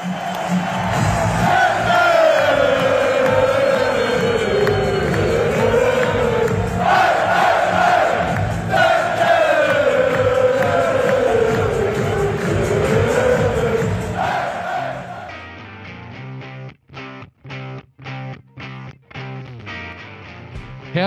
[0.00, 0.12] Kære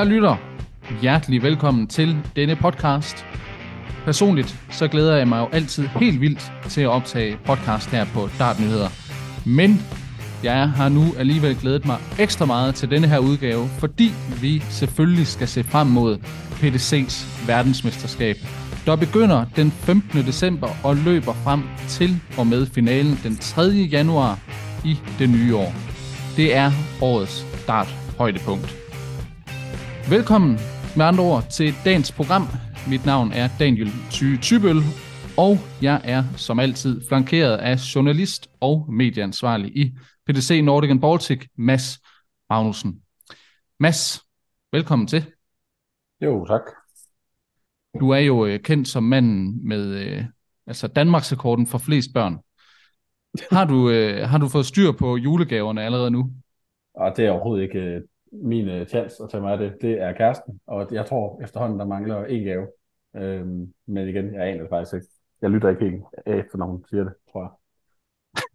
[0.05, 0.35] lytter,
[1.01, 3.32] hjertelig velkommen til denne podcast.
[4.05, 8.29] Personligt så glæder jeg mig jo altid helt vildt til at optage podcast her på
[8.39, 8.89] Dart Nyheder.
[9.45, 9.81] Men
[10.43, 14.11] jeg har nu alligevel glædet mig ekstra meget til denne her udgave, fordi
[14.41, 16.17] vi selvfølgelig skal se frem mod
[16.51, 18.35] PDC's verdensmesterskab,
[18.85, 20.25] der begynder den 15.
[20.25, 23.61] december og løber frem til og med finalen den 3.
[23.91, 24.39] januar
[24.85, 25.73] i det nye år.
[26.37, 28.75] Det er årets start højdepunkt.
[30.09, 30.59] Velkommen
[30.95, 32.47] med andre ord til dagens program.
[32.89, 34.75] Mit navn er Daniel Thy Tybøl,
[35.37, 41.47] og jeg er som altid flankeret af journalist og medieansvarlig i PDC Nordic and Baltic,
[41.57, 41.99] Mads
[42.49, 43.01] Magnussen.
[43.79, 44.21] Mads,
[44.71, 45.25] velkommen til.
[46.21, 46.61] Jo, tak.
[47.99, 50.25] Du er jo øh, kendt som manden med øh,
[50.67, 52.39] altså Danmarksrekorden for flest børn.
[53.51, 56.31] Har du, øh, har du fået styr på julegaverne allerede nu?
[56.93, 58.01] Og det er overhovedet ikke øh,
[58.33, 59.77] min øh, chance at tage mig af det.
[59.81, 62.67] Det er kæresten, og jeg tror efterhånden, der mangler en gave.
[63.15, 65.07] Øhm, men igen, jeg aner det faktisk ikke.
[65.41, 67.51] Jeg lytter ikke helt efter, når hun siger det, tror jeg.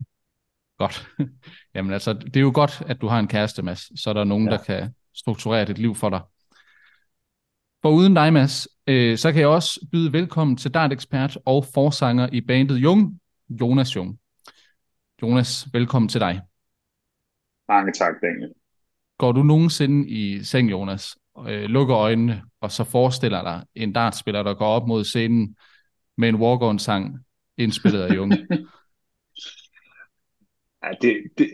[0.78, 1.08] Godt.
[1.74, 4.24] Jamen altså, det er jo godt, at du har en kæreste, Mads, så er der
[4.24, 4.50] nogen, ja.
[4.50, 6.20] der kan strukturere dit liv for dig.
[7.82, 12.28] For uden dig, Mads, øh, så kan jeg også byde velkommen til Dart-ekspert og forsanger
[12.32, 14.18] i bandet Jung, Jonas Jung.
[15.22, 16.40] Jonas, velkommen til dig.
[17.68, 18.57] Mange tak, Daniel.
[19.18, 21.16] Går du nogensinde i seng, Jonas,
[21.48, 25.56] øh, lukker øjnene, og så forestiller dig en dartspiller, der går op mod scenen
[26.16, 27.18] med en walk-on-sang,
[27.56, 28.32] indspillet af Jung?
[30.82, 31.50] ja, det, det,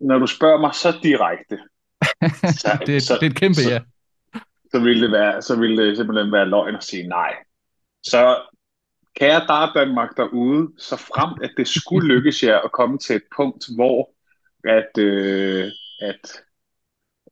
[0.00, 1.58] når du spørger mig så direkte,
[2.62, 3.80] så, det, så, det er et kæmpe så, ja.
[4.70, 7.34] Så ville, det være, så ville det simpelthen være løgn at sige nej.
[8.02, 8.42] Så
[9.16, 13.22] kære Dart Danmark derude, så frem at det skulle lykkes jer at komme til et
[13.36, 14.10] punkt, hvor
[14.64, 16.42] at, øh, at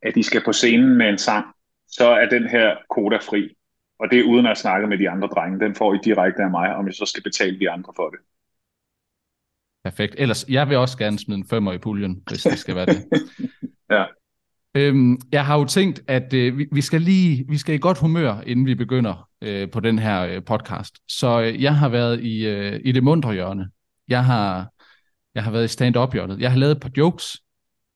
[0.06, 1.46] at I skal på scenen med en sang,
[1.88, 3.56] så er den her koda fri.
[3.98, 5.60] Og det er uden at snakke med de andre drenge.
[5.60, 8.18] Den får I direkte af mig, om jeg så skal betale de andre for det.
[9.84, 10.14] Perfekt.
[10.18, 13.04] Ellers, jeg vil også gerne smide en femmer i puljen, hvis det skal være det.
[13.90, 14.04] ja.
[14.74, 17.98] Øhm, jeg har jo tænkt, at øh, vi, vi skal lige, vi skal i godt
[17.98, 20.98] humør, inden vi begynder øh, på den her øh, podcast.
[21.08, 23.70] Så øh, jeg har været i, øh, i det mundre hjørne.
[24.08, 24.70] Jeg har,
[25.34, 26.40] jeg har været i stand-up hjørnet.
[26.40, 27.42] Jeg har lavet et par jokes,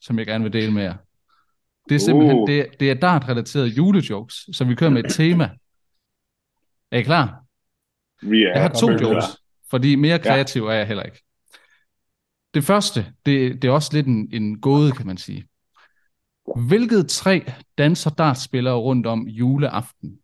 [0.01, 0.95] som jeg gerne vil dele med jer.
[1.89, 2.49] Det er simpelthen, uh.
[2.49, 5.51] det, det er dart-relaterede julejokes, så vi kører med et tema.
[6.91, 7.45] Er I klar?
[8.23, 9.25] Vi er jeg har to jokes,
[9.71, 10.69] fordi mere kreativ ja.
[10.69, 11.23] er jeg heller ikke.
[12.55, 15.47] Det første, det, det er også lidt en, en gåde, kan man sige.
[16.69, 20.19] Hvilket tre danser dartspillere rundt om juleaften?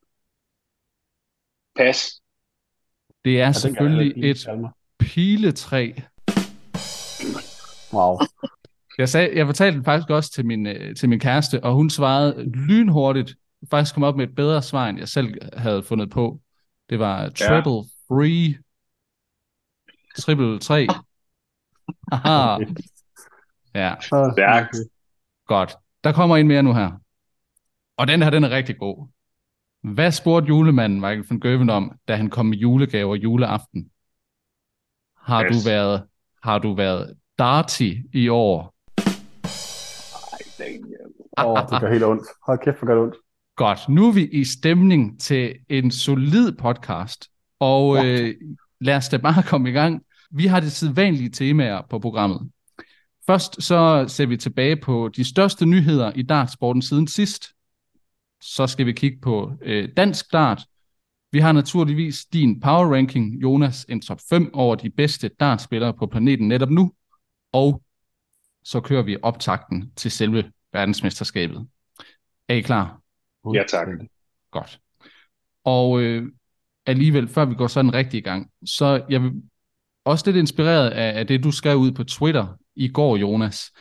[1.77, 2.23] Pas.
[3.25, 4.47] Det er ja, selvfølgelig et
[4.99, 5.93] piletræ.
[7.93, 8.19] Wow.
[8.99, 11.91] Jeg, sagde, jeg fortalte den faktisk også til min, øh, til min kæreste, og hun
[11.91, 13.35] svarede lynhurtigt.
[13.71, 16.41] Faktisk kom op med et bedre svar, end jeg selv havde fundet på.
[16.91, 17.83] Det var triple ja.
[18.09, 18.59] free.
[20.19, 20.87] Triple 3.
[22.13, 22.65] Aha.
[23.75, 23.95] Ja.
[24.01, 24.77] Stærkt.
[25.47, 25.75] Godt.
[26.05, 26.91] Der kommer en mere nu her.
[27.97, 29.09] Og den her, den er rigtig god.
[29.83, 33.91] Hvad spurgte julemanden Michael van Gøven om, da han kom med julegaver juleaften?
[35.17, 35.51] Har yes.
[35.51, 36.07] du været,
[36.43, 38.76] har du været darty i år?
[41.39, 42.23] Åh, oh, det gør helt ondt.
[42.47, 43.17] Hold kæft, hvor gør det ondt.
[43.57, 43.89] Godt.
[43.89, 47.29] Nu er vi i stemning til en solid podcast,
[47.61, 48.35] og øh,
[48.81, 50.03] lad os da bare komme i gang.
[50.31, 52.51] Vi har det sædvanlige temaer på programmet.
[53.27, 57.49] Først så ser vi tilbage på de største nyheder i dartsporten siden sidst.
[58.41, 60.63] Så skal vi kigge på øh, dansk dart.
[61.33, 66.07] Vi har naturligvis din power ranking, Jonas, en top 5 over de bedste dartspillere på
[66.07, 66.93] planeten netop nu.
[67.53, 67.83] Og
[68.65, 70.45] så kører vi optakten til selve
[70.77, 71.67] verdensmesterskabet.
[72.49, 73.01] Er I klar?
[73.55, 73.89] Ja, tak.
[74.51, 74.81] Godt.
[75.65, 76.33] Og øh,
[76.87, 79.33] alligevel, før vi går sådan rigtig i gang, så jeg vil
[80.05, 82.47] også lidt inspireret af, af det, du skrev ud på Twitter
[82.77, 83.73] i går, Jonas.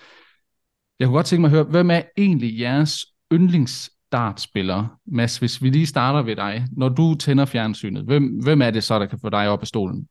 [1.00, 5.00] Jeg kunne godt tænke mig at høre, hvem er egentlig jeres yndlingsdartspiller?
[5.06, 6.66] Mads, hvis vi lige starter ved dig.
[6.72, 9.68] Når du tænder fjernsynet, hvem, hvem er det så, der kan få dig op af
[9.68, 10.08] stolen?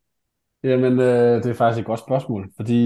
[0.63, 2.81] Jamen, øh, det er faktisk et godt spørgsmål, fordi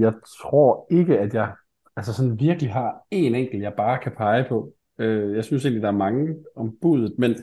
[0.00, 0.12] jeg
[0.42, 1.52] tror ikke, at jeg
[1.96, 4.72] altså sådan virkelig har en enkelt, jeg bare kan pege på.
[4.98, 7.34] Øh, jeg synes egentlig, der er mange om budet, men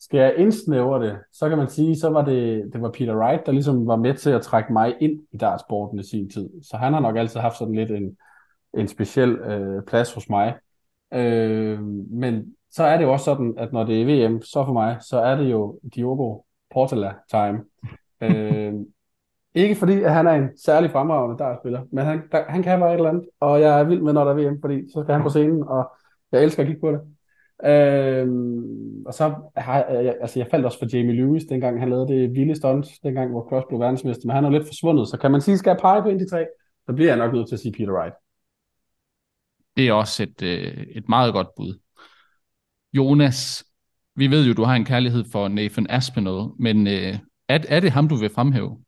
[0.00, 3.46] skal jeg indsnævre det, så kan man sige, så var det, det var Peter Wright,
[3.46, 6.50] der ligesom var med til at trække mig ind i dartsporten i sin tid.
[6.62, 8.16] Så han har nok altid haft sådan lidt en,
[8.78, 10.54] en speciel øh, plads hos mig.
[11.14, 14.72] Øh, men så er det jo også sådan, at når det er VM, så for
[14.72, 17.64] mig, så er det jo Diogo Portala time.
[18.22, 18.74] øh,
[19.56, 22.90] ikke fordi, at han er en særlig fremragende dartspiller, men han, der, han kan bare
[22.90, 25.14] et eller andet, og jeg er vild med, når der er VM, fordi så skal
[25.14, 25.92] han på scenen, og
[26.32, 27.00] jeg elsker at kigge på det.
[27.64, 32.08] Øhm, og så har jeg, altså jeg faldt også for Jamie Lewis, dengang han lavede
[32.08, 35.30] det vilde stunt, dengang hvor Cross blev verdensmester, men han er lidt forsvundet, så kan
[35.30, 36.46] man sige, skal jeg pege på en de tre,
[36.86, 38.14] så bliver jeg nok nødt til at sige Peter Wright.
[39.76, 41.78] Det er også et, øh, et meget godt bud.
[42.92, 43.64] Jonas,
[44.16, 47.18] vi ved jo, du har en kærlighed for Nathan Aspinall, men øh,
[47.48, 48.78] er, er det ham, du vil fremhæve?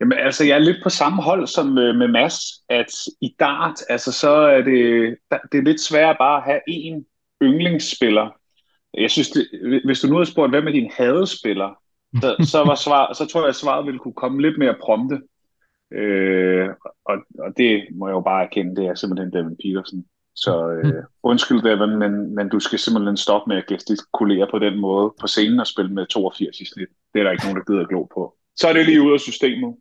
[0.00, 2.34] Jamen, altså, jeg er lidt på samme hold som øh, med Mads,
[2.68, 5.16] at i dart, altså, så er det,
[5.52, 7.04] det er lidt svært bare at have én
[7.42, 8.30] yndlingsspiller.
[8.94, 9.48] Jeg synes, det,
[9.84, 11.78] hvis du nu havde spurgt, hvem er din hadespiller,
[12.20, 15.20] så, så, var svar, så tror jeg, at svaret ville kunne komme lidt mere prompte.
[15.92, 16.68] Øh,
[17.04, 20.04] og, og det må jeg jo bare erkende, det er simpelthen Devin Peterson.
[20.34, 24.78] Så øh, undskyld Devin, men, men du skal simpelthen stoppe med at gestikulere på den
[24.78, 26.88] måde på scenen og spille med 82 i snit.
[27.14, 28.36] Det er der ikke nogen, der gider at glo på.
[28.56, 29.76] Så er det lige ud af systemet.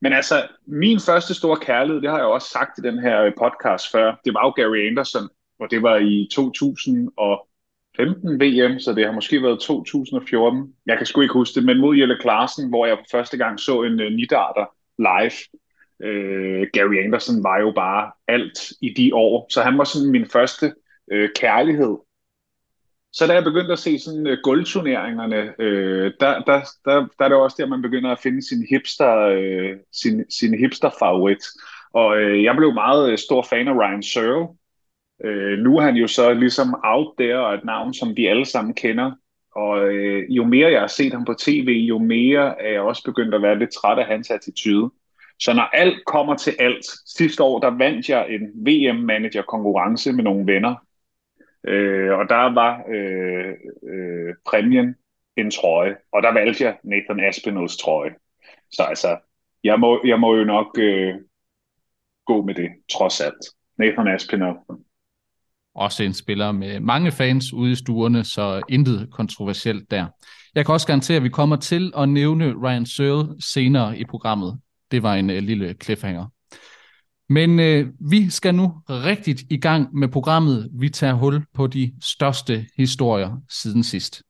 [0.00, 3.32] Men altså, min første store kærlighed, det har jeg også sagt i den her øh,
[3.38, 5.28] podcast før, det var jo Gary Anderson,
[5.60, 10.74] og det var i 2015 VM, så det har måske været 2014.
[10.86, 13.60] Jeg kan sgu ikke huske det, men mod Jelle Clarsen, hvor jeg for første gang
[13.60, 14.66] så en uh, nidarter
[14.98, 15.32] live.
[16.04, 20.26] Uh, Gary Anderson var jo bare alt i de år, så han var sådan min
[20.26, 20.74] første
[21.14, 21.96] uh, kærlighed
[23.12, 27.28] så da jeg begyndte at se sådan uh, guldturneringerne, øh, der, der, der, der er
[27.28, 31.44] det også der, man begynder at finde sin hipster, øh, sin, sin hipster favorit.
[31.92, 34.48] Og øh, jeg blev meget øh, stor fan af Ryan Searle.
[35.24, 38.44] Øh, nu er han jo så ligesom out there og et navn, som vi alle
[38.44, 39.12] sammen kender.
[39.56, 43.02] Og øh, jo mere jeg har set ham på tv, jo mere er jeg også
[43.04, 44.90] begyndt at være lidt træt af hans attitude.
[45.40, 50.52] Så når alt kommer til alt, sidste år, der vandt jeg en VM-manager-konkurrence med nogle
[50.52, 50.74] venner,
[51.68, 53.54] Øh, og der var øh,
[53.92, 54.94] øh, præmien
[55.36, 58.14] en trøje, og der valgte jeg Nathan Aspinalls trøje.
[58.72, 59.18] Så altså,
[59.64, 61.14] jeg må, jeg må jo nok øh,
[62.26, 63.44] gå med det, trods alt.
[63.78, 64.56] Nathan Aspinall.
[65.74, 70.06] Også en spiller med mange fans ude i stuerne, så intet kontroversielt der.
[70.54, 74.60] Jeg kan også garantere, at vi kommer til at nævne Ryan Searle senere i programmet.
[74.90, 76.26] Det var en øh, lille cliffhanger.
[77.28, 80.70] Men øh, vi skal nu rigtigt i gang med programmet.
[80.72, 84.22] Vi tager hul på de største historier siden sidst.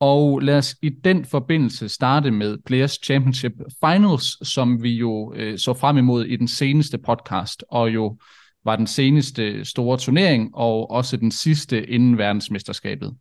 [0.00, 3.52] Og lad os i den forbindelse starte med Players Championship
[3.84, 8.18] Finals, som vi jo øh, så frem imod i den seneste podcast, og jo
[8.64, 13.16] var den seneste store turnering, og også den sidste inden verdensmesterskabet.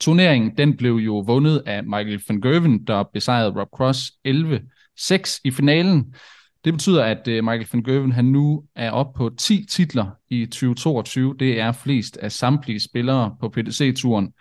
[0.00, 5.50] Turneringen den blev jo vundet af Michael van Gerwen, der besejrede Rob Cross 11-6 i
[5.50, 6.14] finalen.
[6.64, 10.46] Det betyder, at øh, Michael van Gerwen han nu er op på 10 titler i
[10.46, 11.36] 2022.
[11.38, 14.32] Det er flest af samtlige spillere på PDC-turen,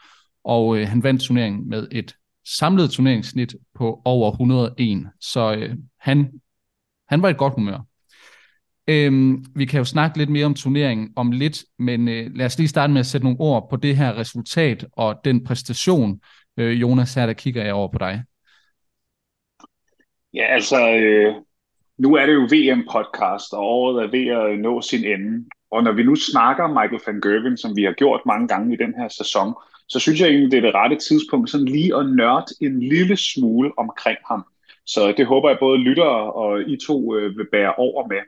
[0.44, 2.16] og øh, han vandt turneringen med et
[2.58, 5.08] samlet turneringssnit på over 101.
[5.22, 6.32] Så øh, han,
[7.10, 7.89] han var i et godt humør.
[8.90, 12.58] Øhm, vi kan jo snakke lidt mere om turneringen om lidt, men øh, lad os
[12.58, 16.22] lige starte med at sætte nogle ord på det her resultat og den præstation.
[16.58, 18.24] Øh, Jonas, her der kigger jeg over på dig.
[20.34, 21.36] Ja, altså, øh,
[21.98, 25.46] nu er det jo VM-podcast, og året er ved at nå sin ende.
[25.72, 28.78] Og når vi nu snakker Michael van Gerwen, som vi har gjort mange gange i
[28.78, 29.54] den her sæson,
[29.88, 33.18] så synes jeg egentlig, det er det rette tidspunkt sådan lige at nørde en lille
[33.18, 34.46] smule omkring ham.
[34.86, 38.22] Så det håber jeg både lyttere og I to øh, vil bære over med.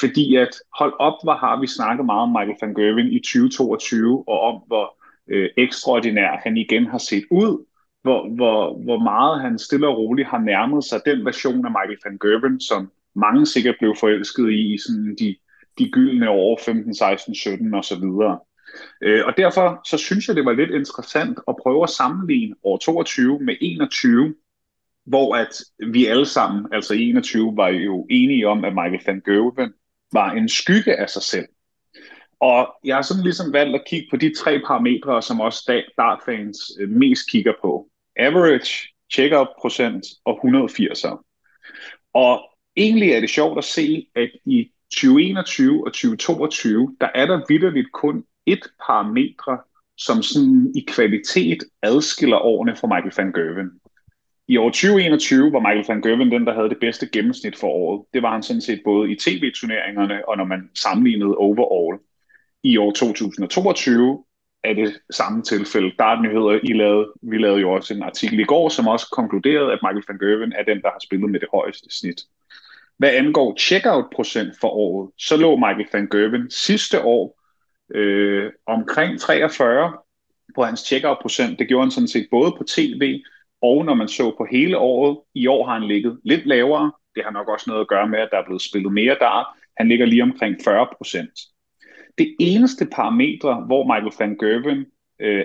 [0.00, 4.24] Fordi at hold op, hvor har vi snakket meget om Michael van Gerwen i 2022,
[4.28, 4.96] og om hvor
[5.28, 7.64] øh, ekstraordinær han igen har set ud,
[8.02, 11.98] hvor, hvor, hvor meget han stille og roligt har nærmet sig den version af Michael
[12.04, 15.36] van Gerwen, som mange sikkert blev forelsket i, i sådan de,
[15.78, 18.38] de gyldne år 15, 16, 17 og så videre.
[19.02, 22.76] Øh, og derfor så synes jeg, det var lidt interessant at prøve at sammenligne år
[22.76, 24.34] 22 med 21,
[25.06, 25.62] hvor at
[25.92, 29.72] vi alle sammen, altså 21, var jo enige om, at Michael van Gerwen
[30.16, 31.48] var en skygge af sig selv.
[32.40, 36.58] Og jeg har sådan ligesom valgt at kigge på de tre parametre, som også dartfans
[36.80, 37.88] øh, mest kigger på.
[38.16, 38.72] Average,
[39.12, 41.14] check-up procent og 180'er.
[42.14, 42.34] Og
[42.76, 47.92] egentlig er det sjovt at se, at i 2021 og 2022, der er der vidderligt
[47.92, 49.58] kun et parametre,
[49.96, 53.70] som sådan i kvalitet adskiller årene fra Michael van Gerwen.
[54.48, 58.04] I år 2021 var Michael van Gerwen den, der havde det bedste gennemsnit for året.
[58.14, 61.98] Det var han sådan set både i tv-turneringerne og når man sammenlignede overall.
[62.62, 64.24] I år 2022
[64.64, 65.92] er det samme tilfælde.
[65.98, 69.78] Dartnyheder, I lavede, vi lavede jo også en artikel i går, som også konkluderede, at
[69.82, 72.20] Michael van Gerwen er den, der har spillet med det højeste snit.
[72.98, 77.40] Hvad angår checkout procent for året, så lå Michael van Gerwen sidste år
[77.94, 79.92] øh, omkring 43
[80.54, 81.58] på hans checkout procent.
[81.58, 83.22] Det gjorde han sådan set både på tv
[83.66, 85.18] og når man så på hele året.
[85.34, 86.92] I år har han ligget lidt lavere.
[87.14, 89.56] Det har nok også noget at gøre med, at der er blevet spillet mere der.
[89.76, 91.34] Han ligger lige omkring 40 procent.
[92.18, 94.86] Det eneste parametre, hvor Michael van Gerwen
[95.20, 95.44] øh,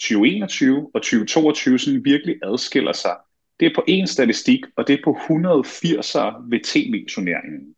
[0.00, 3.16] 2021 og 2022 sådan virkelig adskiller sig,
[3.60, 7.74] det er på en statistik, og det er på 180'er ved tv-turneringen.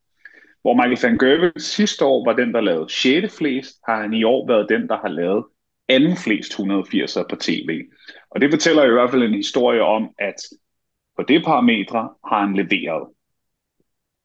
[0.62, 3.36] Hvor Michael van Gerwen sidste år var den, der lavede 6.
[3.36, 5.44] flest, har han i år været den, der har lavet
[5.88, 7.82] anden flest 180'er på tv.
[8.30, 10.34] Og det fortæller i hvert fald en historie om, at
[11.16, 13.08] på det parametre har han leveret.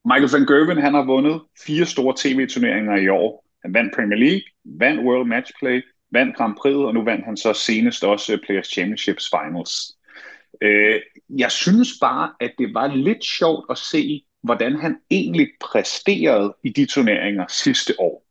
[0.06, 3.46] Michael van Gerwen han har vundet fire store tv-turneringer i år.
[3.64, 7.54] Han vandt Premier League, vandt World Matchplay, vandt Grand Prix, og nu vandt han så
[7.54, 9.98] senest også Players Championships Finals.
[10.62, 16.56] Øh, jeg synes bare, at det var lidt sjovt at se, hvordan han egentlig præsterede
[16.64, 18.29] i de turneringer sidste år.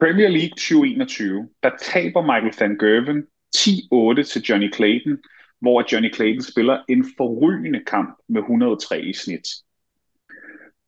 [0.00, 3.24] Premier League 2021, der taber Michael van Gerwen
[3.56, 5.18] 10-8 til Johnny Clayton,
[5.60, 9.48] hvor Johnny Clayton spiller en forrygende kamp med 103 i snit.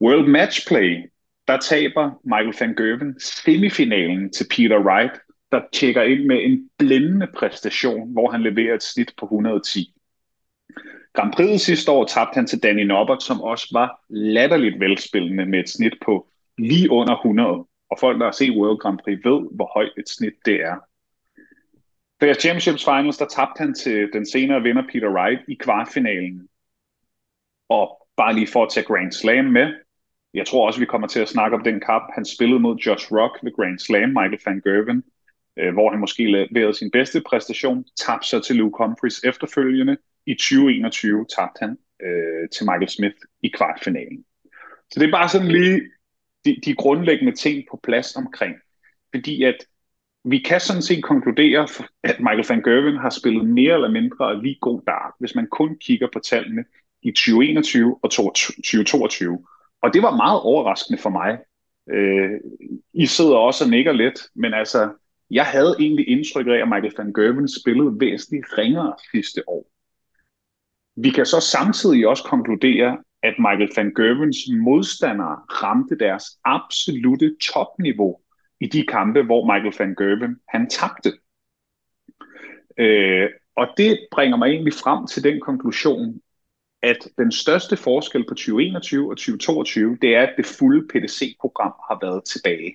[0.01, 1.11] World Matchplay,
[1.49, 5.13] der taber Michael van Gerwen semifinalen til Peter Wright,
[5.53, 9.95] der tjekker ind med en blændende præstation, hvor han leverer et snit på 110.
[11.13, 15.59] Grand Prix sidste år tabte han til Danny Nobbert, som også var latterligt velspillende med
[15.59, 17.67] et snit på lige under 100.
[17.91, 20.77] Og folk, der har set World Grand Prix, ved, hvor højt et snit det er.
[22.19, 26.49] Players Championships Finals, der tabte han til den senere vinder Peter Wright i kvartfinalen.
[27.69, 29.75] Og bare lige for at tage Grand Slam med,
[30.35, 33.13] jeg tror også, vi kommer til at snakke om den kamp, han spillede mod Josh
[33.13, 35.05] Rock ved Grand Slam, Michael van Gerwen,
[35.59, 39.97] øh, hvor han måske leverede sin bedste præstation, tabte sig til Luke Humphries efterfølgende.
[40.27, 44.25] I 2021 tabte han øh, til Michael Smith i kvartfinalen.
[44.91, 45.81] Så det er bare sådan lige
[46.45, 48.55] de, de grundlæggende ting på plads omkring.
[49.15, 49.57] Fordi at
[50.25, 51.69] vi kan sådan set konkludere,
[52.03, 55.77] at Michael van Gerwen har spillet mere eller mindre lige god dart, hvis man kun
[55.81, 56.65] kigger på tallene
[57.03, 59.47] i 2021 og 2022.
[59.83, 61.39] Og det var meget overraskende for mig.
[61.91, 62.41] Øh,
[62.93, 64.93] I sidder også og nikker lidt, men altså,
[65.31, 69.71] jeg havde egentlig indtryk af, at Michael van Gerwen spillede væsentligt ringere sidste år.
[70.97, 78.21] Vi kan så samtidig også konkludere, at Michael van Gerwens modstandere ramte deres absolute topniveau
[78.61, 81.13] i de kampe, hvor Michael van Gerwen han tabte.
[82.79, 86.21] Øh, og det bringer mig egentlig frem til den konklusion,
[86.83, 91.99] at den største forskel på 2021 og 2022, det er, at det fulde PDC-program har
[92.03, 92.75] været tilbage.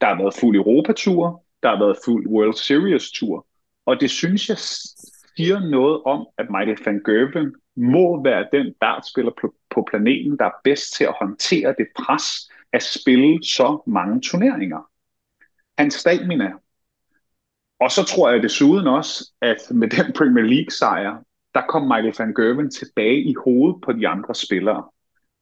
[0.00, 3.46] Der har været fuld Europatur, der har været fuld World Series-tur,
[3.86, 9.32] og det synes jeg siger noget om, at Michael van Gerwen må være den dartspiller
[9.40, 14.20] på på planeten, der er bedst til at håndtere det pres at spille så mange
[14.20, 14.90] turneringer.
[15.78, 16.52] Hans stamina.
[17.80, 21.22] Og så tror jeg desuden også, at med den Premier League-sejr,
[21.54, 24.90] der kom Michael van Gerwen tilbage i hovedet på de andre spillere.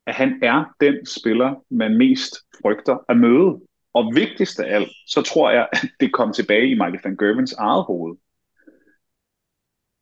[0.07, 3.61] At han er den spiller, man mest frygter at møde.
[3.95, 7.53] Og vigtigst af alt, så tror jeg, at det kom tilbage i Michael van Gerwens
[7.53, 8.17] eget hoved.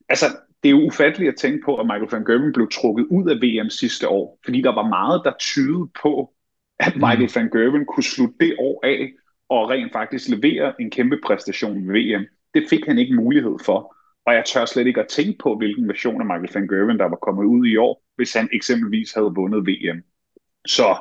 [0.09, 0.27] Altså,
[0.63, 3.37] det er jo ufatteligt at tænke på, at Michael van Gerwen blev trukket ud af
[3.37, 6.35] VM sidste år, fordi der var meget, der tydede på,
[6.79, 7.01] at mm.
[7.01, 9.13] Michael van Gerwen kunne slutte det år af
[9.49, 12.27] og rent faktisk levere en kæmpe præstation ved VM.
[12.55, 13.97] Det fik han ikke mulighed for.
[14.27, 17.05] Og jeg tør slet ikke at tænke på, hvilken version af Michael van Gerwen, der
[17.05, 20.03] var kommet ud i år, hvis han eksempelvis havde vundet VM.
[20.67, 20.97] Så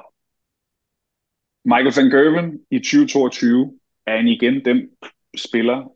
[1.66, 4.90] Michael van Gerwen i 2022 er han igen den
[5.38, 5.92] spiller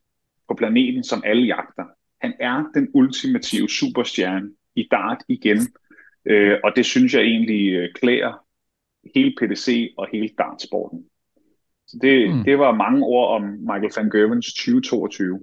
[0.48, 1.86] på planeten, som alle jagter.
[2.21, 5.57] Han er den ultimative superstjerne i dart igen.
[6.25, 8.45] Øh, og det synes jeg egentlig øh, klæder
[9.15, 11.05] hele PDC og hele dartsporten.
[11.87, 12.43] Så det, mm.
[12.43, 15.39] det var mange ord om Michael van Gerwens 2022.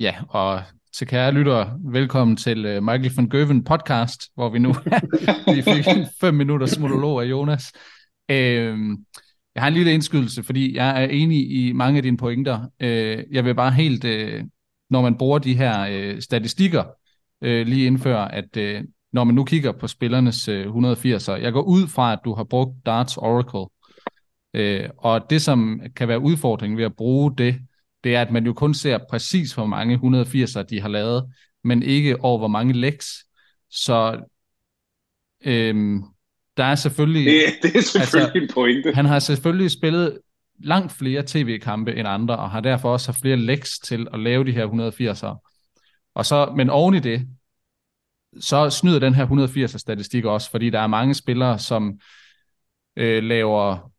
[0.00, 4.74] Ja, og til kære lyttere, velkommen til uh, Michael van Gerwen podcast, hvor vi nu
[5.56, 5.84] vi fik
[6.20, 7.72] fem minutters monolog af Jonas.
[8.28, 8.36] Uh,
[9.54, 12.58] jeg har en lille indskydelse, fordi jeg er enig i mange af dine pointer.
[12.80, 14.40] Uh, jeg vil bare helt, uh,
[14.94, 16.84] når man bruger de her uh, statistikker,
[17.40, 21.62] uh, lige indføre, at uh, når man nu kigger på spillernes uh, 180'er, jeg går
[21.62, 23.66] ud fra, at du har brugt Darts Oracle,
[24.58, 27.60] uh, og det, som kan være udfordringen ved at bruge det,
[28.04, 31.24] det er, at man jo kun ser præcis, hvor mange 180'er de har lavet,
[31.64, 33.06] men ikke over, hvor mange legs.
[33.70, 34.20] Så
[35.44, 36.02] øhm,
[36.56, 37.26] der er selvfølgelig...
[37.26, 38.92] Det, det er selvfølgelig altså, en pointe.
[38.94, 40.18] Han har selvfølgelig spillet
[40.64, 44.44] langt flere tv-kampe end andre, og har derfor også haft flere læks til at lave
[44.44, 45.50] de her 180'ere.
[46.14, 47.28] Og så, men oven i det,
[48.40, 52.00] så snyder den her 180'er statistik også, fordi der er mange spillere, som
[52.96, 53.90] øh, laver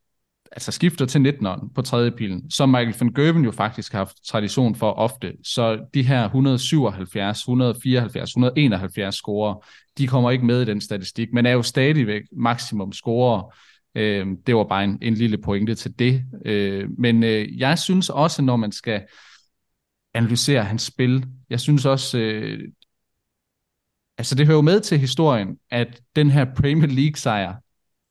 [0.51, 4.17] altså skifter til 19'eren på tredje pilen, som Michael van Gerven jo faktisk har haft
[4.27, 5.33] tradition for ofte.
[5.43, 9.65] Så de her 177, 174, 171 scorer,
[9.97, 13.53] de kommer ikke med i den statistik, men er jo stadigvæk maksimum scorer.
[13.95, 16.23] Øh, det var bare en, en lille pointe til det.
[16.45, 19.05] Øh, men øh, jeg synes også, når man skal
[20.13, 22.59] analysere hans spil, jeg synes også, øh,
[24.17, 27.55] altså det hører jo med til historien, at den her Premier League sejr,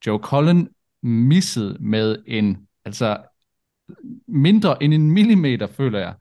[0.07, 0.69] Joe Cullen
[1.03, 3.19] missede med en, altså
[4.29, 6.15] mindre end en millimeter, føler jeg,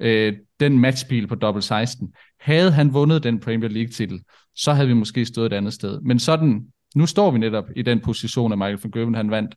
[0.00, 2.14] øh, den matchpil på dobbelt 16.
[2.40, 4.22] Havde han vundet den Premier League titel,
[4.54, 6.00] så havde vi måske stået et andet sted.
[6.00, 9.54] Men sådan, nu står vi netop i den position, at Michael van Gerwen han vandt.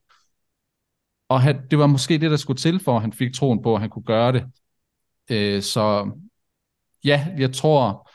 [1.29, 3.75] Og han, det var måske det, der skulle til, for at han fik troen på,
[3.75, 4.45] at han kunne gøre det.
[5.31, 6.11] Øh, så
[7.03, 8.09] ja, jeg tror,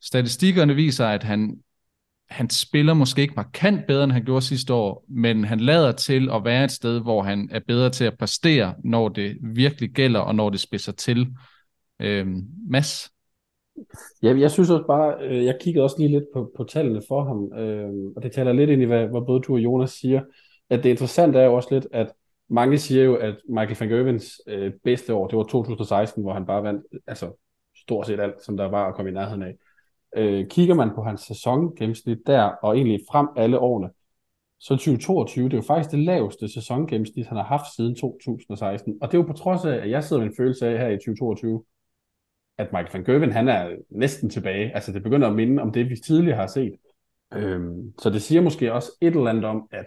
[0.00, 1.62] statistikkerne viser, at han
[2.32, 6.30] han spiller måske ikke markant bedre, end han gjorde sidste år, men han lader til
[6.30, 10.20] at være et sted, hvor han er bedre til at præstere, når det virkelig gælder,
[10.20, 11.28] og når det spidser til.
[12.00, 12.26] Øh,
[12.70, 13.10] Mads?
[14.22, 17.24] Ja, jeg synes også bare, øh, jeg kiggede også lige lidt på, på tallene for
[17.24, 20.22] ham, øh, og det taler lidt ind i, hvad, hvad både du og Jonas siger,
[20.70, 22.12] at det interessante er jo også lidt, at
[22.48, 26.46] mange siger jo, at Michael van Gervens øh, bedste år, det var 2016, hvor han
[26.46, 27.38] bare vandt altså,
[27.76, 29.54] stort set alt, som der var at komme i nærheden af.
[30.16, 33.90] Øh, kigger man på hans sæsongennemsnit der, og egentlig frem alle årene,
[34.62, 38.98] så 2022, det er jo faktisk det laveste sæsongennemsnit, han har haft siden 2016.
[39.02, 40.88] Og det er jo på trods af, at jeg sidder med en følelse af her
[40.88, 41.64] i 2022,
[42.58, 44.74] at Michael van Gerwen, han er næsten tilbage.
[44.74, 46.72] Altså det begynder at minde om det, vi tidligere har set.
[47.34, 49.86] Øhm, så det siger måske også et eller andet om, at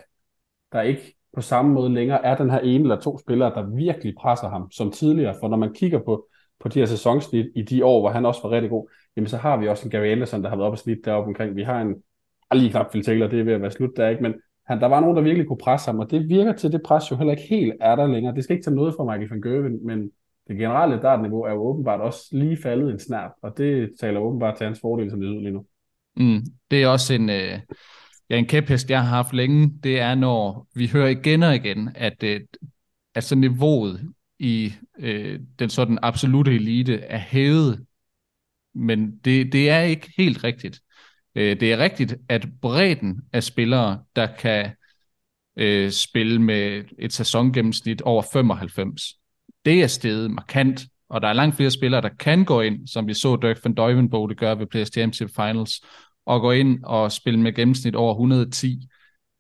[0.72, 4.16] der ikke på samme måde længere er den her ene eller to spillere, der virkelig
[4.20, 5.36] presser ham som tidligere.
[5.40, 6.28] For når man kigger på,
[6.60, 9.38] på de her sæsonsnit i de år, hvor han også var rigtig god, jamen så
[9.38, 11.56] har vi også en Gary Anderson, der har været op og snit deroppe omkring.
[11.56, 11.96] Vi har en,
[12.50, 14.24] ah, lige knap Phil Taylor, det er ved at være slut der, ikke?
[14.24, 14.34] men
[14.66, 17.12] han, der var nogen, der virkelig kunne presse ham, og det virker til, det pres
[17.12, 18.36] jo heller ikke helt er der længere.
[18.36, 20.12] Det skal ikke tage noget fra Michael van Gerwen, men
[20.48, 24.58] det generelle dartniveau er jo åbenbart også lige faldet en snart, og det taler åbenbart
[24.58, 25.66] til hans fordel, som det ud lige nu.
[26.16, 27.60] Mm, det er også en, øh,
[28.30, 29.72] ja, en kæphest, jeg har haft længe.
[29.84, 32.42] Det er, når vi hører igen og igen, at øh,
[33.20, 34.02] så niveauet
[34.40, 37.86] i øh, den sådan absolute elite er hævet
[38.76, 40.82] men det, det er ikke helt rigtigt.
[41.36, 44.72] Øh, det er rigtigt, at bredden af spillere, der kan
[45.56, 49.20] øh, spille med et sæsongennemsnit over 95,
[49.66, 53.08] det er steget markant, og der er langt flere spillere, der kan gå ind, som
[53.08, 55.82] vi så Dirk van Duivenbode gøre ved Players Championship Finals,
[56.26, 58.88] og gå ind og spille med gennemsnit over 110.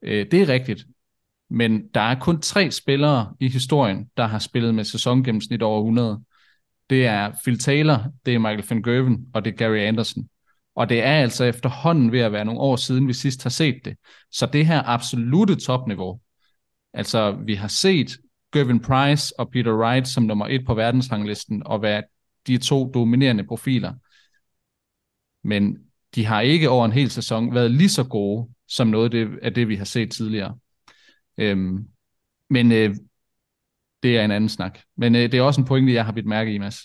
[0.01, 0.85] Øh, det er rigtigt,
[1.49, 6.21] men der er kun tre spillere i historien, der har spillet med sæsongennemsnit over 100
[6.89, 10.29] det er Phil Taylor, det er Michael van Gerven, og det er Gary Anderson.
[10.75, 13.85] Og det er altså efterhånden ved at være nogle år siden, vi sidst har set
[13.85, 13.97] det.
[14.31, 16.19] Så det her absolute topniveau,
[16.93, 18.17] altså vi har set
[18.55, 22.03] Gervin Price og Peter Wright som nummer et på verdensranglisten, og være
[22.47, 23.93] de to dominerende profiler.
[25.43, 25.77] Men
[26.15, 29.39] de har ikke over en hel sæson været lige så gode som noget af det,
[29.41, 30.57] af det vi har set tidligere.
[31.37, 31.87] Øhm,
[32.49, 32.95] men øh,
[34.03, 34.79] det er en anden snak.
[34.97, 36.77] Men øh, det er også en pointe, jeg har bidt mærke i, Mads.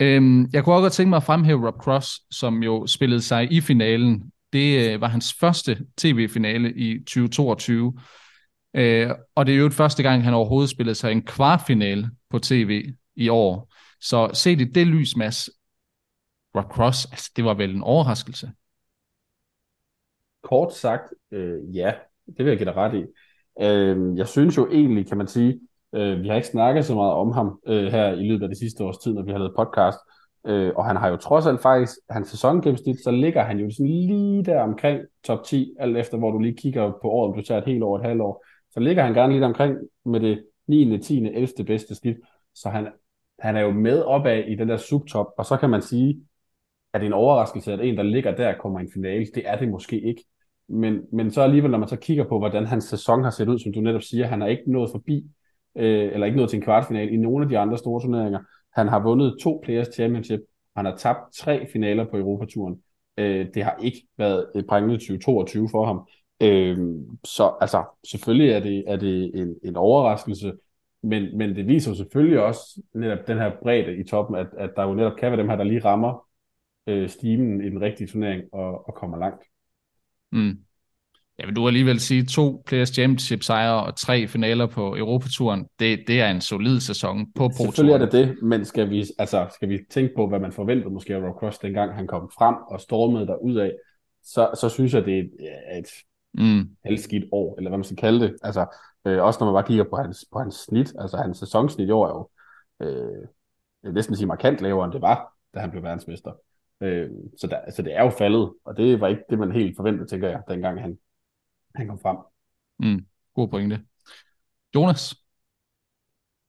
[0.00, 3.52] Øhm, jeg kunne også godt tænke mig at fremhæve Rob Cross, som jo spillede sig
[3.52, 4.22] i finalen.
[4.52, 7.94] Det øh, var hans første tv-finale i 2022.
[8.74, 12.92] Øh, og det er jo første gang, han overhovedet spillede sig en kvartfinale på tv
[13.16, 13.72] i år.
[14.00, 15.50] Så se det det lys, Mads.
[16.56, 18.50] Rob Cross, altså, det var vel en overraskelse.
[20.42, 21.92] Kort sagt, øh, ja,
[22.26, 23.04] det vil jeg give dig ret i.
[23.60, 25.60] Øh, jeg synes jo egentlig, kan man sige,
[25.94, 28.58] Øh, vi har ikke snakket så meget om ham øh, her i løbet af det
[28.58, 29.98] sidste års tid, når vi har lavet podcast.
[30.46, 33.86] Øh, og han har jo trods alt faktisk, hans sæsongennemsnit, så ligger han jo sådan
[33.86, 37.42] lige der omkring top 10, alt efter hvor du lige kigger på året, om du
[37.42, 38.44] tager et helt år, et halvt år.
[38.74, 41.48] Så ligger han gerne lidt omkring med det 9., 10., 11.
[41.66, 42.16] bedste snit.
[42.54, 42.88] Så han,
[43.38, 46.20] han er jo med opad i den der subtop, og så kan man sige,
[46.92, 49.26] at det er en overraskelse, at en, der ligger der, kommer i en finale.
[49.34, 50.24] Det er det måske ikke.
[50.68, 53.58] Men, men så alligevel, når man så kigger på, hvordan hans sæson har set ud,
[53.58, 55.26] som du netop siger, han har ikke nået forbi
[55.76, 58.40] øh, eller ikke nået til en kvartfinal i nogle af de andre store turneringer.
[58.74, 60.40] Han har vundet to Players Championship,
[60.76, 62.82] han har tabt tre finaler på Europaturen.
[63.16, 66.08] Øh, det har ikke været et prangende 2022 for ham.
[66.40, 66.78] Øh,
[67.24, 70.52] så altså, selvfølgelig er det, er det en, en overraskelse,
[71.02, 74.70] men, men det viser jo selvfølgelig også netop den her bredde i toppen, at, at
[74.76, 76.26] der jo netop kan være dem her, der lige rammer
[76.86, 79.44] øh, stimen i den rigtige turnering og, og kommer langt.
[80.32, 80.58] Mm.
[81.38, 86.04] Jeg vil du alligevel sige, to Players Championship sejre og tre finaler på Europaturen, det,
[86.06, 89.46] det er en solid sæson på Pro Selvfølgelig er det det, men skal vi, altså,
[89.54, 92.54] skal vi tænke på, hvad man forventede måske af Rob Cross, dengang han kom frem
[92.68, 93.72] og stormede derud af,
[94.24, 95.30] så, så synes jeg, det
[95.66, 95.88] er et
[96.34, 96.76] mm.
[96.84, 98.36] halvskidt år, eller hvad man skal kalde det.
[98.42, 98.66] Altså,
[99.06, 101.90] øh, også når man bare kigger på hans, på hans snit, altså hans sæsonsnit i
[101.90, 102.28] år er jo,
[102.86, 103.20] øh,
[103.82, 106.32] jeg vil næsten sige markant lavere, end det var, da han blev verdensmester.
[106.80, 109.76] Øh, så, der, altså, det er jo faldet, og det var ikke det, man helt
[109.76, 110.98] forventede, tænker jeg, dengang han,
[111.74, 112.16] han kom frem.
[112.78, 113.06] Mm.
[113.34, 113.80] God pointe.
[114.74, 115.14] Jonas?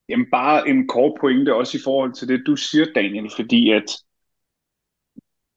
[0.09, 3.89] Jamen bare en kort pointe også i forhold til det, du siger, Daniel, fordi at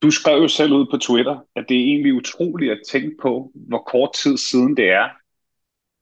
[0.03, 3.53] du skrev jo selv ud på Twitter, at det er egentlig utroligt at tænke på,
[3.55, 5.09] hvor kort tid siden det er,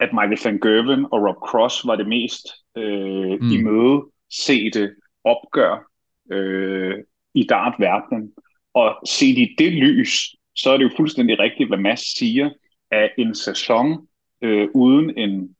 [0.01, 3.51] at Michael van Gerwen og Rob Cross var det mest øh, mm.
[3.51, 5.91] i møde sete opgør
[6.33, 6.95] øh,
[7.35, 8.33] i dartverdenen.
[8.75, 12.51] Og set i det lys, så er det jo fuldstændig rigtigt, hvad Mads siger,
[12.91, 14.09] at en sæson
[14.43, 15.57] øh, uden en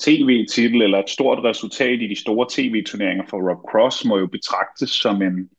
[0.00, 4.90] tv-titel eller et stort resultat i de store tv-turneringer for Rob Cross må jo betragtes
[4.90, 5.50] som en,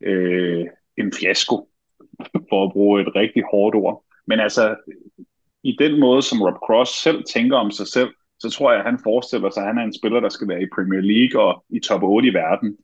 [0.00, 0.66] øh,
[0.96, 1.69] en fiasko,
[2.48, 4.04] for at bruge et rigtig hårdt ord.
[4.26, 4.76] Men altså,
[5.62, 8.86] i den måde, som Rob Cross selv tænker om sig selv, så tror jeg, at
[8.86, 11.64] han forestiller sig, at han er en spiller, der skal være i Premier League og
[11.70, 12.76] i top 8 i verden.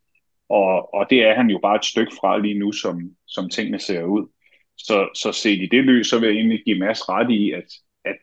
[0.49, 3.79] Og, og det er han jo bare et stykke fra lige nu, som, som tingene
[3.79, 4.29] ser ud.
[4.77, 7.68] Så, så set i det lys, så vil jeg egentlig give Mads ret i, at,
[8.05, 8.16] at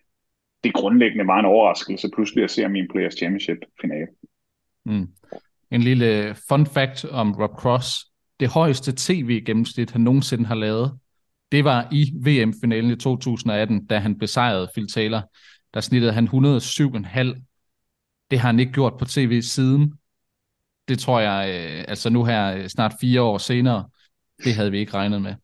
[0.64, 4.08] det grundlæggende var en overraskelse pludselig at se min Players Championship-finale.
[4.86, 5.08] Mm.
[5.72, 7.88] En lille fun fact om Rob Cross.
[8.40, 11.00] Det højeste tv-gennemsnit, han nogensinde har lavet,
[11.54, 15.32] det var i VM-finalen i 2018, da han besejrede Phil Taylor.
[15.74, 16.38] Der snittede han 107,5.
[18.32, 19.94] Det har han ikke gjort på tv siden.
[20.88, 23.90] Det tror jeg, øh, altså nu her øh, snart fire år senere,
[24.44, 25.36] det havde vi ikke regnet med.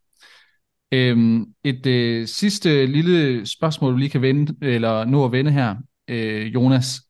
[0.92, 5.76] Øhm, et øh, sidste lille spørgsmål, du lige kan vende, eller nå at vende her,
[6.08, 7.02] øh, Jonas.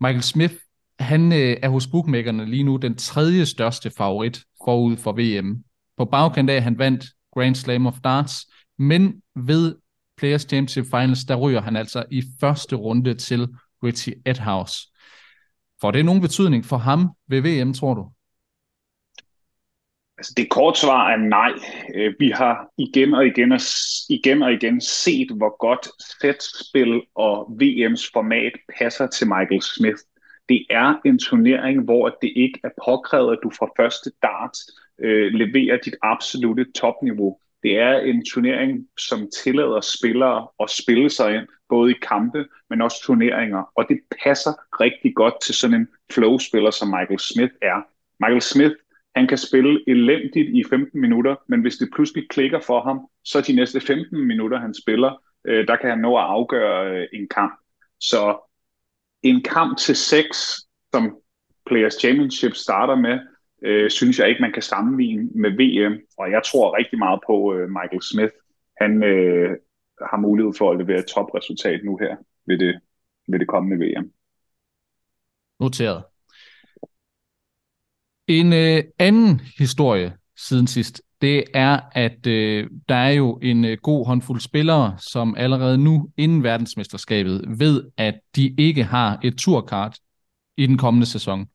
[0.00, 0.54] Michael Smith,
[0.98, 5.64] han øh, er hos bookmakerne lige nu den tredje største favorit forud for VM.
[5.96, 7.04] På bagkant af, han vandt
[7.36, 8.46] Grand Slam of Darts,
[8.78, 9.74] men ved
[10.16, 13.48] Players Championship Finals, der ryger han altså i første runde til
[13.82, 14.76] Richie Edhouse.
[15.80, 18.08] Får det nogen betydning for ham ved VM, tror du?
[20.18, 21.52] Altså det korte svar er nej.
[21.94, 23.60] Øh, vi har igen og igen og
[24.08, 25.88] igen og igen set, hvor godt
[26.20, 30.02] sætspil og VM's format passer til Michael Smith.
[30.48, 34.56] Det er en turnering, hvor det ikke er påkrævet, at du fra første dart
[35.00, 37.38] øh, leverer dit absolute topniveau.
[37.62, 42.82] Det er en turnering, som tillader spillere at spille sig ind, både i kampe, men
[42.82, 43.72] også turneringer.
[43.76, 47.82] Og det passer rigtig godt til sådan en flow-spiller, som Michael Smith er.
[48.20, 48.74] Michael Smith
[49.16, 53.40] han kan spille elendigt i 15 minutter, men hvis det pludselig klikker for ham, så
[53.40, 57.28] de næste 15 minutter, han spiller, øh, der kan han nå at afgøre øh, en
[57.28, 57.60] kamp.
[58.00, 58.50] Så
[59.22, 60.56] en kamp til 6,
[60.94, 61.16] som
[61.66, 63.18] Players Championship starter med,
[63.62, 66.00] øh, synes jeg ikke, man kan sammenligne med VM.
[66.18, 68.32] Og jeg tror rigtig meget på øh, Michael Smith.
[68.80, 69.50] Han øh,
[70.10, 72.16] har mulighed for at levere et topresultat nu her
[72.46, 72.80] ved det,
[73.28, 74.12] ved det kommende VM.
[75.60, 76.04] Noteret.
[78.28, 83.78] En øh, anden historie siden sidst, det er, at øh, der er jo en øh,
[83.82, 89.98] god håndfuld spillere, som allerede nu inden verdensmesterskabet ved, at de ikke har et turkart
[90.56, 91.46] i den kommende sæson.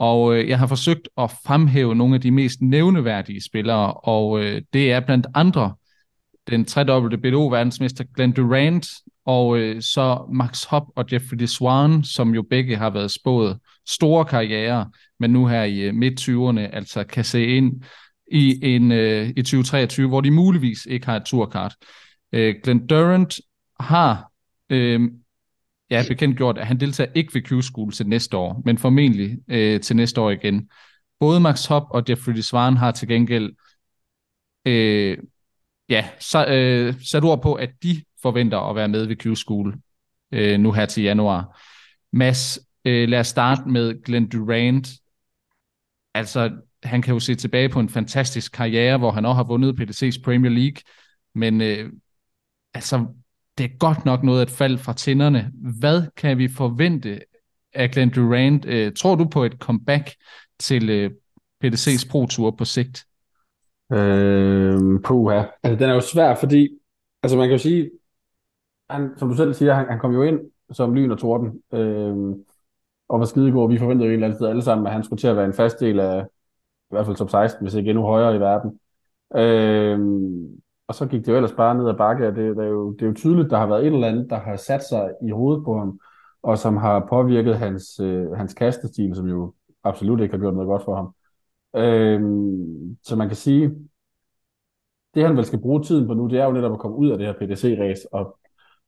[0.00, 4.62] Og øh, jeg har forsøgt at fremhæve nogle af de mest nævneværdige spillere, og øh,
[4.72, 5.74] det er blandt andre
[6.50, 8.88] den tredobbelte BDO-verdensmester Glenn Durant,
[9.26, 13.58] og øh, så Max Hopp og Jeffrey Swan, som jo begge har været spået
[13.88, 14.84] store karrierer,
[15.20, 17.82] men nu her i øh, midt-20'erne altså kan se ind
[18.32, 21.74] i, en, øh, i 2023, hvor de muligvis ikke har et turkart.
[22.32, 23.40] Øh, Glenn Durant
[23.80, 24.30] har
[24.70, 25.00] øh,
[25.90, 29.96] ja, bekendtgjort, at han deltager ikke ved Q-School til næste år, men formentlig øh, til
[29.96, 30.70] næste år igen.
[31.20, 33.52] Både Max Hopp og Jeffrey Swan har til gengæld
[34.66, 35.18] øh,
[35.88, 39.80] ja, så, øh, sat ord på, at de forventer at være med ved Q-School
[40.32, 41.60] øh, nu her til januar.
[42.12, 44.88] Mads, øh, lad os starte med Glenn Durant.
[46.14, 46.50] Altså,
[46.82, 50.22] han kan jo se tilbage på en fantastisk karriere, hvor han også har vundet PDC's
[50.22, 50.82] Premier League,
[51.34, 51.92] men øh,
[52.74, 53.06] altså,
[53.58, 55.52] det er godt nok noget at falde fra tænderne.
[55.80, 57.20] Hvad kan vi forvente
[57.74, 58.66] af Glenn Durant?
[58.66, 60.10] Øh, tror du på et comeback
[60.58, 61.10] til øh,
[61.64, 63.04] PDC's Pro Tour på sigt?
[63.92, 65.42] Øh, puha.
[65.62, 66.68] Altså, den er jo svær, fordi
[67.22, 67.90] altså man kan jo sige,
[68.90, 70.40] han, som du selv siger, han, han kom jo ind
[70.70, 72.36] som lyn og torden, øh,
[73.08, 73.72] og var skidegod.
[73.72, 75.46] Vi forventede jo en eller anden sted alle sammen, at han skulle til at være
[75.46, 76.24] en fast del af
[76.90, 78.78] i hvert fald top 16, hvis ikke endnu højere i verden.
[79.36, 79.98] Øh,
[80.88, 82.92] og så gik det jo ellers bare ned ad bakke, og det, det, er jo,
[82.92, 85.30] det er jo tydeligt, der har været et eller andet, der har sat sig i
[85.30, 86.00] hovedet på ham,
[86.42, 90.68] og som har påvirket hans, øh, hans kastestil, som jo absolut ikke har gjort noget
[90.68, 91.14] godt for ham.
[91.76, 92.20] Øh,
[93.02, 93.70] så man kan sige,
[95.14, 97.10] det han vel skal bruge tiden på nu, det er jo netop at komme ud
[97.10, 98.38] af det her PDC-race og,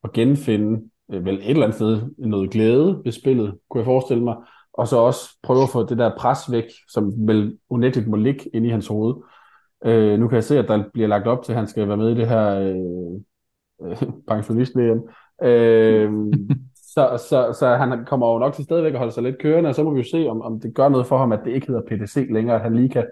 [0.03, 4.25] og genfinde øh, vel et eller andet sted noget glæde ved spillet, kunne jeg forestille
[4.25, 4.37] mig,
[4.73, 8.51] og så også prøve at få det der pres væk, som vel unægteligt må ligge
[8.55, 9.15] inde i hans hoved.
[9.85, 11.97] Øh, nu kan jeg se, at der bliver lagt op til, at han skal være
[11.97, 15.03] med i det her øh, øh, pensionist-VM.
[15.43, 16.11] Øh,
[16.95, 19.75] så, så, så han kommer jo nok til stadigvæk at holde sig lidt kørende, og
[19.75, 21.66] så må vi jo se, om, om det gør noget for ham, at det ikke
[21.66, 23.07] hedder PDC længere, at han lige kan,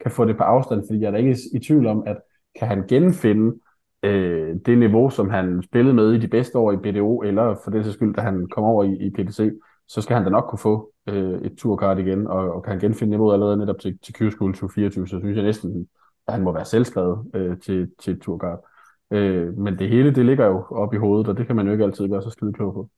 [0.00, 2.16] kan få det på afstand, fordi jeg er da ikke i tvivl om, at
[2.58, 3.58] kan han genfinde
[4.02, 7.70] øh, det niveau, som han spillede med i de bedste år i BDO, eller for
[7.70, 9.50] det skyld, da han kom over i, i PDC,
[9.88, 12.80] så skal han da nok kunne få øh, et turkart igen, og, og kan han
[12.80, 15.88] genfinde niveauet allerede netop til, til Q-School 2024, så synes jeg næsten,
[16.28, 18.68] han må være selvskrevet øh, til, til Turgard.
[19.10, 21.72] Øh, men det hele, det ligger jo op i hovedet, og det kan man jo
[21.72, 22.90] ikke altid gøre så skide klog på.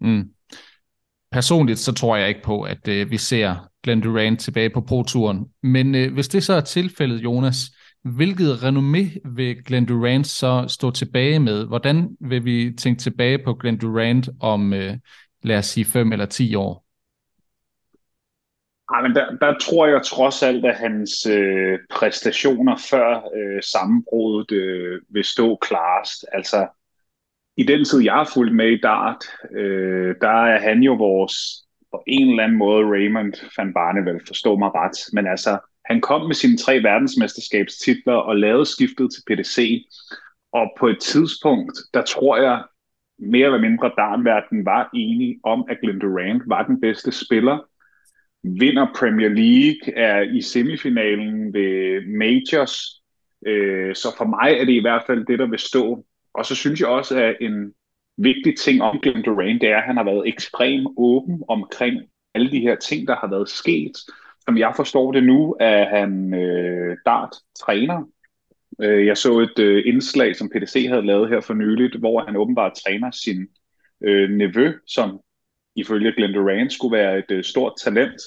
[0.00, 0.30] Mm.
[1.32, 5.50] Personligt så tror jeg ikke på, at øh, vi ser Glenn Durant tilbage på Pro-turen.
[5.62, 7.56] Men øh, hvis det så er tilfældet, Jonas,
[8.04, 11.66] hvilket renommé vil Glenn Durant så stå tilbage med?
[11.66, 14.98] Hvordan vil vi tænke tilbage på Glenn Durant om, øh,
[15.42, 16.86] lad os sige, 5 eller 10 år?
[18.94, 24.56] Ej, men der, der tror jeg trods alt, at hans øh, præstationer før øh, sammenbruddet
[24.56, 26.24] øh, vil stå klarest.
[26.32, 26.68] Altså,
[27.56, 29.24] i den tid, jeg har fulgt med i dart,
[29.56, 31.34] øh, der er han jo vores,
[31.90, 34.98] på en eller anden måde, Raymond van Barneveld, forstå mig ret.
[35.12, 39.86] Men altså, han kom med sine tre verdensmesterskabstitler og lavede skiftet til PDC.
[40.52, 42.62] Og på et tidspunkt, der tror jeg,
[43.18, 47.58] mere eller mindre dartverden var enige om, at Glenn Durant var den bedste spiller.
[48.44, 53.02] Vinder Premier League, er i semifinalen ved Majors.
[53.46, 56.04] Øh, så for mig er det i hvert fald det, der vil stå.
[56.34, 57.72] Og så synes jeg også, at en
[58.16, 62.00] vigtig ting om Kevin Durant, det er, at han har været ekstremt åben omkring
[62.34, 63.92] alle de her ting, der har været sket.
[64.44, 68.08] Som jeg forstår det nu, er han øh, dart-træner.
[68.80, 72.36] Øh, jeg så et øh, indslag, som PDC havde lavet her for nyligt, hvor han
[72.36, 73.46] åbenbart træner sin
[74.04, 75.20] øh, nevø, som
[75.76, 78.20] ifølge Glenn Durant skulle være et øh, stort talent.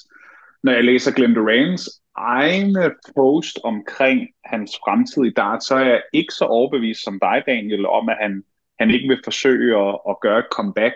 [0.63, 6.01] Når jeg læser Glenn Durants egne post omkring hans fremtid i dart, så er jeg
[6.13, 8.43] ikke så overbevist som dig, Daniel, om at han,
[8.79, 10.93] han ikke vil forsøge at, at gøre et comeback.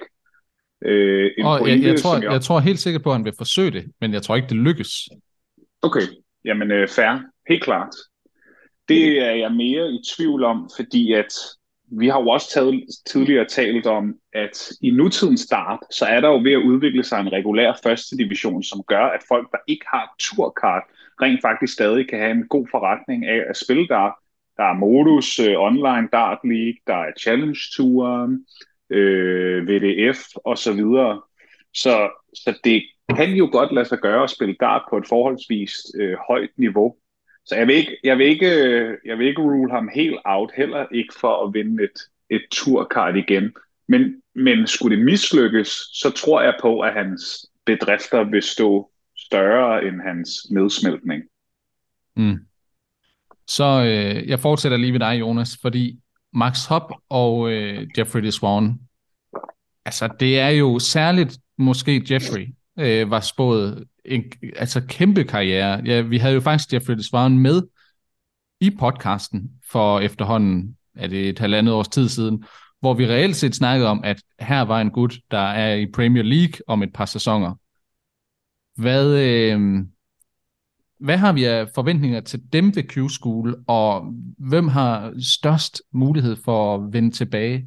[0.85, 2.31] Øh, en og pointe, jeg, jeg, tror, jeg...
[2.31, 4.57] jeg tror helt sikkert på, at han vil forsøge det, men jeg tror ikke, det
[4.57, 5.09] lykkes.
[5.81, 6.01] Okay,
[6.45, 7.93] jamen øh, fair, helt klart.
[8.88, 11.33] Det er jeg mere i tvivl om, fordi at
[11.91, 16.30] vi har jo også taget, tidligere talt om, at i nutidens start, så er der
[16.30, 19.86] jo ved at udvikle sig en regulær første division, som gør, at folk, der ikke
[19.88, 20.84] har turkart,
[21.21, 24.17] rent faktisk stadig kan have en god forretning af at spille der.
[24.58, 28.45] Der er modus, øh, online dart league, der er challenge touren,
[28.89, 31.21] øh, VDF og så videre.
[31.73, 32.84] Så, så det
[33.15, 36.95] kan jo godt lade sig gøre at spille dart på et forholdsvis øh, højt niveau.
[37.49, 38.47] Så jeg vil, ikke, jeg, vil ikke,
[39.05, 43.15] jeg vil ikke rule ham helt out, heller ikke for at vinde et, et turkart
[43.15, 43.53] igen.
[43.88, 49.85] Men, men skulle det mislykkes, så tror jeg på, at hans bedrifter vil stå større
[49.85, 51.23] end hans nedsmeltning.
[52.15, 52.38] Mm.
[53.47, 55.99] Så øh, jeg fortsætter lige ved dig, Jonas, fordi
[56.33, 58.79] Max Hop og øh, Jeffrey Deswan,
[59.85, 62.47] altså det er jo særligt måske Jeffrey,
[62.79, 64.23] øh, var spået en
[64.55, 65.81] altså kæmpe karriere.
[65.85, 67.62] Ja, vi havde jo faktisk Jeffrey Desvan med
[68.62, 72.43] i podcasten for efterhånden, er det et halvandet års tid siden,
[72.79, 76.23] hvor vi reelt set snakkede om, at her var en gut, der er i Premier
[76.23, 77.55] League om et par sæsoner.
[78.75, 79.79] Hvad, øh,
[80.99, 86.75] hvad har vi af forventninger til dem ved Q-School, og hvem har størst mulighed for
[86.75, 87.65] at vende tilbage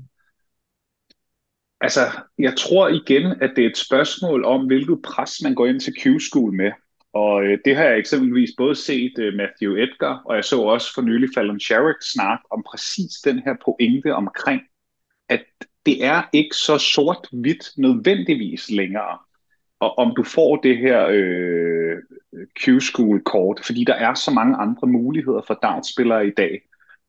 [1.82, 2.00] Altså,
[2.38, 5.94] jeg tror igen, at det er et spørgsmål om, hvilket pres man går ind til
[6.00, 6.72] Q-School med.
[7.12, 10.94] Og øh, det har jeg eksempelvis både set øh, Matthew Edgar, og jeg så også
[10.94, 14.62] for nylig Fallon Sherrick snakke om præcis den her pointe omkring,
[15.28, 15.44] at
[15.86, 19.18] det er ikke så sort-hvidt nødvendigvis længere,
[19.80, 21.96] og om du får det her øh,
[22.60, 26.60] Q-School-kort, fordi der er så mange andre muligheder for dartspillere i dag.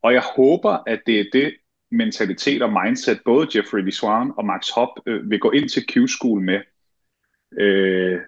[0.02, 1.54] Og jeg håber, at det er det,
[1.94, 6.40] mentalitet og mindset, både Jeffrey Liswan og Max Hopp øh, vil gå ind til Q-School
[6.40, 6.60] med.
[7.60, 8.20] Øh,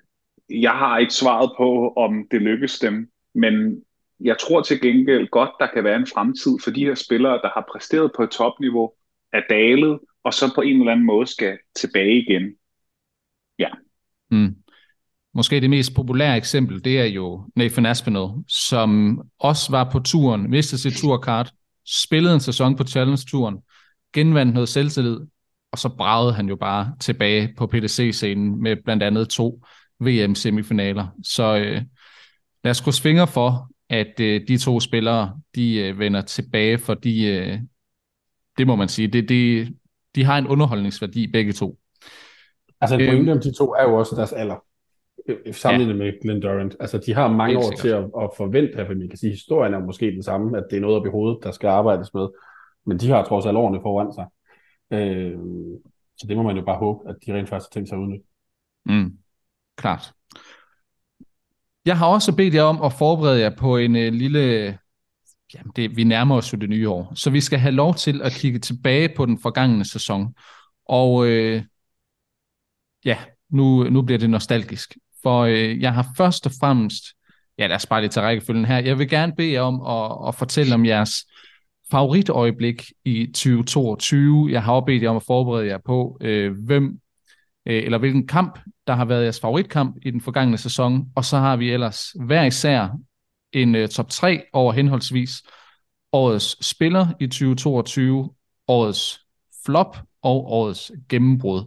[0.49, 3.83] jeg har ikke svaret på, om det lykkes dem, men
[4.19, 7.49] jeg tror til gengæld godt, der kan være en fremtid for de her spillere, der
[7.53, 8.91] har præsteret på et topniveau,
[9.33, 12.55] er dalet, og så på en eller anden måde skal tilbage igen.
[13.59, 13.69] Ja.
[14.31, 14.55] Mm.
[15.33, 20.49] Måske det mest populære eksempel, det er jo Nathan Aspinall, som også var på turen,
[20.49, 21.53] mistede sit turkart,
[21.87, 23.57] spillede en sæson på Challenge-turen,
[24.13, 25.19] genvandt noget selvtillid,
[25.71, 29.65] og så bragede han jo bare tilbage på PDC-scenen med blandt andet to
[29.99, 31.07] VM-semifinaler.
[31.23, 31.81] Så øh,
[32.63, 37.27] lad os krydse fingre for, at øh, de to spillere, de øh, vender tilbage, fordi
[37.27, 37.59] øh,
[38.57, 39.73] det må man sige, det, det,
[40.15, 41.77] de har en underholdningsværdi begge to.
[42.81, 44.55] Altså pointe øhm, om de to er jo også deres alder,
[45.51, 46.03] sammenlignet ja.
[46.03, 46.75] med Glenn Durant.
[46.79, 49.79] Altså de har mange år til at, at forvente, at man kan sige, historien er
[49.79, 52.27] måske den samme, at det er noget op i hovedet, der skal arbejdes med.
[52.85, 54.25] Men de har trods alt årene foran sig.
[54.91, 55.37] Øh,
[56.17, 58.01] så det må man jo bare håbe, at de rent faktisk har tænkt sig at
[58.01, 58.25] udnytte.
[58.85, 59.17] Mm,
[59.77, 60.13] klart.
[61.85, 64.77] Jeg har også bedt jer om at forberede jer på en uh, lille...
[65.53, 68.21] Jamen, det, vi nærmer os jo det nye år, så vi skal have lov til
[68.21, 70.35] at kigge tilbage på den forgangne sæson.
[70.85, 71.61] Og uh,
[73.05, 73.17] ja,
[73.49, 74.97] nu, nu bliver det nostalgisk.
[75.25, 77.03] For øh, jeg har først og fremmest...
[77.57, 78.77] Ja, lad os bare lige tage rækkefølgen her.
[78.77, 81.25] Jeg vil gerne bede jer om at, at fortælle om jeres
[81.91, 84.47] favoritøjeblik i 2022.
[84.51, 86.99] Jeg har også bedt jer om at forberede jer på, øh, hvem
[87.65, 91.05] øh, eller hvilken kamp, der har været jeres favoritkamp i den forgangne sæson.
[91.15, 92.89] Og så har vi ellers hver især
[93.53, 95.43] en øh, top 3 over henholdsvis
[96.11, 98.29] årets spiller i 2022,
[98.67, 99.19] årets
[99.65, 101.63] flop og årets gennembrud.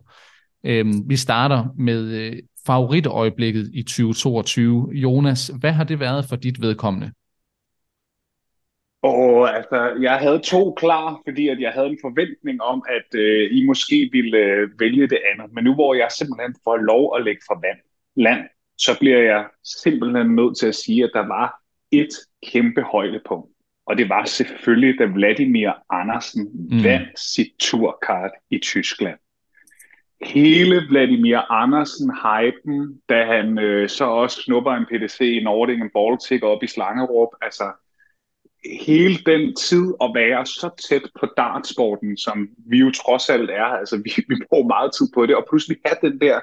[0.64, 2.36] Øhm, vi starter med øh,
[2.68, 4.88] favoritøjeblikket i 2022.
[4.92, 7.12] Jonas, hvad har det været for dit vedkommende?
[9.02, 13.48] Og altså, jeg havde to klar, fordi at jeg havde en forventning om, at øh,
[13.52, 15.54] I måske ville øh, vælge det andet.
[15.54, 17.80] Men nu hvor jeg simpelthen får lov at lægge for vand,
[18.16, 18.42] land,
[18.78, 19.46] så bliver jeg
[19.82, 21.48] simpelthen nødt til at sige, at der var
[21.90, 22.14] et
[22.46, 23.50] kæmpe højdepunkt.
[23.86, 26.84] Og det var selvfølgelig, da Vladimir Andersen mm.
[26.84, 29.18] vandt sit turkart i Tyskland.
[30.20, 35.90] Hele Vladimir Andersen hypen, da han øh, så også snupper en PDC i Nording en
[35.94, 37.64] Baltic op i Slangerup, altså
[38.64, 43.64] hele den tid at være så tæt på dartsporten, som vi jo trods alt er,
[43.64, 46.40] altså vi, vi bruger meget tid på det, og pludselig have den der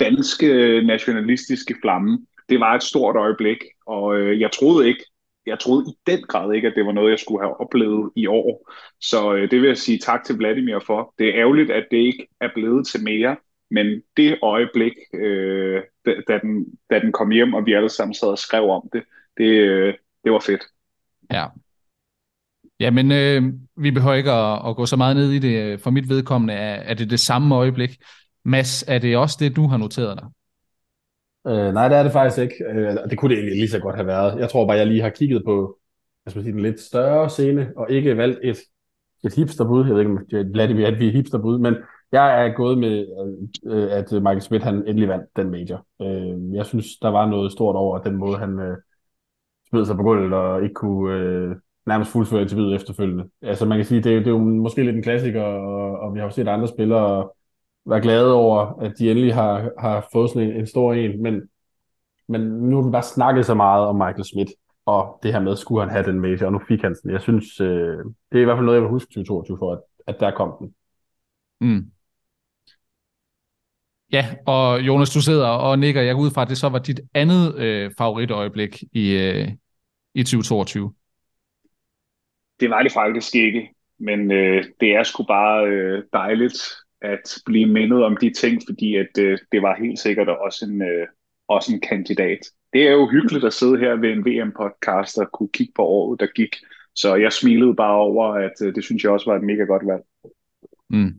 [0.00, 5.04] danske nationalistiske flamme, det var et stort øjeblik, og øh, jeg troede ikke,
[5.46, 8.26] jeg troede i den grad ikke, at det var noget, jeg skulle have oplevet i
[8.26, 8.70] år.
[9.00, 11.14] Så øh, det vil jeg sige tak til Vladimir for.
[11.18, 13.36] Det er ærgerligt, at det ikke er blevet til mere,
[13.70, 18.14] men det øjeblik, øh, da, da, den, da den kom hjem, og vi alle sammen
[18.14, 19.02] sad og skrev om det,
[19.36, 20.62] det, øh, det var fedt.
[21.32, 21.46] Ja.
[22.80, 23.42] Ja, men øh,
[23.76, 25.80] vi behøver ikke at, at gå så meget ned i det.
[25.80, 27.96] For mit vedkommende er, er det det samme øjeblik.
[28.44, 30.28] Mads, er det også det, du har noteret dig?
[31.46, 32.64] Øh, nej, det er det faktisk ikke.
[32.64, 34.38] Øh, det kunne det egentlig lige så godt have været.
[34.40, 35.78] Jeg tror bare, jeg lige har kigget på
[36.26, 38.56] jeg skal sige, en lidt større scene, og ikke valgt et,
[39.24, 39.84] et hipsterbud.
[39.84, 41.74] Jeg ved ikke, om det er Vladimir, at vi er hipsterbud, men
[42.12, 43.06] jeg er gået med,
[43.66, 45.86] øh, at Michael Smith han endelig vandt den major.
[46.02, 48.76] Øh, jeg synes, der var noget stort over den måde, han øh,
[49.70, 53.24] smed sig på gulvet og ikke kunne øh, nærmest fuldføre interviewet efterfølgende.
[53.42, 56.14] Altså man kan sige, det er, det er jo måske lidt en klassiker, og, og
[56.14, 57.28] vi har jo set andre spillere
[57.86, 61.42] være glade over, at de endelig har, har fået sådan en, en stor en, men,
[62.28, 64.48] men nu har vi bare snakket så meget om Michael Schmidt,
[64.86, 67.10] og det her med, skulle han have den major, og nu fik han den.
[67.10, 67.98] Jeg synes, øh,
[68.32, 70.54] det er i hvert fald noget, jeg vil huske 2022 for, at, at der kom
[70.60, 70.74] den.
[71.60, 71.90] Mm.
[74.12, 76.02] Ja, og Jonas, du sidder og nikker.
[76.02, 79.48] Jeg går ud fra, at det så var dit andet øh, favoritøjeblik i, øh,
[80.14, 80.94] i 2022.
[82.60, 86.58] Det var det faktisk ikke, men øh, det er sgu bare øh, dejligt
[87.04, 90.82] at blive mindet om de ting, fordi at øh, det var helt sikkert også en,
[90.82, 91.06] øh,
[91.48, 92.38] også en kandidat.
[92.72, 96.20] Det er jo hyggeligt at sidde her ved en VM-podcast og kunne kigge på året,
[96.20, 96.56] der gik.
[96.94, 99.86] Så jeg smilede bare over, at øh, det synes jeg også var et mega godt
[99.86, 100.02] valg.
[100.90, 101.14] Mm.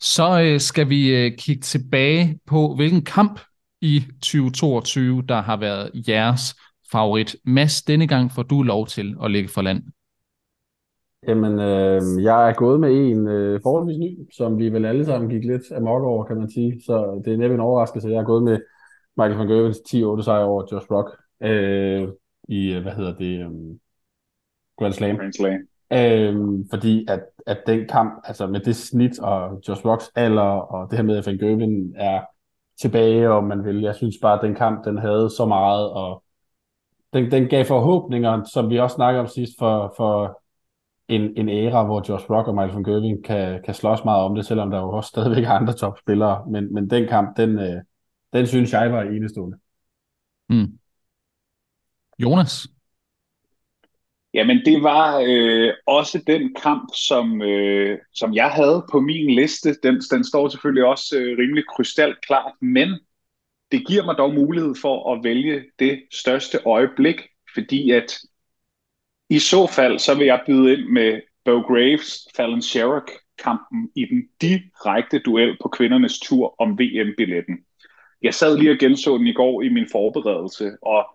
[0.00, 3.40] Så øh, skal vi øh, kigge tilbage på, hvilken kamp
[3.80, 6.56] i 2022, der har været jeres
[6.92, 7.36] favorit.
[7.44, 9.82] Mads, denne gang får du lov til at lægge for land.
[11.28, 15.30] Jamen, øh, jeg er gået med en øh, forholdsvis ny, som vi vel alle sammen
[15.30, 16.80] gik lidt amok over, kan man sige.
[16.86, 18.08] Så det er næppe en overraskelse.
[18.08, 18.58] Jeg er gået med
[19.16, 21.10] Michael van Gervens 10-8 sejr over Josh Rock
[21.42, 22.08] øh,
[22.48, 23.80] i, øh, hvad hedder det, um,
[24.78, 25.16] Grand Slam.
[25.16, 25.60] Grand Slam.
[25.92, 30.90] Øh, fordi at, at den kamp, altså med det snit og Josh Rocks alder, og
[30.90, 32.20] det her med, at Van Gerven er
[32.80, 36.22] tilbage, og man vil, jeg synes bare, at den kamp, den havde så meget, og
[37.12, 40.42] den, den gav forhåbninger, som vi også snakkede om sidst, for, for
[41.08, 44.34] en, en æra, hvor Josh Rock og Michael van Gerwen kan, kan slås meget om
[44.34, 46.44] det, selvom der jo også stadigvæk er andre topspillere.
[46.50, 47.82] Men, men den kamp, den, øh,
[48.32, 49.58] den synes jeg var enestående.
[50.48, 50.78] Mm.
[52.18, 52.68] Jonas?
[54.34, 59.74] Jamen, det var øh, også den kamp, som, øh, som jeg havde på min liste.
[59.82, 62.88] Den, den står selvfølgelig også øh, rimelig krystalklart, men
[63.72, 67.20] det giver mig dog mulighed for at vælge det største øjeblik,
[67.54, 68.18] fordi at
[69.30, 74.04] i så fald, så vil jeg byde ind med Bo Graves, Fallon Sherrock kampen i
[74.04, 77.58] den direkte duel på kvindernes tur om VM-billetten.
[78.22, 81.06] Jeg sad lige og genså den i går i min forberedelse, og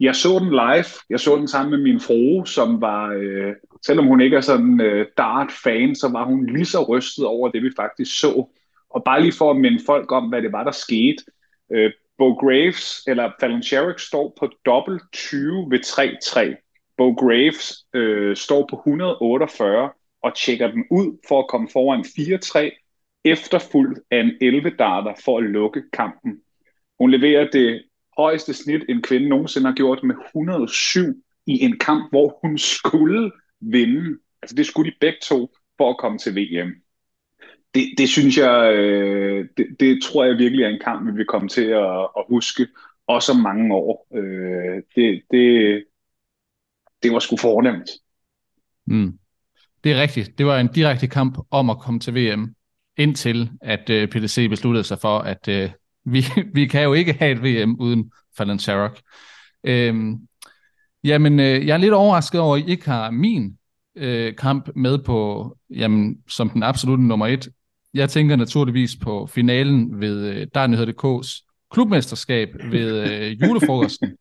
[0.00, 0.84] jeg så den live.
[1.10, 3.54] Jeg så den sammen med min frue, som var, øh,
[3.86, 7.62] selvom hun ikke er sådan øh, dart-fan, så var hun lige så rystet over det,
[7.62, 8.46] vi faktisk så.
[8.90, 11.24] Og bare lige for at minde folk om, hvad det var, der skete.
[11.72, 16.65] Øh, Bo Graves, eller Fallon Sherrick, står på dobbelt 20 ved 3-3.
[16.96, 19.90] Bo Graves øh, står på 148
[20.22, 22.82] og tjekker dem ud for at komme foran 4-3,
[23.24, 26.40] efterfulgt af en 11-darter for at lukke kampen.
[26.98, 27.82] Hun leverer det
[28.18, 33.32] højeste snit, en kvinde nogensinde har gjort med 107 i en kamp, hvor hun skulle
[33.60, 34.18] vinde.
[34.42, 36.70] Altså det skulle de begge to for at komme til VM.
[37.74, 41.26] Det, det synes jeg, øh, det, det tror jeg virkelig er en kamp, vi vil
[41.26, 42.66] komme til at, at huske,
[43.06, 44.06] også om mange år.
[44.14, 45.84] Øh, det, det,
[47.02, 47.88] det var sgu fornemt.
[48.86, 49.18] Mm.
[49.84, 50.38] Det er rigtigt.
[50.38, 52.54] Det var en direkte kamp om at komme til VM,
[52.96, 55.70] indtil at øh, PDC besluttede sig for, at uh,
[56.12, 56.24] vi,
[56.54, 59.00] vi kan jo ikke have et VM uden Fallon Sherrock.
[59.64, 60.16] Øhm,
[61.04, 63.56] jamen, øh, jeg er lidt overrasket over, at I ikke har min
[63.96, 67.48] øh, kamp med på, jamen, som den absolutte nummer et.
[67.94, 74.16] Jeg tænker naturligvis på finalen ved øh, Darnyhed.dk's klubmesterskab ved øh, julefrokosten,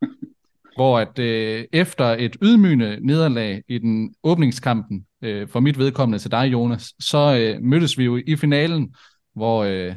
[0.75, 6.31] hvor at øh, efter et ydmygende nederlag i den åbningskampen, øh, for mit vedkommende til
[6.31, 8.95] dig, Jonas, så øh, mødtes vi jo i finalen,
[9.33, 9.95] hvor øh,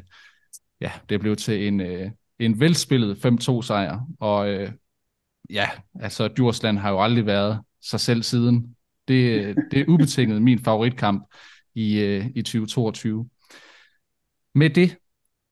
[0.81, 4.73] ja, det blev til en, øh, en velspillet 5-2 sejr, og øh,
[5.51, 5.69] ja,
[6.01, 8.77] altså Djursland har jo aldrig været sig selv siden.
[9.09, 11.25] Det, øh, det er ubetinget min favoritkamp
[11.75, 13.29] i, øh, i 2022.
[14.55, 14.97] Med det,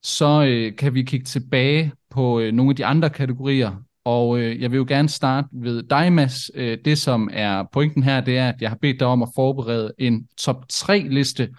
[0.02, 4.62] så øh, kan vi kigge tilbage på øh, nogle af de andre kategorier, og øh,
[4.62, 6.50] jeg vil jo gerne starte ved dig, Mads.
[6.54, 9.28] Øh, det, som er pointen her, det er, at jeg har bedt dig om at
[9.34, 11.54] forberede en top 3-liste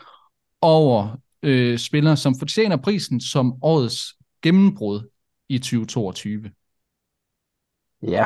[0.61, 5.09] over øh, spillere, som fortjener prisen som årets gennembrud
[5.49, 6.51] i 2022.
[8.01, 8.25] Ja,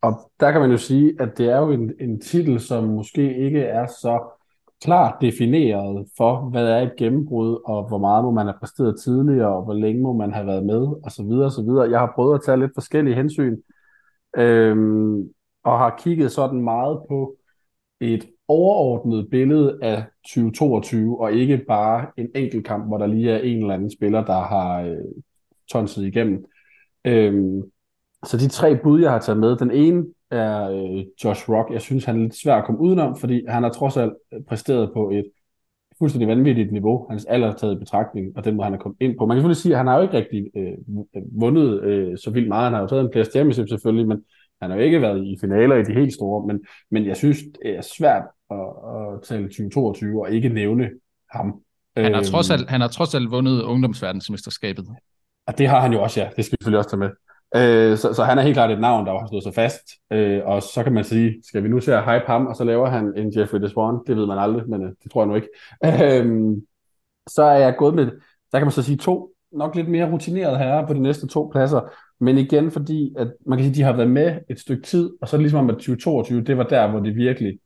[0.00, 3.38] og der kan man jo sige, at det er jo en, en titel, som måske
[3.38, 4.37] ikke er så
[4.82, 9.56] klart defineret for, hvad er et gennembrud, og hvor meget må man have præsteret tidligere,
[9.56, 11.90] og hvor længe må man have været med, og så videre, og så videre.
[11.90, 13.56] Jeg har prøvet at tage lidt forskellige hensyn,
[14.36, 15.28] øhm,
[15.64, 17.36] og har kigget sådan meget på
[18.00, 23.38] et overordnet billede af 2022, og ikke bare en enkelt kamp, hvor der lige er
[23.38, 24.96] en eller anden spiller, der har øh,
[25.70, 26.44] tonset igennem.
[27.04, 27.62] Øhm,
[28.24, 31.72] så de tre bud, jeg har taget med, den ene er øh, Josh Rock.
[31.72, 34.12] Jeg synes, han er lidt svær at komme udenom, fordi han har trods alt
[34.48, 35.24] præsteret på et
[35.98, 37.06] fuldstændig vanvittigt niveau.
[37.10, 39.26] Hans alder taget i betragtning, og den måde, han er kommet ind på.
[39.26, 40.74] Man kan selvfølgelig sige, at han har jo ikke rigtig øh,
[41.40, 42.64] vundet øh, så vildt meget.
[42.64, 44.18] Han har jo taget en Players Championship selvfølgelig, men
[44.62, 46.46] han har jo ikke været i finaler i de helt store.
[46.46, 46.60] Men,
[46.90, 50.90] men jeg synes, det er svært at, at tale 2022 og ikke nævne
[51.30, 51.60] ham.
[51.96, 52.54] Han har, trods øhm.
[52.58, 54.86] alt, han har trods alt vundet ungdomsverdensmesterskabet.
[55.46, 56.28] Og det har han jo også, ja.
[56.36, 57.10] Det skal vi selvfølgelig også tage med.
[57.56, 59.82] Øh, så, så han er helt klart et navn, der har stået så fast.
[60.12, 62.64] Øh, og så kan man sige, skal vi nu se at hype ham, og så
[62.64, 64.00] laver han en Jeffrey Desvaughn?
[64.06, 65.48] Det ved man aldrig, men øh, det tror jeg nu ikke.
[65.84, 66.56] Øh,
[67.28, 68.06] så er jeg gået med,
[68.52, 71.50] der kan man så sige to, nok lidt mere rutinerede herrer på de næste to
[71.52, 71.80] pladser.
[72.20, 75.10] Men igen, fordi at man kan sige, at de har været med et stykke tid,
[75.20, 77.58] og så ligesom om at 2022, det var der, hvor det virkelig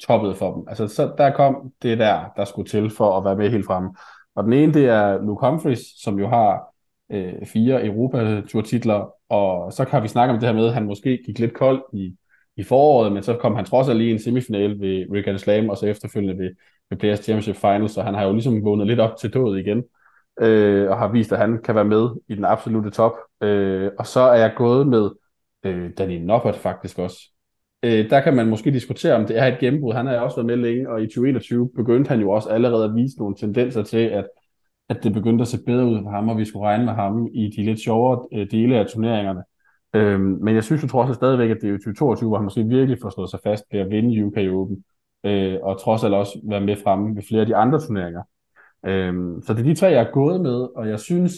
[0.00, 0.64] toppede for dem.
[0.68, 3.90] Altså, så der kom det der, der skulle til for at være med helt fremme.
[4.34, 6.74] Og den ene, det er Luke Humphries, som jo har
[7.12, 11.22] øh, fire Europa-turtitler, og så kan vi snakke om det her med, at han måske
[11.26, 12.16] gik lidt kold i,
[12.56, 15.68] i foråret, men så kom han trods alt lige i en semifinal ved Rick Slam,
[15.68, 16.50] og så efterfølgende ved,
[16.90, 19.84] ved Players Championship Finals, så han har jo ligesom vågnet lidt op til død igen,
[20.40, 23.12] øh, og har vist, at han kan være med i den absolute top.
[23.42, 25.10] Øh, og så er jeg gået med
[25.64, 27.18] øh, Danny Noppert faktisk også.
[27.82, 29.94] Øh, der kan man måske diskutere, om det er et gennembrud.
[29.94, 32.94] Han har også været med længe, og i 2021 begyndte han jo også allerede at
[32.94, 34.26] vise nogle tendenser til, at
[34.88, 37.28] at det begyndte at se bedre ud for ham, og vi skulle regne med ham
[37.34, 39.42] i de lidt sjovere øh, dele af turneringerne.
[39.94, 42.64] Øhm, men jeg synes jo trods alt stadigvæk, at det er 2022, hvor han måske
[42.64, 44.84] virkelig får slået sig fast ved at vinde UK Open,
[45.24, 48.22] øh, og trods alt også være med fremme ved flere af de andre turneringer.
[48.86, 51.32] Øhm, så det er de tre, jeg er gået med, og jeg synes,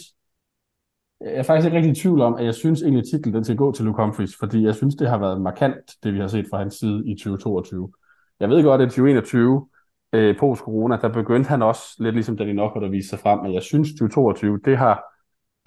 [1.21, 3.55] jeg er faktisk ikke rigtig i tvivl om, at jeg synes egentlig, titlen den skal
[3.55, 6.45] gå til Luke Humphries, fordi jeg synes, det har været markant, det vi har set
[6.49, 7.91] fra hans side i 2022.
[8.39, 9.67] Jeg ved godt, at 2021
[10.13, 13.53] øh, post-corona, der begyndte han også lidt ligesom Danny Nokker, der viste sig frem, at
[13.53, 15.03] jeg synes 2022, det har,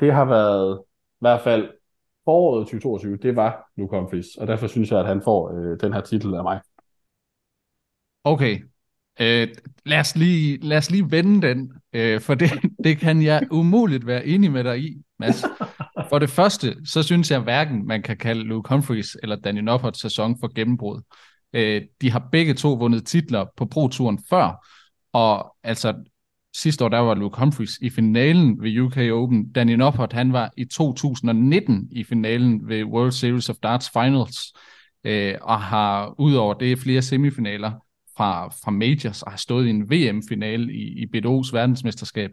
[0.00, 1.70] det har været i hvert fald
[2.24, 5.92] foråret 2022, det var Luke Humphries, og derfor synes jeg, at han får øh, den
[5.92, 6.60] her titel af mig.
[8.24, 8.60] Okay,
[9.20, 9.48] øh,
[9.84, 12.50] lad, os lige, lad os lige vende den, øh, for det,
[12.84, 15.44] det kan jeg umuligt være enig med dig i, Mads.
[16.08, 19.98] For det første, så synes jeg hverken, man kan kalde Luke Humphries eller Danny Noppert
[19.98, 21.02] sæson for gennembrud.
[21.52, 24.66] Øh, de har begge to vundet titler på Pro-turen før,
[25.12, 25.94] og altså
[26.56, 29.52] sidste år, der var Luke Humphries i finalen ved UK Open.
[29.52, 34.52] Danny Noppert, han var i 2019 i finalen ved World Series of Darts Finals,
[35.04, 37.72] øh, og har udover det flere semifinaler
[38.16, 42.30] fra, fra Majors, og har stået i en VM-finale i, i BDO's verdensmesterskab.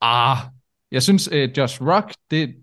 [0.00, 0.36] Ah,
[0.90, 2.54] jeg synes, øh, Josh Rock, det,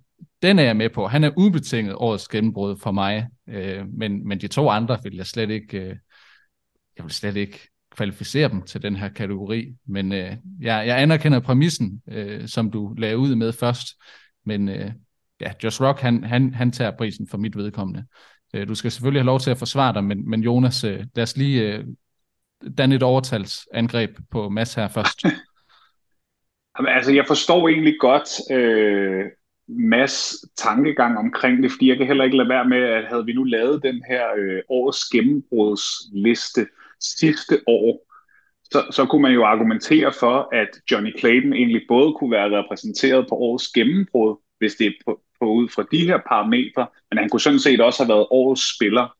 [0.41, 1.07] den er jeg med på.
[1.07, 5.25] Han er ubetinget årets gennembrud for mig, øh, men, men de to andre vil jeg
[5.25, 5.95] slet ikke, øh,
[6.97, 9.75] jeg vil slet ikke kvalificere dem til den her kategori.
[9.87, 13.87] Men øh, jeg, jeg anerkender præmissen, øh, som du lagde ud med først,
[14.45, 14.91] men øh,
[15.41, 18.05] ja, Josh Rock, han, han, han tager prisen for mit vedkommende.
[18.53, 21.23] Øh, du skal selvfølgelig have lov til at forsvare dig, men, men Jonas, øh, lad
[21.23, 21.85] os lige øh,
[22.77, 25.23] danne et overtalsangreb på Mads her først.
[26.77, 29.25] Jamen, altså, jeg forstår egentlig godt øh,
[29.69, 33.33] masse tankegang omkring det, fordi jeg kan heller ikke lade være med, at havde vi
[33.33, 36.67] nu lavet den her øh, årets gennembrudsliste
[36.99, 38.05] sidste år,
[38.63, 43.25] så, så kunne man jo argumentere for, at Johnny Clayton egentlig både kunne være repræsenteret
[43.29, 47.29] på årets gennembrud, hvis det er på, på ud fra de her parametre, men han
[47.29, 49.15] kunne sådan set også have været årets spiller.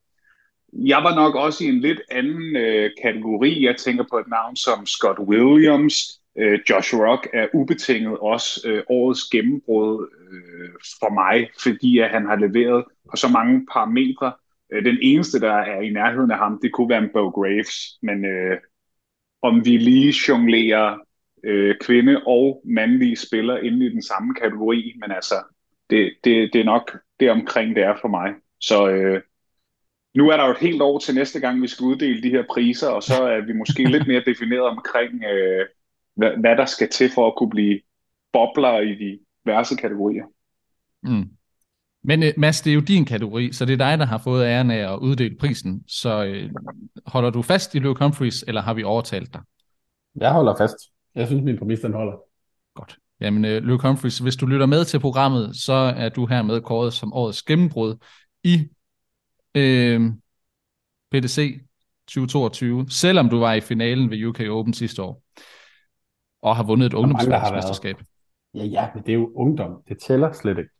[0.72, 3.64] Jeg var nok også i en lidt anden øh, kategori.
[3.64, 8.82] Jeg tænker på et navn som Scott Williams, Øh, Josh Rock er ubetinget også øh,
[8.88, 10.70] årets gennembrud øh,
[11.00, 14.32] for mig, fordi at han har leveret på så mange parametre.
[14.72, 17.98] Øh, den eneste, der er i nærheden af ham, det kunne være en Bo Graves,
[18.02, 18.58] men øh,
[19.42, 20.98] om vi lige jonglerer
[21.44, 25.34] øh, kvinde og mandlige spillere inde i den samme kategori, men altså,
[25.90, 28.34] det, det, det er nok det omkring, det er for mig.
[28.60, 29.20] Så øh,
[30.14, 32.44] nu er der jo et helt år til næste gang, vi skal uddele de her
[32.50, 35.66] priser, og så er vi måske lidt mere defineret omkring, øh,
[36.16, 37.80] hvad, hvad der skal til for at kunne blive
[38.32, 40.24] bobler i de værste kategorier.
[41.02, 41.30] Mm.
[42.02, 44.44] Men uh, Mads, det er jo din kategori, så det er dig, der har fået
[44.44, 45.84] æren af at uddele prisen.
[45.86, 46.62] Så uh,
[47.06, 49.42] holder du fast i Luke Humphries, eller har vi overtalt dig?
[50.16, 50.76] Jeg holder fast.
[51.14, 52.12] Jeg synes, min præmis den holder.
[52.74, 52.98] Godt.
[53.20, 56.60] Jamen, uh, Luke Humphries, hvis du lytter med til programmet, så er du her med
[56.60, 57.96] kåret som årets gennembrud
[58.44, 58.56] i
[59.54, 60.12] uh,
[61.10, 61.60] PDC
[62.06, 65.22] 2022, selvom du var i finalen ved UK Open sidste år
[66.42, 67.96] og har vundet et ungdomsmesterskab.
[68.54, 69.82] Ja, ja, men det er jo ungdom.
[69.88, 70.70] Det tæller slet ikke.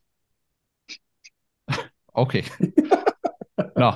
[2.23, 2.43] okay.
[3.77, 3.93] Nå,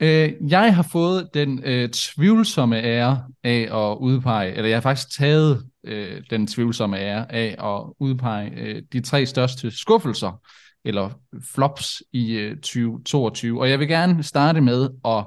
[0.00, 5.18] øh, jeg har fået den øh, tvivlsomme ære af at udpege, eller jeg har faktisk
[5.18, 10.40] taget øh, den tvivlsomme ære af at udpege øh, de tre største skuffelser,
[10.84, 11.10] eller
[11.54, 13.60] flops i øh, 2022.
[13.60, 15.24] Og jeg vil gerne starte med at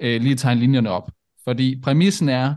[0.00, 1.10] øh, lige tegne linjerne op.
[1.44, 2.54] Fordi præmissen er,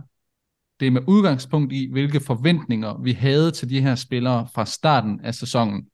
[0.83, 5.19] det er med udgangspunkt i, hvilke forventninger vi havde til de her spillere fra starten
[5.23, 5.85] af sæsonen,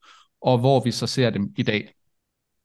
[0.42, 1.94] og hvor vi så ser dem i dag.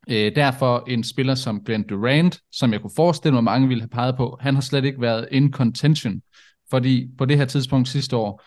[0.08, 3.88] Øh, derfor en spiller som Glenn Durant, som jeg kunne forestille mig, mange ville have
[3.88, 6.22] peget på, han har slet ikke været in contention,
[6.70, 8.42] fordi på det her tidspunkt sidste år,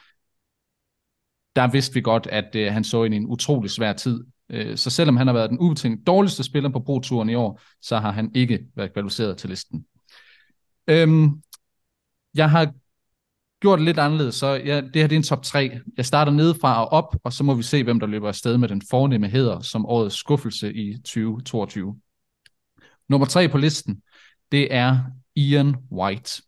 [1.55, 4.23] der vidste vi godt, at øh, han så ind i en utrolig svær tid.
[4.49, 7.97] Øh, så selvom han har været den ubetinget dårligste spiller på Pro-turen i år, så
[7.97, 9.85] har han ikke været kvalificeret til listen.
[10.87, 11.41] Øhm,
[12.35, 12.73] jeg har
[13.61, 15.79] gjort det lidt anderledes, så ja, det her det er en top 3.
[15.97, 18.67] Jeg starter nedefra og op, og så må vi se, hvem der løber afsted med
[18.67, 21.95] den fornemme heder som årets skuffelse i 2022.
[23.09, 24.01] Nummer 3 på listen,
[24.51, 24.99] det er
[25.35, 26.41] Ian White.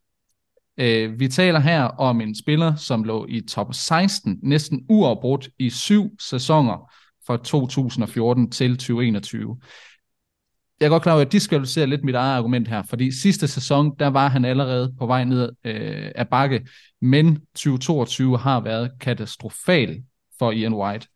[0.82, 5.70] Uh, vi taler her om en spiller, som lå i top 16, næsten uafbrudt i
[5.70, 6.92] syv sæsoner
[7.28, 9.58] fra 2014 til 2021
[10.80, 13.48] jeg er godt klar over, at jeg diskvalificerer lidt mit eget argument her, fordi sidste
[13.48, 16.68] sæson, der var han allerede på vej ned øh, af bakke,
[17.02, 20.04] men 2022 har været katastrofal
[20.40, 21.08] for Ian White.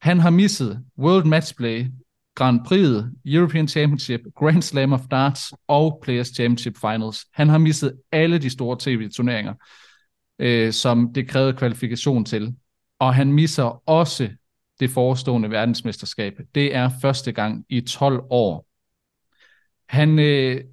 [0.00, 1.86] Han har misset World Matchplay,
[2.34, 7.24] Grand Prix, European Championship, Grand Slam of Darts og Players Championship Finals.
[7.32, 9.54] Han har misset alle de store tv-turneringer,
[10.38, 12.54] øh, som det krævede kvalifikation til.
[12.98, 14.28] Og han misser også
[14.80, 16.32] det forestående verdensmesterskab.
[16.54, 18.65] Det er første gang i 12 år,
[19.88, 20.64] han, øh,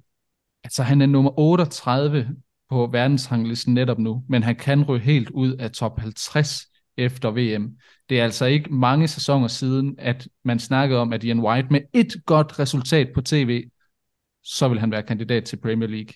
[0.64, 2.28] altså, han er nummer 38
[2.70, 7.78] på verdensranglisten netop nu, men han kan ryge helt ud af top 50 efter VM.
[8.08, 11.80] Det er altså ikke mange sæsoner siden, at man snakkede om, at Ian White med
[11.92, 13.64] et godt resultat på tv,
[14.42, 16.12] så vil han være kandidat til Premier League.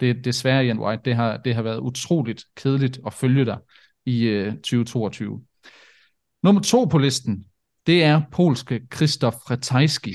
[0.00, 1.02] Det er desværre Ian White.
[1.04, 3.58] Det har, det har været utroligt kedeligt at følge dig
[4.06, 5.42] i øh, 2022.
[6.42, 7.44] Nummer to på listen,
[7.86, 10.14] det er polske Krzysztof Ratajski.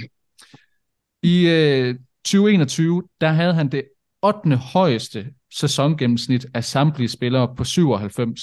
[1.23, 3.83] I øh, 2021, der havde han det
[4.21, 4.55] 8.
[4.55, 8.41] højeste sæsongennemsnit af samtlige spillere på 97.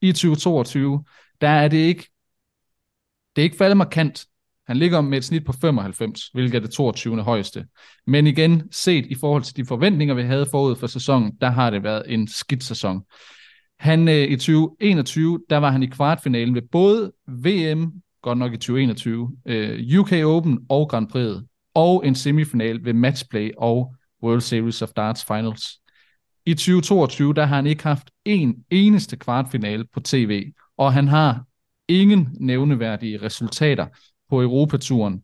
[0.00, 1.04] I 2022,
[1.40, 2.08] der er det ikke,
[3.36, 4.26] det er ikke faldet markant,
[4.66, 7.22] Han ligger med et snit på 95, hvilket er det 22.
[7.22, 7.66] højeste.
[8.06, 11.70] Men igen, set i forhold til de forventninger, vi havde forud for sæsonen, der har
[11.70, 13.02] det været en skidt sæson.
[13.78, 18.56] Han øh, i 2021, der var han i kvartfinalen ved både VM, godt nok i
[18.56, 21.36] 2021, øh, UK Open og Grand Prix,
[21.76, 25.80] og en semifinal ved Matchplay og World Series of Darts Finals.
[26.46, 31.44] I 2022, der har han ikke haft en eneste kvartfinale på tv, og han har
[31.88, 33.86] ingen nævneværdige resultater
[34.30, 35.22] på Europaturen,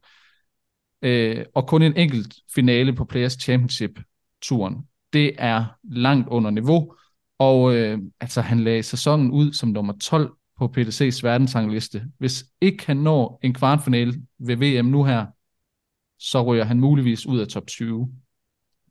[1.02, 4.76] øh, og kun en enkelt finale på Players Championship-turen.
[5.12, 6.94] Det er langt under niveau,
[7.38, 12.04] og øh, altså, han lagde sæsonen ud som nummer 12 på PDC's verdensrangliste.
[12.18, 15.26] Hvis ikke han når en kvartfinale ved VM nu her,
[16.22, 18.12] så ryger han muligvis ud af top 20.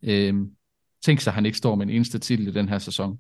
[0.03, 0.33] Øh,
[1.01, 3.19] tænk sig, at han ikke står med en eneste titel i den her sæson.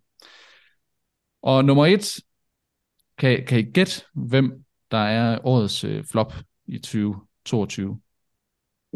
[1.41, 2.19] Og nummer et,
[3.17, 6.33] kan, kan I gætte, hvem der er årets øh, flop
[6.65, 7.99] i 2022?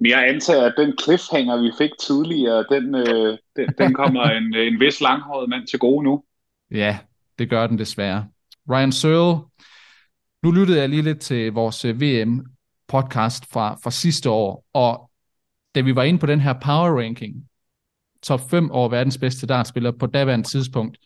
[0.05, 4.79] Jeg antager, at den cliffhanger, vi fik tidligere, den, øh, den, den kommer en, en
[4.79, 6.23] vis langhåret mand til gode nu.
[6.71, 6.99] Ja,
[7.39, 8.27] det gør den desværre.
[8.69, 9.39] Ryan Searle,
[10.43, 15.04] nu lyttede jeg lige lidt til vores øh, VM-podcast fra, fra sidste år, og
[15.75, 17.35] da vi var inde på den her power ranking,
[18.23, 20.97] top 5 over verdens bedste dartspiller på daværende tidspunkt,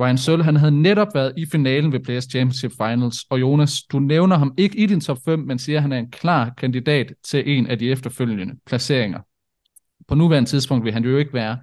[0.00, 3.98] Ryan Searle, han havde netop været i finalen ved Players Championship Finals, og Jonas, du
[3.98, 7.14] nævner ham ikke i din top 5, men siger, at han er en klar kandidat
[7.22, 9.20] til en af de efterfølgende placeringer.
[10.08, 11.58] På nuværende tidspunkt vil han jo ikke være.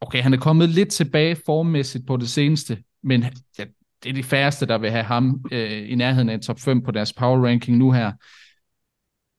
[0.00, 3.24] Okay, han er kommet lidt tilbage formmæssigt på det seneste, men
[3.58, 3.64] ja,
[4.02, 6.82] det er de færreste, der vil have ham øh, i nærheden af en top 5
[6.82, 8.12] på deres power ranking nu her.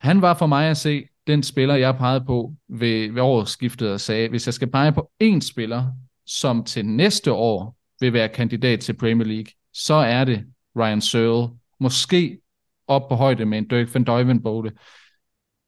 [0.01, 4.01] Han var for mig at se den spiller, jeg pegede på ved, ved årsskiftet og
[4.01, 5.91] sagde, hvis jeg skal pege på én spiller,
[6.25, 10.45] som til næste år vil være kandidat til Premier League, så er det
[10.77, 11.49] Ryan Searle.
[11.79, 12.39] Måske
[12.87, 14.71] op på højde med en Dirk van Duivenbode.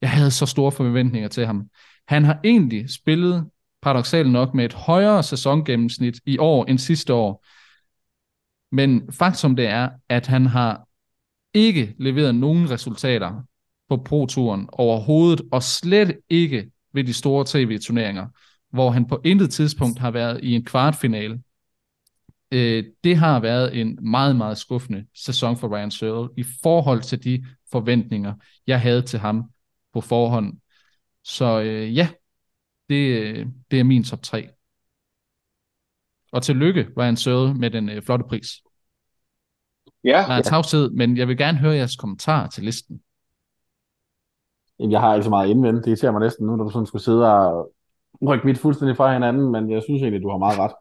[0.02, 1.70] Jeg havde så store forventninger til ham.
[2.08, 3.50] Han har egentlig spillet,
[3.82, 7.46] paradoxalt nok, med et højere sæsongennemsnit i år end sidste år.
[8.72, 10.88] Men faktum det er, at han har
[11.54, 13.44] ikke leveret nogen resultater
[13.98, 18.28] på Pro-turen overhovedet, og slet ikke ved de store tv-turneringer,
[18.70, 21.40] hvor han på intet tidspunkt har været i en kvartfinale
[22.52, 27.24] øh, det har været en meget, meget skuffende sæson for Ryan Searle i forhold til
[27.24, 28.34] de forventninger,
[28.68, 29.44] jeg havde til ham
[29.94, 30.58] på forhånd.
[31.24, 32.10] Så øh, ja,
[32.90, 34.50] det, det er min top 3.
[36.32, 38.48] Og tillykke, Ryan Searle, med den øh, flotte pris.
[40.04, 40.26] Ja.
[40.28, 43.02] Der er tavshed, men jeg vil gerne høre jeres kommentar til listen.
[44.90, 45.86] Jeg har ikke så meget indvendt.
[45.86, 47.72] Det irriterer mig næsten nu, når du sådan skulle sidde og
[48.28, 50.74] rykke mit fuldstændig fra hinanden, men jeg synes egentlig, du har meget ret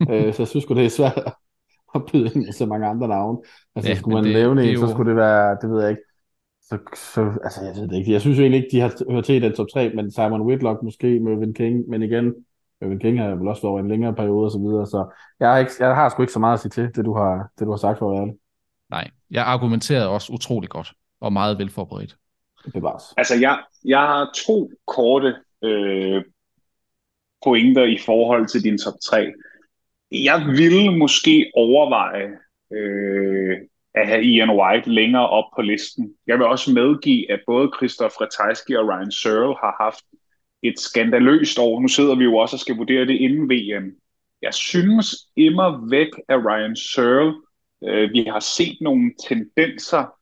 [0.10, 1.18] øh, så jeg synes det er svært
[1.94, 3.38] at byde ind så mange andre navne.
[3.74, 6.02] Altså, ja, skulle man det, nævne en, så skulle det være, det ved jeg ikke,
[6.62, 6.78] så,
[7.14, 8.12] så, altså jeg ved det ikke.
[8.12, 10.40] Jeg synes jo egentlig ikke, de har hørt til i den top 3, men Simon
[10.40, 12.34] Whitlock måske, Mervyn King, men igen,
[12.80, 15.06] Mervyn King har vel også været over en længere periode og så videre, så
[15.40, 17.48] jeg har, ikke, jeg har sgu ikke så meget at sige til, det du har,
[17.58, 18.36] det du har sagt for at være det.
[18.90, 22.16] Nej, jeg argumenterede også utrolig godt, og meget velforberedt.
[22.72, 23.04] Bevares.
[23.16, 26.22] Altså, jeg, jeg har to korte øh,
[27.44, 29.32] pointer i forhold til din top 3.
[30.12, 32.28] Jeg ville måske overveje
[32.72, 33.56] øh,
[33.94, 36.14] at have Ian White længere op på listen.
[36.26, 40.04] Jeg vil også medgive, at både Christoph Ratajski og Ryan Searle har haft
[40.62, 41.80] et skandaløst år.
[41.80, 43.92] Nu sidder vi jo også og skal vurdere det inden VM.
[44.42, 47.34] Jeg synes immer væk at Ryan Searle.
[47.84, 50.15] Øh, vi har set nogle tendenser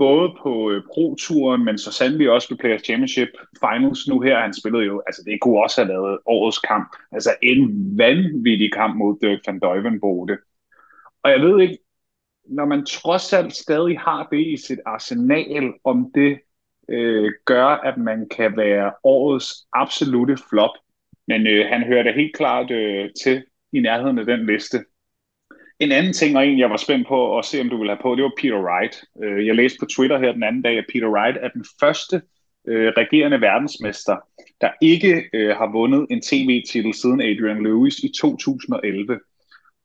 [0.00, 3.28] både på øh, Pro-turen, men så sandelig også på Players Championship
[3.64, 4.40] Finals nu her.
[4.40, 6.96] Han spillede jo, altså det kunne også have været årets kamp.
[7.12, 10.38] Altså en vanvittig kamp mod Dirk van Duivenbode.
[11.22, 11.78] Og jeg ved ikke,
[12.48, 16.38] når man trods alt stadig har det i sit arsenal, om det
[16.88, 20.74] øh, gør, at man kan være årets absolute flop.
[21.28, 24.84] Men øh, han hører da helt klart øh, til i nærheden af den liste.
[25.80, 28.02] En anden ting, og en jeg var spændt på at se, om du vil have
[28.02, 29.04] på, det var Peter Wright.
[29.24, 32.22] Øh, jeg læste på Twitter her den anden dag, at Peter Wright er den første
[32.68, 34.16] øh, regerende verdensmester,
[34.60, 39.20] der ikke øh, har vundet en tv-titel siden Adrian Lewis i 2011.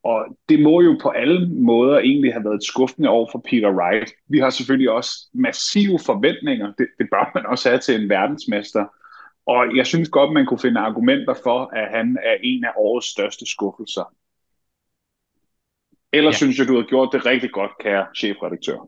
[0.04, 3.70] Og det må jo på alle måder egentlig have været et skuffende år for Peter
[3.70, 4.12] Wright.
[4.28, 6.72] Vi har selvfølgelig også massive forventninger.
[6.78, 8.84] Det, det bør man også have til en verdensmester.
[9.46, 13.06] Og jeg synes godt, man kunne finde argumenter for, at han er en af årets
[13.06, 14.14] største skuffelser.
[16.16, 16.36] Ellers ja.
[16.36, 18.78] synes jeg, du har gjort det rigtig godt, kære chefredaktør.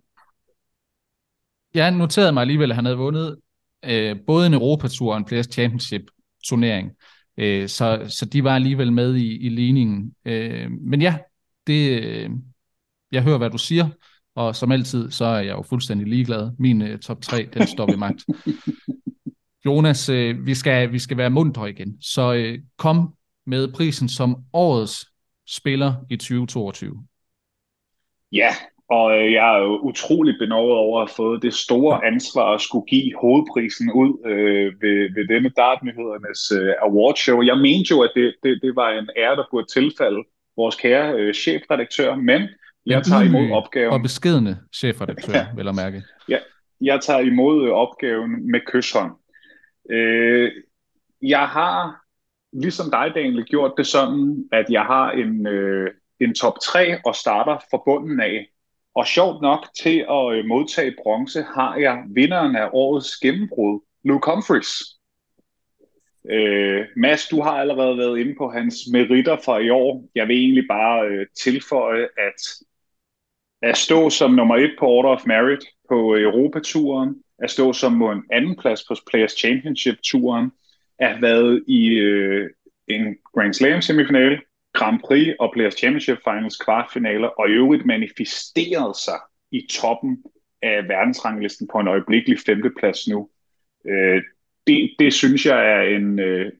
[1.75, 3.37] Jeg noterede mig alligevel, at han havde vundet
[3.85, 6.03] øh, både en Europatur og en Players Championship
[6.49, 6.91] turnering.
[7.37, 10.15] Øh, så, så de var alligevel med i, i ligningen.
[10.25, 11.19] Øh, men ja,
[11.67, 12.31] det, øh,
[13.13, 13.89] jeg hører, hvad du siger,
[14.35, 16.51] og som altid, så er jeg jo fuldstændig ligeglad.
[16.59, 18.25] Min uh, top 3, den står ved magt.
[19.67, 23.15] Jonas, uh, vi, skal, vi skal være mundre igen, så uh, kom
[23.47, 25.07] med prisen som årets
[25.47, 27.08] spiller i 2022.
[28.33, 28.51] Ja,
[28.91, 32.61] og øh, jeg er jo utrolig benovet over at have fået det store ansvar at
[32.61, 37.43] skulle give hovedprisen ud øh, ved, ved denne Dart-nyhedernes øh, awardshow.
[37.43, 40.23] Jeg mente jo, at det, det, det var en ære, der burde tilfalde
[40.57, 42.43] vores kære øh, chefredaktør, men
[42.87, 43.93] jeg tager imod opgaven.
[43.93, 45.47] Og beskedende chefredaktør, ja.
[45.57, 46.03] vil jeg mærke.
[46.29, 46.39] Ja,
[46.81, 49.13] jeg tager imod øh, opgaven med kysshånd.
[49.91, 50.53] Øh,
[51.23, 52.01] jeg har,
[52.53, 55.91] ligesom dig Daniel, gjort det sådan, at jeg har en, øh,
[56.21, 58.47] en top 3 og starter fra bunden af.
[58.95, 64.31] Og sjovt nok til at øh, modtage bronze har jeg vinderen af årets gennembrud, Luke
[64.31, 64.73] Humphries.
[66.31, 70.05] Øh, Mads, du har allerede været inde på hans meritter fra i år.
[70.15, 72.41] Jeg vil egentlig bare øh, tilføje, at
[73.63, 78.23] at stå som nummer et på Order of Merit på Europaturen, at stå som en
[78.33, 80.51] anden plads på Players Championship-turen,
[80.99, 82.51] at have været i øh,
[82.89, 84.41] en Grand Slam semifinale,
[84.79, 89.19] Grand Prix og Players Championship Finals kvartfinaler, og i øvrigt manifesteret sig
[89.53, 90.25] i toppen
[90.63, 93.31] af verdensranglisten på en øjeblikkelig femteplads nu.
[93.87, 94.23] Øh,
[94.67, 96.53] det, det synes jeg er en, øh,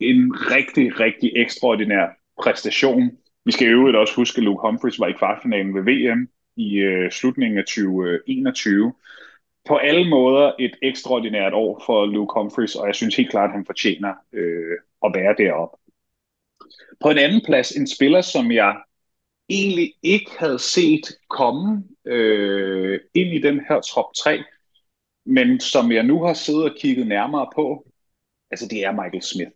[0.00, 2.06] en rigtig, rigtig ekstraordinær
[2.42, 3.10] præstation.
[3.44, 6.78] Vi skal i øvrigt også huske, at Luke Humphries var i kvartfinalen ved VM i
[6.78, 8.92] øh, slutningen af 2021.
[9.68, 13.56] På alle måder et ekstraordinært år for Luke Humphries, og jeg synes helt klart, at
[13.56, 15.85] han fortjener øh, at være deroppe.
[17.00, 18.76] På en anden plads, en spiller, som jeg
[19.48, 24.42] egentlig ikke havde set komme øh, ind i den her top 3,
[25.26, 27.86] men som jeg nu har siddet og kigget nærmere på,
[28.50, 29.50] altså det er Michael Smith.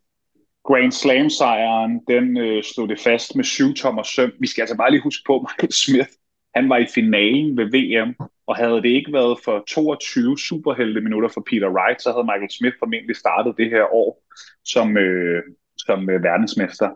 [0.64, 4.32] Grand Slam-sejren, den øh, slog det fast med syv tommer søm.
[4.41, 6.11] Vi skal altså bare lige huske på, Michael Smith,
[6.55, 8.14] han var i finalen ved VM,
[8.47, 12.51] og havde det ikke været for 22 superhelte minutter for Peter Wright, så havde Michael
[12.51, 14.22] Smith formentlig startet det her år
[14.64, 15.43] som, øh,
[15.76, 16.91] som øh, verdensmester.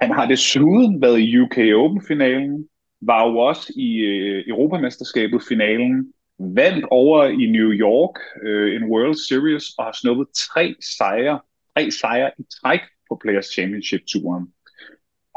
[0.00, 2.68] Han har desuden været i UK Open-finalen,
[3.00, 9.14] var jo også i øh, Europamesterskabet finalen, vandt over i New York øh, en World
[9.14, 11.40] Series og har snuppet tre sejre,
[11.76, 14.46] tre sejre i træk på Players Championship-turen.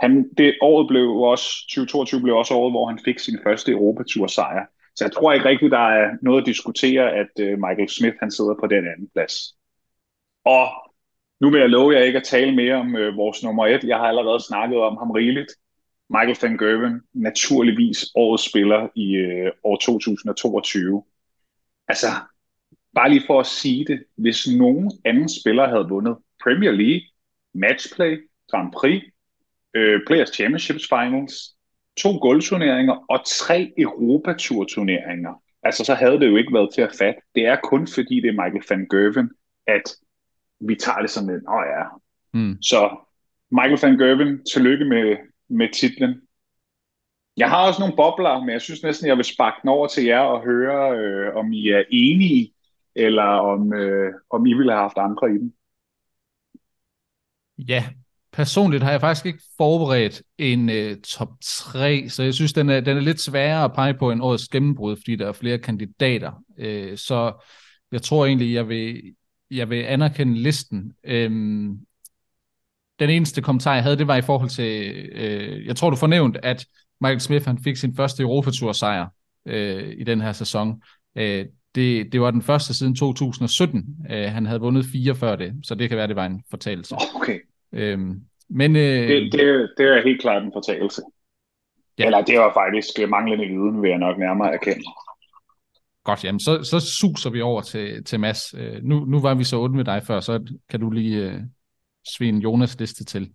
[0.02, 4.28] Han, det året blev også, 2022 blev også året, hvor han fik sin første Europatur
[4.28, 4.66] sejr.
[4.96, 8.32] Så jeg tror ikke rigtigt, der er noget at diskutere, at øh, Michael Smith han
[8.32, 9.36] sidder på den anden plads.
[10.46, 10.68] Og
[11.42, 13.84] nu vil jeg love jer ikke at tale mere om øh, vores nummer et.
[13.84, 15.52] Jeg har allerede snakket om ham rigeligt.
[16.10, 21.04] Michael van Gerwen, naturligvis årets spiller i øh, år 2022.
[21.88, 22.08] Altså,
[22.96, 27.08] bare lige for at sige det, hvis nogen anden spiller havde vundet Premier League,
[27.54, 29.04] Matchplay, Grand Prix,
[29.74, 31.56] øh, Players Championships Finals,
[31.98, 35.44] to guldturneringer og tre Europatur-turneringer.
[35.64, 37.22] Altså, så havde det jo ikke været til at fatte.
[37.36, 39.30] Det er kun fordi, det er Michael van Gerwen,
[39.68, 39.84] at
[40.68, 41.84] vi tager det som en, åh oh ja.
[42.34, 42.62] Mm.
[42.62, 42.98] Så
[43.52, 45.18] Michael van Gerven, tillykke med,
[45.50, 46.22] med titlen.
[47.38, 50.04] Jeg har også nogle bobler, men jeg synes næsten, jeg vil sparke den over til
[50.04, 52.54] jer og høre, øh, om I er enige,
[52.96, 55.54] eller om, øh, om I ville have haft andre i den.
[57.68, 57.86] Ja,
[58.32, 62.80] personligt har jeg faktisk ikke forberedt en uh, top 3, så jeg synes, den er,
[62.80, 66.32] den er lidt sværere at pege på en årets gennembrud, fordi der er flere kandidater.
[66.60, 67.46] Uh, så
[67.92, 69.02] jeg tror egentlig, jeg vil,
[69.58, 70.94] jeg vil anerkende listen.
[71.12, 71.80] Um,
[73.00, 76.38] den eneste kommentar, jeg havde, det var i forhold til, uh, jeg tror, du fornævnt,
[76.44, 76.66] at
[77.02, 79.08] Michael Smith han fik sin første Europatur-sejr
[79.46, 80.82] uh, i den her sæson.
[81.16, 81.46] Uh,
[81.76, 83.86] det, det var den første siden 2017.
[84.00, 86.96] Uh, han havde vundet fire før det, så det kan være, det var en fortalelse.
[87.16, 87.40] Okay.
[87.74, 91.02] Øhm, men, øh, det, det, det er helt klart en fortalelse.
[92.00, 92.06] Ja.
[92.06, 94.84] Eller det var faktisk manglende viden, vil jeg nok nærmere erkende.
[96.04, 98.54] Godt, jamen så, så suser vi over til, til Mads.
[98.58, 101.42] Øh, nu, nu var vi så onde med dig før, så kan du lige øh,
[102.16, 103.30] svine Jonas liste til.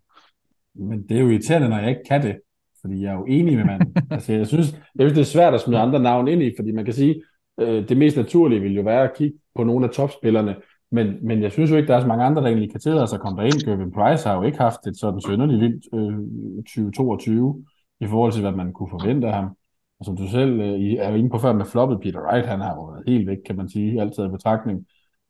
[0.75, 2.41] Men det er jo irriterende, når jeg ikke kan det,
[2.81, 3.95] fordi jeg er jo enig med manden.
[4.11, 6.73] altså, jeg, synes, jeg synes, det er svært at smide andre navn ind i, fordi
[6.73, 7.23] man kan sige,
[7.61, 10.57] øh, det mest naturlige vil jo være at kigge på nogle af topspillerne,
[10.91, 13.07] men, men jeg synes jo ikke, der er så mange andre, der egentlig kan tillade
[13.07, 13.65] sig at komme derind.
[13.65, 17.65] Gervin Price har jo ikke haft et sådan sønderligt vildt øh, 2022
[18.01, 19.57] i forhold til, hvad man kunne forvente af ham.
[20.01, 22.75] Og som du selv øh, er inde på før med floppet, Peter Wright, han har
[22.75, 24.87] jo været helt væk, kan man sige, altid i betragtning.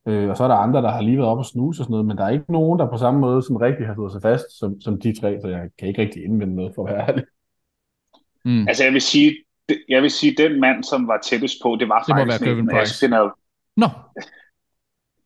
[0.08, 1.92] Øh, og så er der andre, der har lige været op og snuse og sådan
[1.92, 4.22] noget, men der er ikke nogen, der på samme måde som rigtig har stået sig
[4.22, 7.08] fast, som, som de tre, så jeg kan ikke rigtig indvende noget for at være
[7.08, 7.24] ærlig.
[8.44, 8.68] Mm.
[8.68, 9.36] Altså jeg vil sige,
[9.88, 13.08] jeg vil sige, den mand, som var tættest på, det var det faktisk Gervin Price.
[13.08, 13.30] Nå.
[13.76, 13.86] No.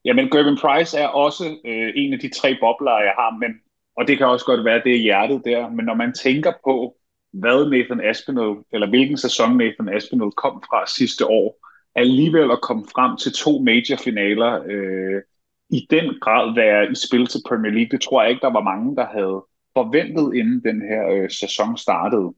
[0.05, 3.51] Jamen, Gervin Price er også øh, en af de tre bobler, jeg har, men,
[3.97, 6.97] og det kan også godt være, det er hjertet der, men når man tænker på,
[7.33, 12.85] hvad Nathan Aspinall, eller hvilken sæson Nathan Aspinall kom fra sidste år, alligevel at komme
[12.95, 15.23] frem til to major-finaler, øh,
[15.71, 18.63] i den grad være i spil til Premier League, det tror jeg ikke, der var
[18.63, 22.35] mange, der havde forventet, inden den her øh, sæson startede.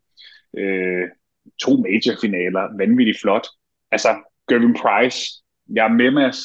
[0.58, 1.08] Øh,
[1.62, 3.46] to major-finaler, vanvittigt flot.
[3.90, 4.08] Altså,
[4.48, 5.18] Gervin Price,
[5.74, 6.38] jeg er med, Mads,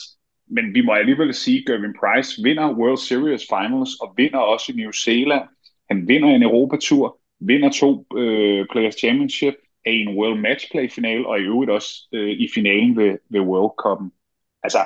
[0.47, 4.71] men vi må alligevel sige, at Gervin Price vinder World Series Finals og vinder også
[4.71, 5.43] i New Zealand.
[5.89, 9.53] Han vinder en Europatur, vinder to øh, Players Championship,
[9.85, 13.39] er i en World Matchplay final og i øvrigt også øh, i finalen ved, ved
[13.39, 14.09] World Cup'en.
[14.63, 14.79] Altså,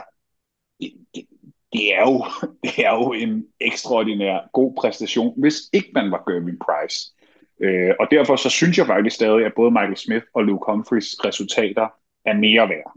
[0.80, 1.26] det, det,
[1.74, 2.26] det, er jo,
[2.64, 7.14] det er jo en ekstraordinær god præstation, hvis ikke man var Gervin Price.
[7.60, 11.26] Øh, og derfor så synes jeg faktisk stadig, at både Michael Smith og Luke Humphreys
[11.26, 11.88] resultater
[12.26, 12.94] er mere værd.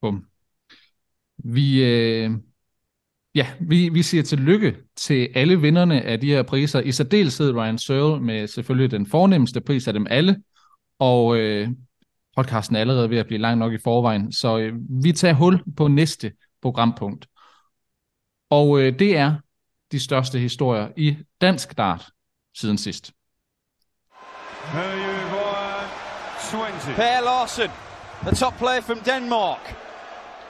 [0.00, 0.26] Bum.
[1.44, 2.30] Vi, øh,
[3.38, 6.80] ja, vi, vi siger tillykke til alle vinderne af de her priser.
[6.80, 10.42] I særdeleshed Ryan Searle med selvfølgelig den fornemmeste pris af dem alle.
[10.98, 11.68] Og øh,
[12.36, 14.72] podcasten er allerede ved at blive lang nok i forvejen, så øh,
[15.02, 16.32] vi tager hul på næste
[16.62, 17.26] programpunkt.
[18.50, 19.34] Og øh, det er
[19.92, 22.10] de største historier i dansk dart
[22.56, 23.12] siden sidst.
[26.96, 27.70] Per Larsen,
[28.22, 29.76] the top player from Denmark.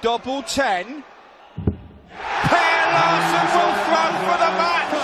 [0.02, 0.60] Double 10.
[2.42, 4.94] Per Larsen will front for the match.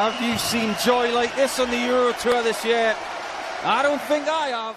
[0.00, 2.88] Have you seen joy like this on the Euro Tour this year?
[3.76, 4.76] I don't think I have.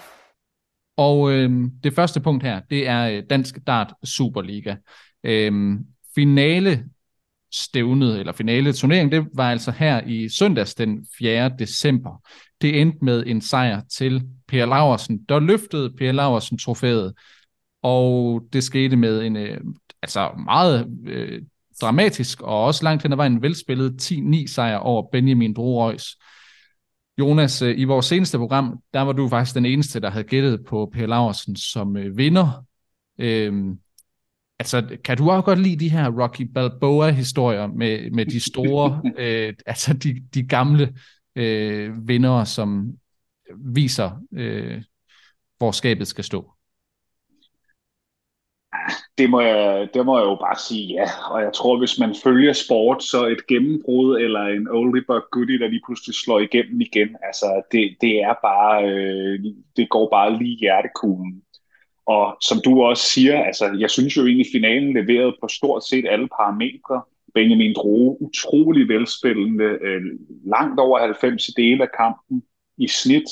[0.96, 1.50] Og øh,
[1.84, 4.76] det første punkt her, det er øh, Dansk Dart Superliga.
[5.24, 5.52] Øh,
[6.14, 6.84] finale
[7.52, 11.50] stævnet, eller finale turnering, det var altså her i søndags den 4.
[11.58, 12.22] december.
[12.60, 17.14] Det endte med en sejr til Per Laversen, der løftede Per Laversen trofæet,
[17.86, 19.60] og det skete med en øh,
[20.02, 21.42] altså meget øh,
[21.80, 26.06] dramatisk og også langt hen ad vejen velspillet 10-9 sejr over Benjamin Drorøjs.
[27.18, 30.64] Jonas, øh, i vores seneste program, der var du faktisk den eneste, der havde gættet
[30.64, 32.64] på Per Laversen som øh, vinder.
[33.18, 33.78] Øhm,
[34.58, 39.54] altså, kan du også godt lide de her Rocky Balboa-historier med, med de store, øh,
[39.66, 40.94] altså de, de gamle
[41.36, 42.92] øh, vinder, som
[43.56, 44.82] viser, øh,
[45.58, 46.55] hvor skabet skal stå?
[49.18, 52.14] Det må, jeg, det må jeg jo bare sige ja, og jeg tror, hvis man
[52.24, 56.80] følger sport, så et gennembrud eller en oldie but goodie, der lige pludselig slår igennem
[56.80, 59.38] igen, altså det, det er bare, øh,
[59.76, 61.42] det går bare lige hjertekuglen.
[62.06, 66.06] Og som du også siger, altså jeg synes jo egentlig, finalen leverede på stort set
[66.08, 67.02] alle parametre.
[67.34, 70.02] Benjamin Droge, utrolig velspillende, øh,
[70.44, 72.42] langt over 90 dele af kampen
[72.78, 73.28] i snit,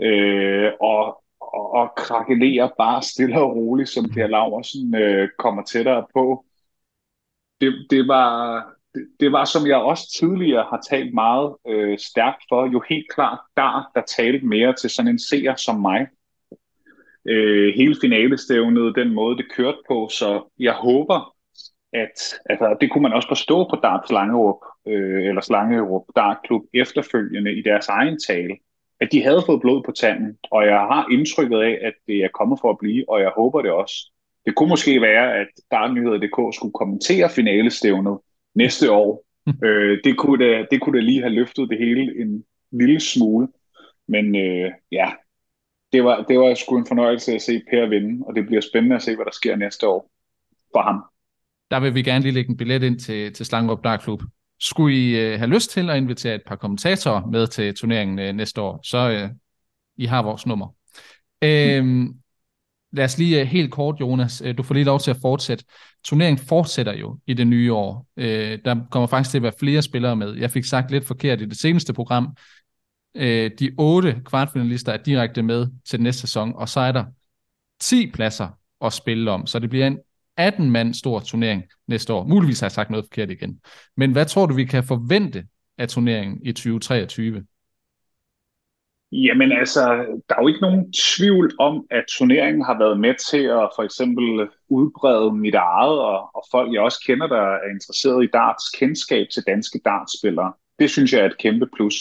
[0.00, 1.22] øh, og
[1.54, 6.44] og, og krakelerer bare stille og roligt, som Per Laversen øh, kommer tættere på.
[7.60, 8.60] Det, det, var,
[8.94, 13.06] det, det var, som jeg også tidligere har talt meget øh, stærkt for, jo helt
[13.14, 16.06] klart der, der talte mere til sådan en seer som mig.
[17.28, 21.34] Øh, hele finalestævnet, den måde det kørte på, så jeg håber,
[21.92, 22.18] at
[22.50, 27.58] altså, det kunne man også forstå på Darts Slangerup, øh, eller Slangerup Dart Klub efterfølgende
[27.58, 28.56] i deres egen tale,
[29.00, 32.28] at de havde fået blod på tanden, og jeg har indtrykket af, at det er
[32.34, 34.10] kommet for at blive, og jeg håber det også.
[34.46, 38.18] Det kunne måske være, at Dartnyheder.dk skulle kommentere finalestævnet
[38.54, 39.24] næste år.
[39.64, 43.48] øh, det, kunne da, det kunne da lige have løftet det hele en lille smule.
[44.08, 45.10] Men øh, ja,
[45.92, 48.96] det var, det var sgu en fornøjelse at se Per vinde, og det bliver spændende
[48.96, 50.10] at se, hvad der sker næste år
[50.72, 51.02] for ham.
[51.70, 54.22] Der vil vi gerne lige lægge en billet ind til, til Slangerup Dark Club.
[54.60, 58.32] Skulle I øh, have lyst til at invitere et par kommentatorer med til turneringen øh,
[58.32, 59.30] næste år, så øh,
[59.96, 60.74] I har vores nummer.
[61.42, 62.14] Øhm,
[62.92, 64.42] lad os lige øh, helt kort, Jonas.
[64.44, 65.64] Øh, du får lige lov til at fortsætte.
[66.04, 68.06] Turneringen fortsætter jo i det nye år.
[68.16, 70.34] Øh, der kommer faktisk til at være flere spillere med.
[70.34, 72.36] Jeg fik sagt lidt forkert i det seneste program.
[73.14, 77.04] Øh, de otte kvartfinalister er direkte med til næste sæson, og så er der
[77.80, 78.48] 10 pladser
[78.80, 79.46] at spille om.
[79.46, 79.98] Så det bliver en
[80.36, 82.24] 18 mand stor turnering næste år.
[82.24, 83.60] Muligvis har jeg sagt noget forkert igen.
[83.96, 85.44] Men hvad tror du, vi kan forvente
[85.78, 87.44] af turneringen i 2023?
[89.12, 89.80] Jamen altså,
[90.28, 93.82] der er jo ikke nogen tvivl om, at turneringen har været med til at for
[93.82, 98.70] eksempel udbrede mit eget, og, og folk jeg også kender, der er interesseret i darts
[98.78, 100.52] kendskab til danske dartspillere.
[100.78, 101.94] Det synes jeg er et kæmpe plus.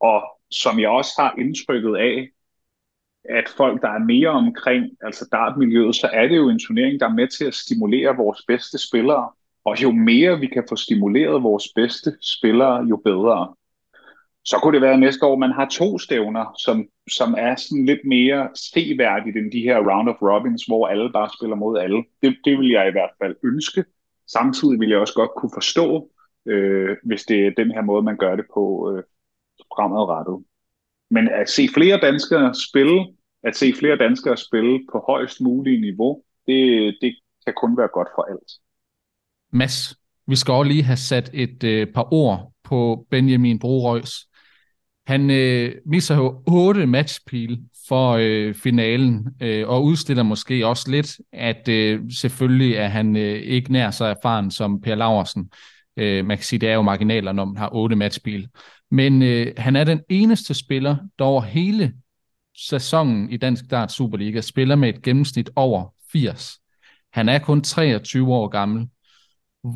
[0.00, 2.28] Og som jeg også har indtrykket af,
[3.24, 7.06] at folk, der er mere omkring altså dartmiljøet, så er det jo en turnering, der
[7.06, 9.30] er med til at stimulere vores bedste spillere.
[9.64, 13.54] Og jo mere vi kan få stimuleret vores bedste spillere, jo bedre.
[14.44, 18.04] Så kunne det være næste år, man har to stævner, som, som er sådan lidt
[18.04, 22.04] mere seværdigt end de her round of robins, hvor alle bare spiller mod alle.
[22.22, 23.84] Det, det vil jeg i hvert fald ønske.
[24.26, 26.10] Samtidig vil jeg også godt kunne forstå,
[26.46, 29.02] øh, hvis det er den her måde, man gør det på øh,
[29.74, 30.44] fremadrettet.
[31.14, 33.06] Men at se flere danskere spille,
[33.42, 36.60] at se flere danskere spille på højst mulige niveau, det,
[37.00, 37.10] det
[37.44, 38.50] kan kun være godt for alt.
[39.52, 39.94] Mads,
[40.26, 44.12] vi skal også lige have sat et øh, par ord på Benjamin Brorøjs.
[45.06, 51.20] Han øh, misser jo otte matchpil for øh, finalen, øh, og udstiller måske også lidt,
[51.32, 55.50] at øh, selvfølgelig er han øh, ikke nær så erfaren som Per Laversen.
[55.96, 58.48] Øh, man kan sige, det er jo marginaler, når man har otte matchspil.
[58.90, 61.94] Men øh, han er den eneste spiller, der over hele
[62.56, 66.58] sæsonen i Dansk Dart Superliga spiller med et gennemsnit over 80.
[67.12, 68.88] Han er kun 23 år gammel.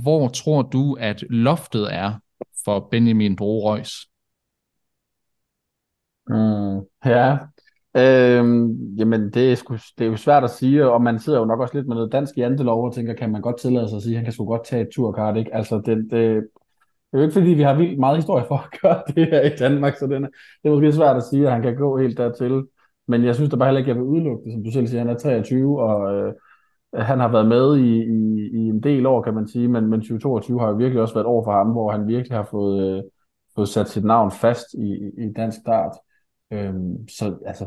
[0.03, 2.15] Hvor tror du, at loftet er
[2.65, 3.93] for Benjamin Brorøjs?
[6.29, 7.39] Mm, ja,
[7.99, 11.45] øhm, jamen det er, sgu, det er jo svært at sige, og man sidder jo
[11.45, 14.03] nok også lidt med noget dansk jantelov og tænker, kan man godt tillade sig at
[14.03, 15.55] sige, at han kan sgu godt tage et turkart, ikke?
[15.55, 18.71] Altså det, det, det er jo ikke fordi, vi har vildt meget historie for at
[18.83, 20.29] gøre det her i Danmark, så det er, det
[20.65, 22.63] er måske svært at sige, at han kan gå helt dertil.
[23.09, 24.87] Men jeg synes da bare heller ikke, at jeg vil udelukke det, som du selv
[24.87, 26.35] siger, han er 23, og øh,
[26.95, 30.01] han har været med i, i, i en del år, kan man sige, men, men
[30.01, 33.03] 2022 har jo virkelig også været år for ham, hvor han virkelig har fået, øh,
[33.55, 35.93] fået sat sit navn fast i, i dansk start.
[36.53, 37.67] Øhm, så altså,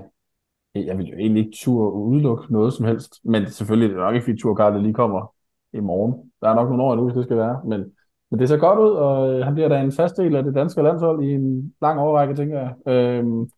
[0.76, 4.14] jeg vil jo egentlig ikke turde udelukke noget som helst, men selvfølgelig er det nok
[4.16, 5.34] ikke, fordi turkartet lige kommer
[5.74, 6.32] i morgen.
[6.42, 7.86] Der er nok nogle år endnu, hvis det skal være, men,
[8.32, 10.56] men det ser godt ud, og øh, han bliver da en fast del af det
[10.56, 12.94] danske landshold i en lang overrække, tænker jeg.
[12.94, 13.50] Øhm,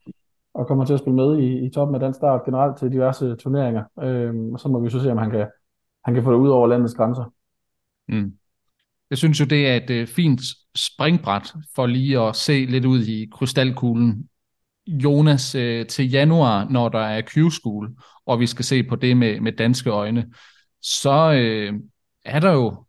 [0.54, 3.36] og kommer til at spille med i, i toppen af dansk start generelt til diverse
[3.36, 3.84] turneringer.
[4.02, 5.48] Øhm, og så må vi så se, om han kan,
[6.06, 7.34] han kan få det ud over landets grænser.
[8.08, 8.34] Mm.
[9.10, 10.42] Jeg synes jo, det er et øh, fint
[10.76, 14.30] springbræt for lige at se lidt ud i krystalkuglen.
[14.88, 17.90] Jonas, øh, til januar, når der er Q-school,
[18.26, 20.34] og vi skal se på det med, med danske øjne,
[20.82, 21.74] så øh,
[22.26, 22.86] er der jo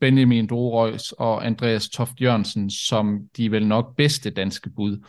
[0.00, 5.06] Benjamin Dorøjs og Andreas Toft Jørgensen som de vel nok bedste danske bud.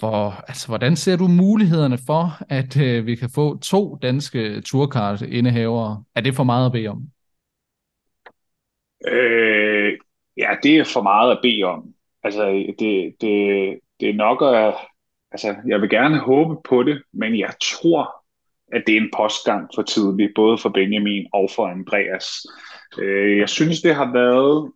[0.00, 6.04] For, altså, hvordan ser du mulighederne for, at øh, vi kan få to danske turkart-indehavere?
[6.14, 7.02] Er det for meget at bede om?
[9.08, 9.98] Øh,
[10.36, 11.94] ja, det er for meget at bede om.
[12.22, 14.74] Altså, det, det, det er nok at...
[15.32, 18.24] Altså, jeg vil gerne håbe på det, men jeg tror,
[18.72, 22.26] at det er en postgang for tidligt, både for Benjamin og for Andreas.
[22.98, 24.72] Øh, jeg synes, det har været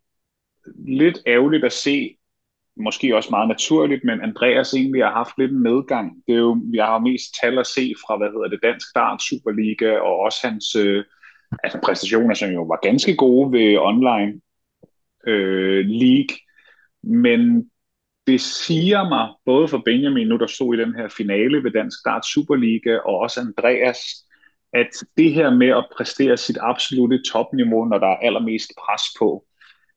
[0.86, 2.16] lidt ærgerligt at se,
[2.76, 6.22] måske også meget naturligt, men Andreas egentlig har haft lidt en medgang.
[6.26, 9.22] Det er jo, jeg har mest tal at se fra, hvad hedder det, Dansk Dart
[9.22, 11.04] Superliga, og også hans øh,
[11.64, 14.40] altså præstationer, som jo var ganske gode ved online
[15.26, 16.36] øh, league.
[17.02, 17.70] Men
[18.26, 21.98] det siger mig, både for Benjamin, nu der stod i den her finale ved Dansk
[21.98, 23.98] Start Superliga, og også Andreas,
[24.72, 29.46] at det her med at præstere sit absolute topniveau, når der er allermest pres på,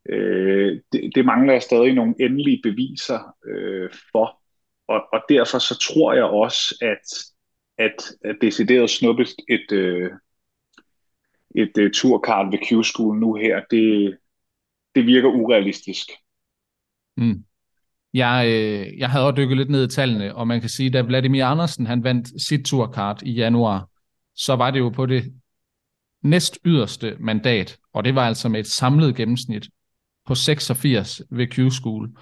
[0.09, 4.41] Øh, det, det mangler jeg stadig nogle endelige beviser øh, for.
[4.87, 7.05] Og, og derfor så tror jeg også, at,
[7.77, 10.11] at, at decideret snuppe et, øh,
[11.55, 14.17] et uh, turkart ved Q-School nu her, det,
[14.95, 16.07] det virker urealistisk.
[17.17, 17.45] Mm.
[18.13, 20.93] Jeg, øh, jeg havde også dykket lidt ned i tallene, og man kan sige, at
[20.93, 23.89] da Vladimir Andersen han vandt sit turkart i januar,
[24.35, 25.33] så var det jo på det
[26.23, 29.67] næst yderste mandat, og det var altså med et samlet gennemsnit
[30.27, 32.19] på 86 ved Q-School.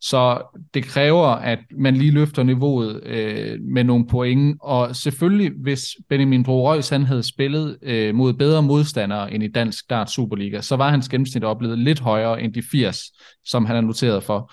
[0.00, 0.42] Så
[0.74, 4.58] det kræver, at man lige løfter niveauet øh, med nogle point.
[4.62, 9.90] Og selvfølgelig, hvis Benjamin Bro han havde spillet øh, mod bedre modstandere end i Dansk
[9.90, 12.98] Dart Superliga, så var hans gennemsnit oplevet lidt højere end de 80,
[13.44, 14.52] som han er noteret for.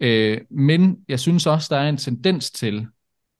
[0.00, 2.86] Øh, men jeg synes også, der er en tendens til,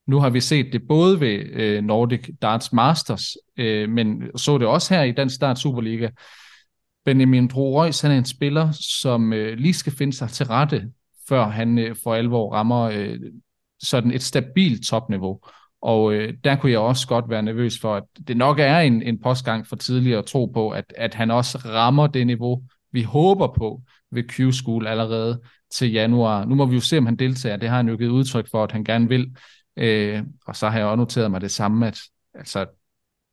[0.07, 4.67] nu har vi set det både ved øh, Nordic Darts Masters, øh, men så det
[4.67, 6.09] også her i Dansk Dart Superliga,
[7.05, 10.91] Benjamin Bro Reus, han er en spiller, som øh, lige skal finde sig til rette,
[11.29, 13.19] før han øh, for alvor rammer øh,
[13.83, 15.41] sådan et stabilt topniveau.
[15.83, 19.03] Og øh, der kunne jeg også godt være nervøs for, at det nok er en,
[19.03, 23.03] en postgang for tidligere at tro på, at, at han også rammer det niveau, vi
[23.03, 25.41] håber på ved Q-School allerede
[25.71, 26.45] til januar.
[26.45, 27.57] Nu må vi jo se, om han deltager.
[27.57, 29.37] Det har han jo givet udtryk for, at han gerne vil.
[29.77, 32.01] Øh, og så har jeg også noteret mig det samme, at
[32.35, 32.67] altså,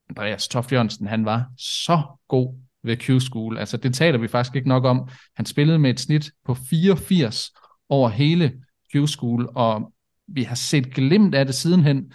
[0.09, 3.59] Andreas Toft Jørgensen, han var så god ved Q-School.
[3.59, 5.09] Altså det taler vi faktisk ikke nok om.
[5.35, 7.51] Han spillede med et snit på 84
[7.89, 8.53] over hele
[8.95, 9.93] Q-School, og
[10.27, 12.11] vi har set glimt af det sidenhen,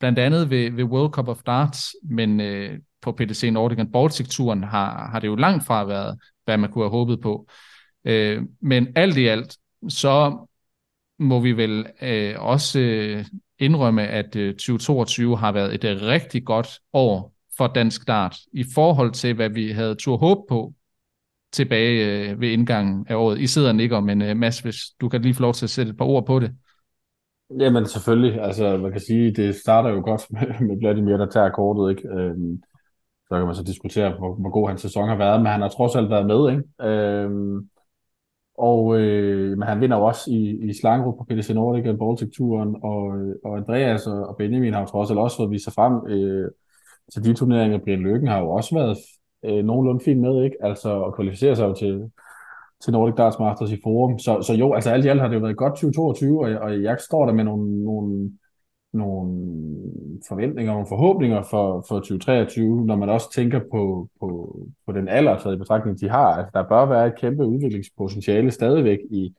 [0.00, 4.64] blandt andet ved, ved World Cup of Darts, men øh, på PDC Nordic and Baltic-turen
[4.64, 7.48] har, har det jo langt fra været, hvad man kunne have håbet på.
[8.04, 9.56] Øh, men alt i alt,
[9.88, 10.46] så
[11.18, 13.24] må vi vel øh, også øh,
[13.58, 18.64] indrømme, at øh, 2022 har været et øh, rigtig godt år for dansk start i
[18.74, 20.74] forhold til, hvad vi havde tur håb på
[21.52, 23.40] tilbage øh, ved indgangen af året.
[23.40, 25.90] I sidder nikker, men øh, Mads, hvis du kan lige få lov til at sætte
[25.90, 26.52] et par ord på det.
[27.60, 31.50] Jamen selvfølgelig, altså man kan sige, det starter jo godt med, med Vladimir, der tager
[31.50, 32.08] kortet, ikke?
[32.08, 32.62] Øhm,
[33.30, 35.68] så kan man så diskutere, hvor, hvor god hans sæson har været, men han har
[35.68, 36.90] trods alt været med, ikke?
[36.90, 37.68] Øhm,
[38.58, 42.76] og øh, men han vinder jo også i, i Slangerup på PDC Nordic og Baltic-turen,
[42.82, 45.72] og, øh, og Andreas og, og Benjamin har jo trods alt også fået vist sig
[45.72, 46.50] frem øh,
[47.12, 47.78] til de turneringer.
[47.78, 48.98] Brian Lykken har jo også været
[49.44, 50.56] øh, nogenlunde fint med, ikke?
[50.60, 52.10] Altså at kvalificere sig jo til,
[52.82, 54.18] til Nordic Darts Masters i Forum.
[54.18, 56.82] Så, så jo, altså alt i alt har det jo været godt 2022, og, og
[56.82, 58.30] jeg står der med nogle, nogle,
[58.92, 59.50] nogle
[60.28, 65.38] forventninger, nogle forhåbninger for, for 2023, når man også tænker på, på, på den alder,
[65.38, 66.26] så i betragtning, de har.
[66.26, 69.34] Altså, der bør være et kæmpe udviklingspotentiale stadigvæk i,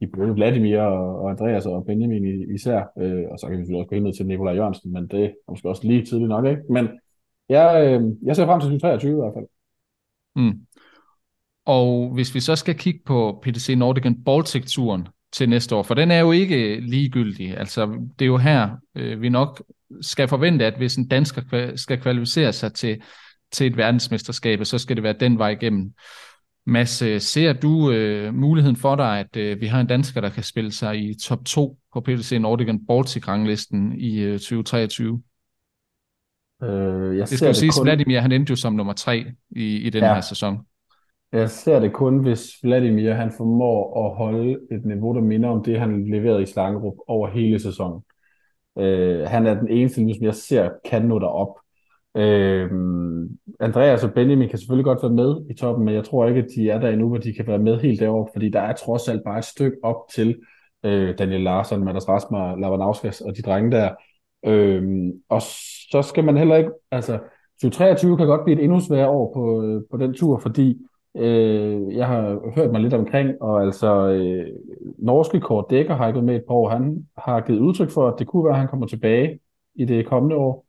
[0.00, 3.86] i både Vladimir og, og Andreas og Benjamin især, øh, og så kan vi også
[3.88, 6.62] gå ind til Nikolaj Jørgensen, men det er måske også lige tidligt nok, ikke?
[6.70, 6.88] Men
[7.48, 9.46] jeg, øh, jeg ser frem til 2023 i hvert fald.
[10.36, 10.66] Mm.
[11.64, 16.10] Og hvis vi så skal kigge på PTC Nordic Baltic-turen til næste år, for den
[16.10, 17.58] er jo ikke ligegyldig.
[17.58, 17.86] Altså,
[18.18, 19.62] det er jo her, øh, vi nok
[20.00, 23.00] skal forvente, at hvis en dansker skal kvalificere sig til,
[23.52, 25.92] til et verdensmesterskab, så skal det være den vej igennem.
[26.66, 30.30] Mads, øh, ser du øh, muligheden for dig, at øh, vi har en dansker, der
[30.30, 35.22] kan spille sig i top 2 på PTC Nordic Baltic-ranglisten i øh, 2023?
[36.62, 37.84] Øh, jeg det skal jo siges, kun...
[37.84, 40.14] Vladimir han endte jo som nummer 3 i, i den ja.
[40.14, 40.58] her sæson.
[41.32, 45.64] Jeg ser det kun, hvis Vladimir han formår at holde et niveau, der minder om
[45.64, 48.02] det, han leverede i Slangerup over hele sæsonen.
[48.78, 51.58] Øh, han er den eneste, som jeg ser, kan nå derop.
[52.16, 52.70] Øh,
[53.60, 56.48] Andreas og Benjamin kan selvfølgelig godt være med i toppen, men jeg tror ikke, at
[56.56, 59.08] de er der endnu, hvor de kan være med helt deroppe, fordi der er trods
[59.08, 60.36] alt bare et stykke op til
[60.84, 63.90] øh, Daniel Larsson, Mads Rasmer, Lavanauskas og de drenge der.
[64.46, 65.42] Øh, og
[65.90, 67.18] så skal man heller ikke, altså
[67.62, 70.78] 2023 kan godt blive et endnu sværere år på, øh, på den tur, fordi
[71.18, 74.46] Øh, jeg har hørt mig lidt omkring, og altså øh,
[74.98, 76.68] norske Kort Dækker har ikke med et par år.
[76.68, 79.40] Han har givet udtryk for, at det kunne være, at han kommer tilbage
[79.74, 80.66] i det kommende år.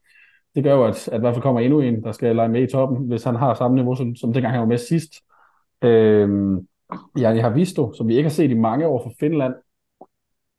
[0.56, 2.62] Det gør jo, at, at i hvert fald kommer endnu en, der skal lege med
[2.62, 5.14] i toppen, hvis han har samme niveau, som, som dengang han var med sidst.
[5.82, 6.58] Øh,
[7.18, 9.54] jeg har Visto, som vi ikke har set i mange år fra Finland.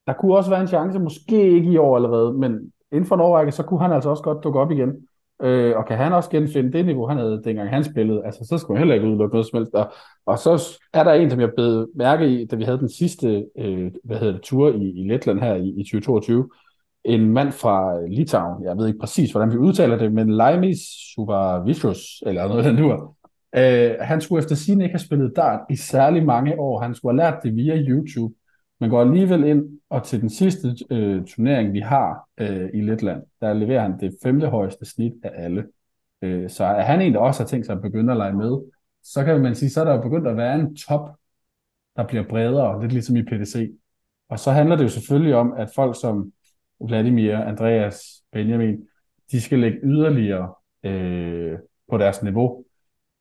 [0.06, 3.20] Der kunne også være en chance, måske ikke i år allerede, men inden for en
[3.20, 5.07] årrække, så kunne han altså også godt dukke op igen.
[5.42, 8.58] Øh, og kan han også genfinde det niveau, han havde dengang han spillede, altså så
[8.58, 9.74] skulle man heller ikke udelukke noget som helst.
[9.74, 9.92] Og,
[10.26, 13.46] og så er der en, som jeg blev mærke i, da vi havde den sidste
[13.58, 16.48] øh, hvad hedder det, tur i, i Letland her i, i 2022.
[17.04, 20.78] En mand fra øh, Litauen, jeg ved ikke præcis, hvordan vi udtaler det, men Laimis
[21.14, 23.14] Supervicius, eller noget af den nu.
[23.56, 26.80] Øh, han skulle efter sin ikke have spillet dart i særlig mange år.
[26.80, 28.34] Han skulle have lært det via YouTube.
[28.80, 33.22] Man går alligevel ind, og til den sidste øh, turnering, vi har øh, i Letland,
[33.40, 35.66] der leverer han det femte højeste snit af alle.
[36.22, 38.58] Øh, så er han en, der også har tænkt sig at begynde at lege med,
[39.02, 41.10] så kan man sige, så er der jo begyndt at være en top,
[41.96, 43.72] der bliver bredere, lidt ligesom i PDC.
[44.28, 46.32] Og så handler det jo selvfølgelig om, at folk som
[46.80, 48.86] Vladimir, Andreas, Benjamin,
[49.30, 50.54] de skal lægge yderligere
[50.84, 51.58] øh,
[51.90, 52.64] på deres niveau.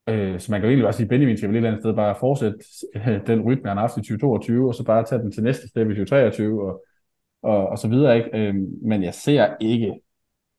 [0.07, 1.83] Øh, så man kan jo egentlig bare sige, at Benjamin skal vel et eller andet
[1.83, 2.57] sted bare fortsætte
[2.95, 5.67] øh, den rytme, han har haft i 2022, og så bare tage den til næste
[5.67, 6.83] step i 2023, og,
[7.43, 8.17] og, og så videre.
[8.17, 8.29] Ikke?
[8.33, 9.99] Øh, men jeg ser ikke,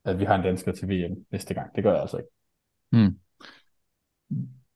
[0.04, 1.76] at vi har en dansker til VM næste gang.
[1.76, 2.30] Det gør jeg altså ikke.
[2.92, 3.18] Hmm.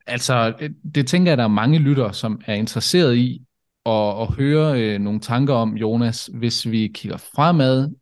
[0.06, 3.42] Altså, øh, det tænker jeg, at der er mange lytter, som er interesseret i
[3.86, 7.94] at, at høre øh, nogle tanker om, Jonas, hvis vi kigger fremad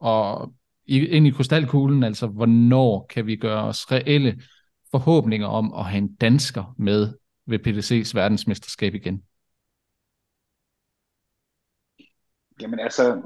[0.00, 0.52] og
[0.86, 4.36] ind i krystalkuglen, altså hvornår kan vi gøre os reelle
[4.90, 7.14] forhåbninger om at have en dansker med
[7.46, 9.22] ved PDC's verdensmesterskab igen?
[12.60, 13.22] Jamen altså,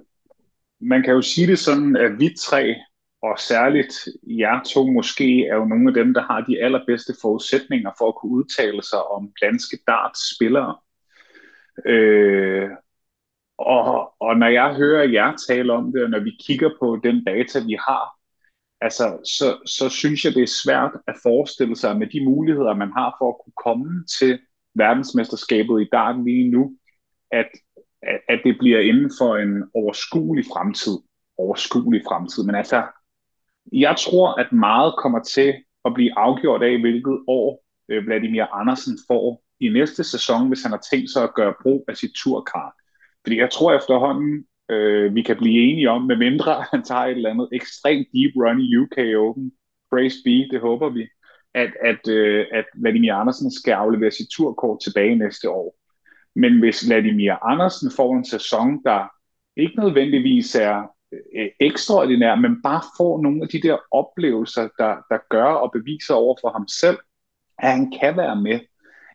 [0.81, 2.75] man kan jo sige det sådan, at vi tre,
[3.23, 7.91] og særligt jer to måske, er jo nogle af dem, der har de allerbedste forudsætninger
[7.99, 10.77] for at kunne udtale sig om danske dartspillere.
[11.87, 12.71] Øh,
[13.59, 17.25] og, og når jeg hører jer tale om det, og når vi kigger på den
[17.25, 18.20] data, vi har,
[18.81, 22.93] altså, så, så synes jeg, det er svært at forestille sig med de muligheder, man
[22.93, 24.39] har for at kunne komme til
[24.75, 26.77] verdensmesterskabet i dart lige nu,
[27.31, 27.49] at,
[28.29, 30.99] at det bliver inden for en overskuelig fremtid.
[31.39, 32.43] Overskuelig fremtid.
[32.45, 32.83] Men altså,
[33.73, 35.55] jeg tror, at meget kommer til
[35.85, 40.73] at blive afgjort af, hvilket år øh, Vladimir Andersen får i næste sæson, hvis han
[40.73, 42.73] har tænkt sig at gøre brug af sit turkart.
[43.25, 47.11] Fordi jeg tror efterhånden, øh, vi kan blive enige om, med mindre han tager et
[47.11, 49.53] eller andet ekstremt deep run i UK Open,
[49.91, 51.07] praise be, det håber vi,
[51.55, 55.77] at, at, øh, at Vladimir Andersen skal aflevere sit turkort tilbage næste år.
[56.35, 59.09] Men hvis Vladimir Andersen får en sæson, der
[59.57, 60.83] ikke nødvendigvis er
[61.13, 66.15] øh, ekstraordinær, men bare får nogle af de der oplevelser, der, der gør og beviser
[66.15, 66.99] over for ham selv,
[67.59, 68.61] at han kan være med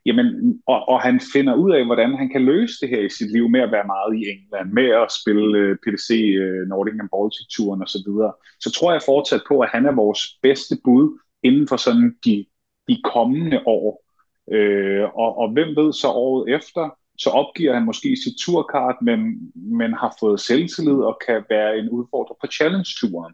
[0.05, 3.31] Jamen, og, og han finder ud af, hvordan han kan løse det her i sit
[3.31, 6.09] liv med at være meget i England, med at spille øh, PDC,
[6.41, 8.33] øh, Nordic and Baltic Touren og så videre.
[8.59, 12.45] Så tror jeg fortsat på, at han er vores bedste bud inden for sådan de,
[12.87, 14.05] de kommende år.
[14.51, 19.19] Øh, og, og hvem ved så året efter, så opgiver han måske sit turkart, men,
[19.55, 23.33] men har fået selvtillid og kan være en udfordrer på Challenge-turen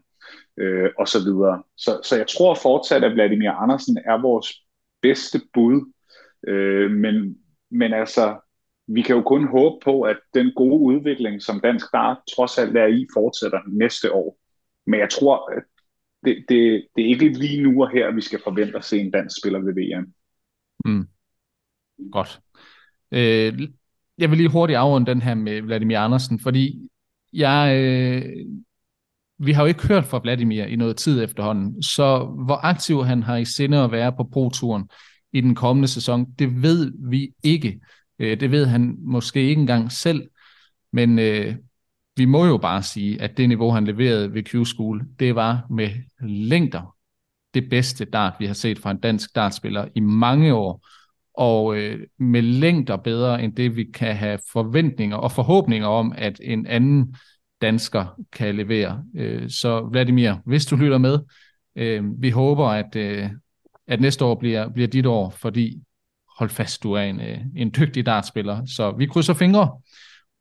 [0.56, 1.62] øh, og så videre.
[1.76, 4.48] Så, så jeg tror fortsat, at Vladimir Andersen er vores
[5.02, 5.92] bedste bud.
[6.48, 7.38] Øh, men,
[7.70, 8.40] men altså,
[8.86, 12.76] vi kan jo kun håbe på, at den gode udvikling, som dansk dart trods alt
[12.76, 14.38] er i, fortsætter næste år.
[14.86, 15.62] Men jeg tror, at
[16.24, 19.10] det, det, det er ikke lige nu og her, vi skal forvente at se en
[19.10, 20.12] dansk spiller ved VM.
[20.84, 21.08] Mm.
[22.12, 22.40] Godt.
[23.12, 23.68] Øh,
[24.18, 26.88] jeg vil lige hurtigt afrunde den her med Vladimir Andersen, fordi
[27.32, 28.46] jeg, øh,
[29.38, 33.22] vi har jo ikke hørt fra Vladimir i noget tid efterhånden, så hvor aktiv han
[33.22, 34.88] har i sinde at være på Pro-turen
[35.32, 37.80] i den kommende sæson, det ved vi ikke.
[38.18, 40.28] Øh, det ved han måske ikke engang selv,
[40.92, 41.54] men øh,
[42.16, 45.90] vi må jo bare sige, at det niveau, han leverede ved Q-School, det var med
[46.20, 46.96] længder
[47.54, 50.86] det bedste dart, vi har set fra en dansk dartspiller i mange år
[51.34, 56.40] og øh, med længder bedre end det, vi kan have forventninger og forhåbninger om, at
[56.42, 57.16] en anden
[57.62, 59.04] dansker kan levere.
[59.16, 61.18] Øh, så Vladimir, hvis du lytter med,
[61.76, 63.30] øh, vi håber, at, øh,
[63.92, 65.82] at næste år bliver, bliver dit år, fordi
[66.38, 68.64] hold fast, du er en, øh, en dygtig dartspiller.
[68.66, 69.80] Så vi krydser fingre,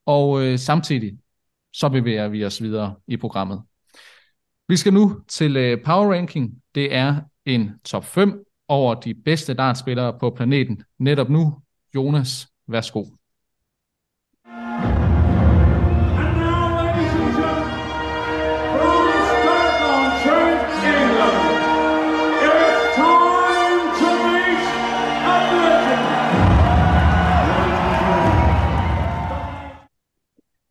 [0.05, 1.17] og øh, samtidig
[1.73, 3.61] så bevæger vi os videre i programmet.
[4.67, 6.61] Vi skal nu til øh, Power Ranking.
[6.75, 11.61] Det er en top 5 over de bedste dartspillere på planeten netop nu.
[11.95, 13.20] Jonas, værsgo.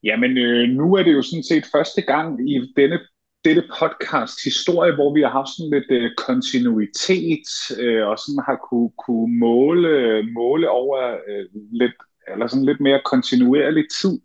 [0.04, 2.98] Jamen, øh, nu er det jo sådan set første gang i denne
[3.44, 7.48] dette podcast historie, hvor vi har haft sådan lidt øh, kontinuitet
[7.78, 10.98] øh, og sådan har kunne, kunne måle, måle over
[11.28, 11.92] øh, lidt,
[12.32, 14.20] eller sådan lidt mere kontinuerlig tid.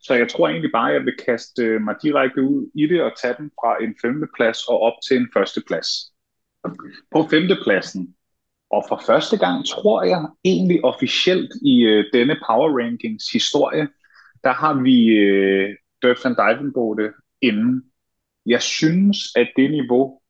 [0.00, 3.02] Så jeg tror egentlig bare, at jeg vil kaste øh, mig direkte ud i det
[3.02, 5.88] og tage den fra en femteplads og op til en førsteplads.
[7.12, 8.14] På femtepladsen,
[8.70, 13.88] og for første gang tror jeg egentlig officielt i øh, denne Power Rankings historie,
[14.44, 17.94] der har vi øh, Dirk van Dijvenbode inden
[18.46, 20.20] jeg synes, at det niveau,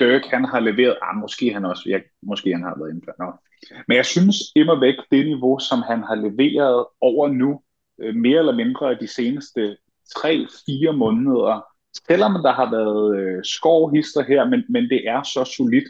[0.00, 3.40] Dirk han har leveret, ah, måske han også, ja, måske han har været indført nok.
[3.88, 7.62] Men jeg synes immer væk, det niveau, som han har leveret over nu,
[8.00, 9.76] øh, mere eller mindre de seneste
[10.18, 11.66] 3-4 måneder,
[12.08, 15.88] selvom der har været øh, skovhister her, men, men det er så solidt,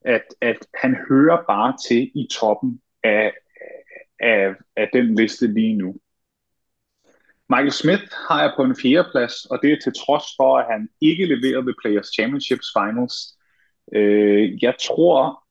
[0.00, 3.32] at, at han hører bare til i toppen af,
[4.20, 5.94] af, af den liste lige nu.
[7.50, 10.88] Michael Smith har jeg på en fjerdeplads, og det er til trods for, at han
[11.00, 13.16] ikke leverede ved Players Championships Finals.
[13.94, 15.44] Øh, jeg tror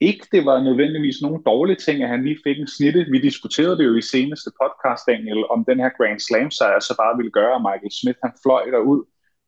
[0.00, 3.06] ikke, det var nødvendigvis nogen dårlige ting, at han lige fik en snitte.
[3.10, 6.94] Vi diskuterede det jo i seneste podcast, Daniel, om den her Grand Slam sejr så
[6.96, 9.04] bare ville gøre, at Michael Smith han fløj derud.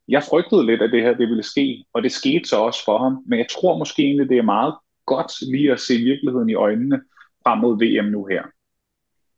[0.07, 2.97] Jeg frygtede lidt, at det her det ville ske, og det skete så også for
[2.97, 3.23] ham.
[3.27, 4.75] Men jeg tror måske egentlig, det er meget
[5.05, 7.01] godt lige at se virkeligheden i øjnene
[7.43, 8.43] frem mod VM nu her.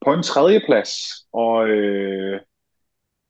[0.06, 0.92] På en tredje plads,
[1.34, 2.40] og øh,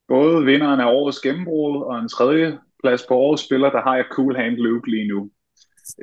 [0.10, 4.06] både vinderen af årets gennembrud og en tredje plads på årets spiller, der har jeg
[4.12, 5.30] Cool Hand Luke lige nu.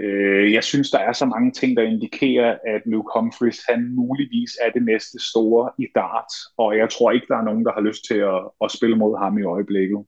[0.01, 4.51] Øh, jeg synes, der er så mange ting, der indikerer, at Luke Humphries, han muligvis
[4.65, 7.81] er det næste store i dart, og jeg tror ikke, der er nogen, der har
[7.81, 10.05] lyst til at, at spille mod ham i øjeblikket.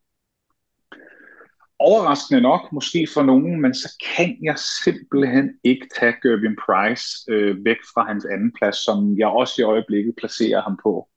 [1.81, 7.65] Overraskende nok, måske for nogen, men så kan jeg simpelthen ikke tage Gervin Price øh,
[7.65, 11.09] væk fra hans anden plads, som jeg også i øjeblikket placerer ham på.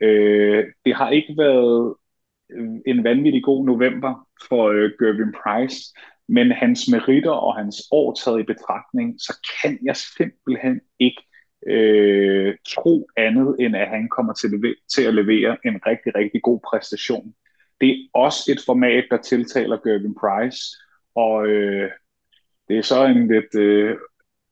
[0.00, 1.94] Øh, det har ikke været
[2.50, 5.78] øh, en vanvittig god november for øh, Gervin Price,
[6.28, 11.22] men hans meritter og hans år taget i betragtning, så kan jeg simpelthen ikke
[11.66, 16.42] øh, tro andet, end at han kommer til, leve- til at levere en rigtig, rigtig
[16.42, 17.34] god præstation.
[17.80, 20.60] Det er også et format, der tiltaler Gervin Price,
[21.14, 21.90] og øh,
[22.68, 23.96] det er så en lidt, øh,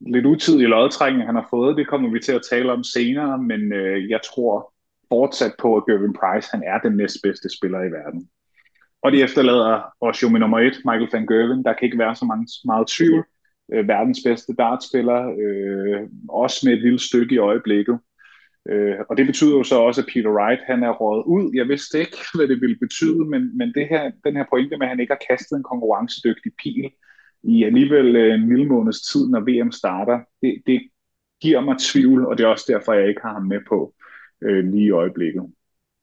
[0.00, 1.76] lidt utidig lodtrækning, han har fået.
[1.76, 4.72] Det kommer vi til at tale om senere, men øh, jeg tror
[5.08, 8.28] fortsat på, at Gervin Price han er den næstbedste spiller i verden.
[9.02, 11.64] Og det efterlader os jo med nummer et, Michael van Gerwen.
[11.64, 13.24] Der kan ikke være så mange, meget tvivl.
[13.72, 17.98] Øh, verdens bedste dartspiller, øh, også med et lille stykke i øjeblikket.
[18.70, 21.50] Øh, og det betyder jo så også, at Peter Wright han er rådet ud.
[21.54, 24.86] Jeg vidste ikke, hvad det ville betyde, men, men det her, den her pointe med,
[24.86, 26.90] at han ikke har kastet en konkurrencedygtig pil
[27.42, 30.80] i alligevel øh, en lille måneds tid, når VM starter, det, det
[31.40, 33.94] giver mig tvivl, og det er også derfor, jeg ikke har ham med på
[34.42, 35.42] øh, lige i øjeblikket.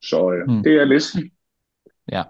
[0.02, 0.64] Så øh, mm.
[0.64, 1.32] det er listen.
[2.12, 2.24] Ja.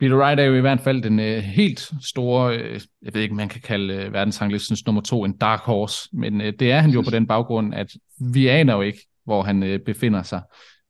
[0.00, 3.34] Peter Wright er jo i hvert fald den øh, helt store, øh, jeg ved ikke,
[3.34, 6.90] man kan kalde øh, verdensranglistens nummer to en dark horse, men øh, det er han
[6.90, 7.92] jo på den baggrund, at
[8.32, 10.42] vi aner jo ikke, hvor han øh, befinder sig.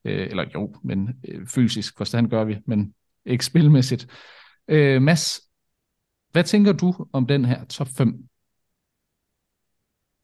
[0.05, 2.93] Øh, eller jo, men øh, fysisk forstand gør vi, men
[3.25, 4.07] ikke spilmæssigt.
[4.67, 5.41] Øh, Mads,
[6.31, 8.15] hvad tænker du om den her top 5?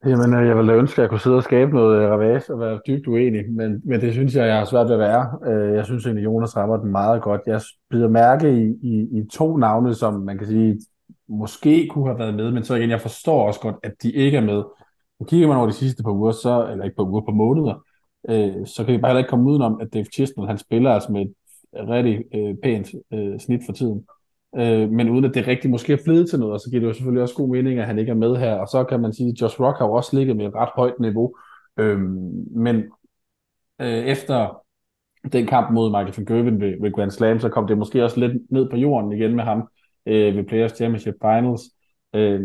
[0.06, 2.60] Jamen, øh, jeg ville ønske, at jeg kunne sidde og skabe noget øh, ravage og
[2.60, 5.40] være dybt uenig, men, men det synes jeg, jeg har svært ved at være.
[5.46, 7.42] Øh, jeg synes egentlig, Jonas rammer den meget godt.
[7.46, 10.80] Jeg bider mærke i, i, i to navne, som man kan sige,
[11.28, 14.38] måske kunne have været med, men så igen, jeg forstår også godt, at de ikke
[14.38, 14.64] er med.
[15.20, 17.84] Og kigger man over de sidste par uger, så, eller ikke på uger, på måneder,
[18.30, 21.12] øh, så kan vi bare heller ikke komme udenom, at Dave Chisnell, han spiller altså
[21.12, 21.32] med et
[21.74, 24.06] rigtig øh, pænt øh, snit for tiden
[24.58, 26.88] øh, men uden at det rigtigt måske er fledet til noget, og så giver det
[26.88, 29.14] jo selvfølgelig også god mening, at han ikke er med her, og så kan man
[29.14, 31.36] sige, at Josh Rock har jo også ligget med et ret højt niveau,
[31.80, 32.00] øh,
[32.56, 32.76] men
[33.82, 34.62] øh, efter
[35.34, 38.20] den kamp mod Michael van Gerwen ved, ved Grand Slam, så kom det måske også
[38.20, 39.68] lidt ned på jorden igen med ham
[40.06, 41.62] øh, ved Players Championship Finals.
[42.16, 42.42] Øh,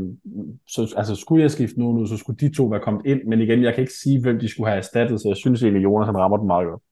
[0.67, 3.41] så altså, skulle jeg skifte nogen ud, så skulle de to være kommet ind, men
[3.41, 6.07] igen, jeg kan ikke sige, hvem de skulle have erstattet, så jeg synes egentlig, Jonas
[6.07, 6.83] han rammer den meget godt.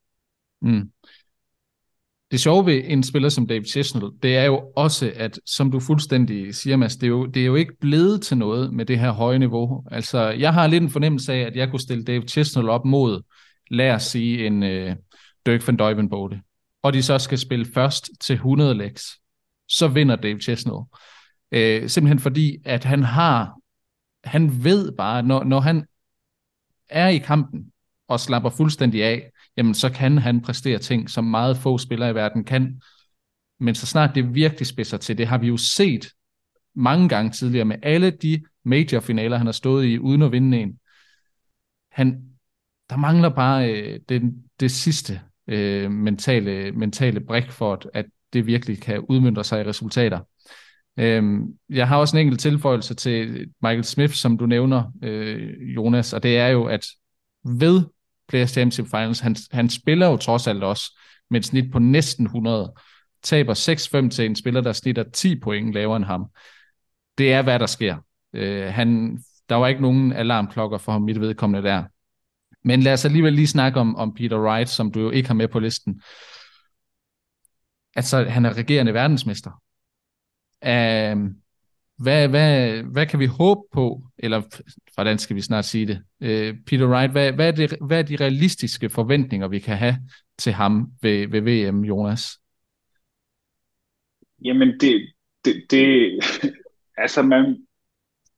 [0.61, 0.91] Mm
[2.33, 5.81] det sjove ved en spiller som David Chesnell, det er jo også, at som du
[5.81, 8.99] fuldstændig siger, Mads, det er, jo, det er jo ikke blevet til noget med det
[8.99, 9.85] her høje niveau.
[9.91, 13.23] Altså, jeg har lidt en fornemmelse af, at jeg kunne stille David Chesnell op mod,
[13.71, 14.97] lad os sige, en øh,
[15.47, 16.41] Dirk van Duivenbode,
[16.83, 19.05] og de så skal spille først til 100 legs,
[19.69, 20.79] så vinder David Chesnell.
[21.53, 23.61] Øh, simpelthen fordi, at han har,
[24.25, 25.87] han ved bare, når, når han
[26.89, 27.65] er i kampen
[28.09, 32.15] og slapper fuldstændig af, jamen så kan han præstere ting, som meget få spillere i
[32.15, 32.81] verden kan.
[33.61, 36.09] Men så snart det virkelig spidser til, det har vi jo set
[36.75, 40.79] mange gange tidligere med alle de major-finaler, han har stået i, uden at vinde en.
[41.91, 42.23] Han,
[42.91, 44.23] der mangler bare øh, det,
[44.61, 49.69] det sidste øh, mentale, mentale brik for, at, at det virkelig kan udmyndre sig i
[49.69, 50.21] resultater.
[50.97, 56.13] Øhm, jeg har også en enkelt tilføjelse til Michael Smith, som du nævner, øh, Jonas,
[56.13, 56.87] og det er jo, at
[57.45, 57.83] ved
[58.29, 59.21] Players Championship Finals.
[59.21, 60.99] Han, han spiller jo trods alt også
[61.31, 62.75] med et snit på næsten 100.
[63.23, 63.55] Taber
[64.07, 66.27] 6-5 til en spiller, der snitter 10 point lavere end ham.
[67.19, 67.97] Det er, hvad der sker.
[68.33, 69.19] Øh, han,
[69.49, 71.85] der var ikke nogen alarmklokker for ham mit vedkommende der.
[72.65, 75.35] Men lad os alligevel lige snakke om, om Peter Wright, som du jo ikke har
[75.35, 76.03] med på listen.
[77.97, 79.51] Altså, han er regerende verdensmester.
[81.13, 81.42] Um,
[82.03, 84.43] hvad, hvad, hvad kan vi håbe på, eller
[84.95, 85.99] hvordan skal vi snart sige det?
[86.21, 89.97] Uh, Peter Wright, hvad, hvad, er det, hvad er de realistiske forventninger, vi kan have
[90.39, 92.39] til ham ved, ved VM, Jonas?
[94.45, 95.13] Jamen, det,
[95.45, 96.13] det, det
[97.05, 97.67] altså man,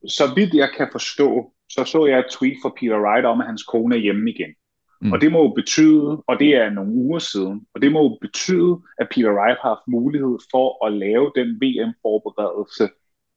[0.09, 3.47] så vidt jeg kan forstå, så så jeg et tweet fra Peter Wright om, at
[3.47, 4.55] hans kone er hjemme igen.
[5.01, 5.13] Mm.
[5.13, 8.19] Og det må jo betyde, og det er nogle uger siden, og det må jo
[8.21, 12.89] betyde, at Peter Wright har haft mulighed for at lave den VM-forberedelse,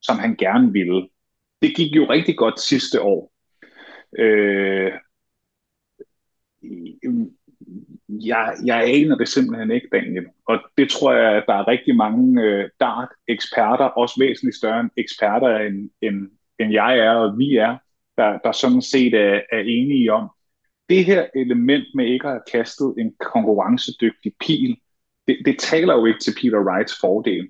[0.02, 1.08] som han gerne ville.
[1.62, 3.32] Det gik jo rigtig godt sidste år.
[4.20, 4.92] Øh,
[8.10, 10.26] jeg, jeg aner det simpelthen ikke, Daniel.
[10.48, 14.90] Og det tror jeg, at der er rigtig mange øh, dart-eksperter, også væsentligt større end
[14.98, 17.78] eksperter, end, end, end jeg er og vi er,
[18.18, 20.30] der, der sådan set er, er enige om.
[20.90, 24.78] Det her element med ikke at have kastet en konkurrencedygtig pil,
[25.28, 27.48] det, det taler jo ikke til Peter Wrights fordel.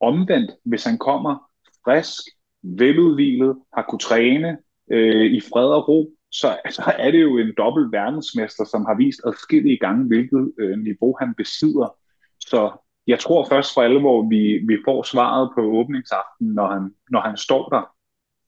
[0.00, 1.49] Omvendt, hvis han kommer
[1.84, 2.22] frisk,
[2.62, 4.58] veludvilet, har kunne træne
[4.92, 8.96] øh, i fred og ro, så så er det jo en dobbelt verdensmester, som har
[8.96, 11.96] vist adskillige gange, hvilket øh, niveau han besidder.
[12.40, 12.70] Så
[13.06, 17.36] jeg tror først for alvor, vi, vi får svaret på åbningsaften, når han, når han
[17.36, 17.94] står der,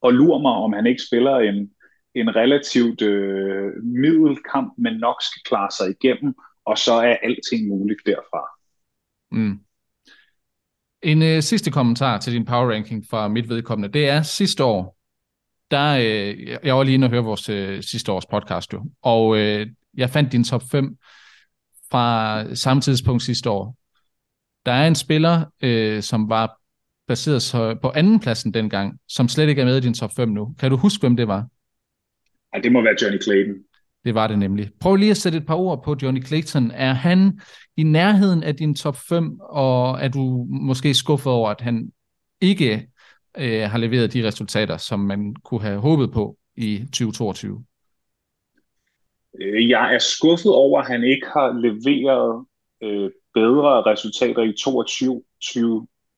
[0.00, 1.70] og lurer mig, om han ikke spiller en,
[2.14, 6.34] en relativt øh, middelkamp, men nok skal klare sig igennem,
[6.64, 8.42] og så er alting muligt derfra.
[9.30, 9.58] Mm.
[11.02, 14.96] En øh, sidste kommentar til din power ranking fra mit vedkommende, det er sidste år,
[15.70, 19.38] der, øh, jeg var lige inde og høre vores øh, sidste års podcast, jo, og
[19.38, 19.66] øh,
[19.96, 20.96] jeg fandt din top 5
[21.90, 23.76] fra samme tidspunkt sidste år.
[24.66, 26.58] Der er en spiller, øh, som var
[27.08, 30.54] baseret på anden pladsen dengang, som slet ikke er med i din top 5 nu.
[30.58, 31.46] Kan du huske, hvem det var?
[32.54, 33.54] Ja, det må være Johnny Clayton.
[34.04, 34.70] Det var det nemlig.
[34.80, 36.70] Prøv lige at sætte et par ord på Johnny Clayton.
[36.70, 37.40] Er han
[37.76, 41.92] i nærheden af din top 5, og er du måske skuffet over, at han
[42.40, 42.88] ikke
[43.38, 47.64] øh, har leveret de resultater, som man kunne have håbet på i 2022?
[49.40, 52.46] Øh, jeg er skuffet over, at han ikke har leveret
[52.82, 55.22] øh, bedre resultater i 22,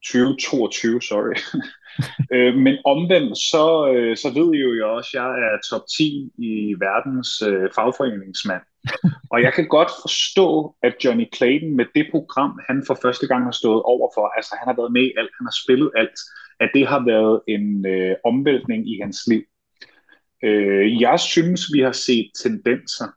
[0.05, 1.35] 2022, sorry.
[2.33, 6.33] øh, men omvendt, så, øh, så ved I jo også, at jeg er top 10
[6.39, 8.63] i verdens øh, fagforeningsmand.
[9.31, 13.45] Og jeg kan godt forstå, at Johnny Clayton med det program, han for første gang
[13.45, 16.19] har stået overfor, altså han har været med i alt, han har spillet alt,
[16.61, 19.43] at det har været en øh, omvæltning i hans liv.
[20.45, 23.09] Øh, jeg synes, vi har set tendenser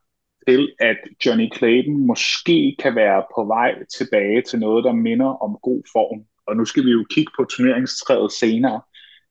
[0.48, 5.58] til, at Johnny Clayton måske kan være på vej tilbage til noget, der minder om
[5.62, 6.20] god form.
[6.48, 8.82] Og nu skal vi jo kigge på turneringstræet senere.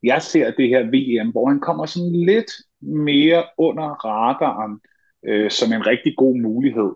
[0.02, 4.80] Jeg ser det her VM, hvor han kommer sådan lidt mere under radaren,
[5.28, 6.90] øh, som en rigtig god mulighed.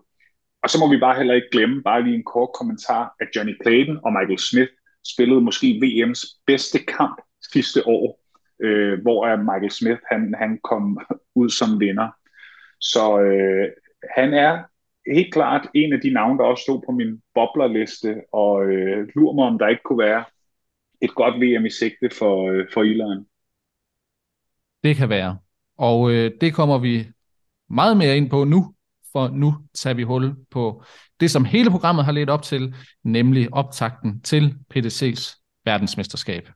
[0.63, 3.55] Og så må vi bare heller ikke glemme, bare lige en kort kommentar, at Johnny
[3.63, 4.71] Clayton og Michael Smith
[5.13, 7.21] spillede måske VM's bedste kamp
[7.53, 8.19] sidste år,
[8.59, 10.99] øh, hvor Michael Smith han, han kom
[11.35, 12.09] ud som vinder.
[12.79, 13.67] Så øh,
[14.15, 14.63] han er
[15.07, 19.35] helt klart en af de navne, der også stod på min boblerliste, og øh, lurer
[19.35, 20.23] mig, om der ikke kunne være
[21.01, 23.25] et godt VM i sigte for, øh, for Irland.
[24.83, 25.37] Det kan være.
[25.77, 27.05] Og øh, det kommer vi
[27.69, 28.73] meget mere ind på nu,
[29.11, 30.83] for nu tager vi hul på
[31.19, 36.49] det, som hele programmet har ledt op til, nemlig optakten til PDC's verdensmesterskab.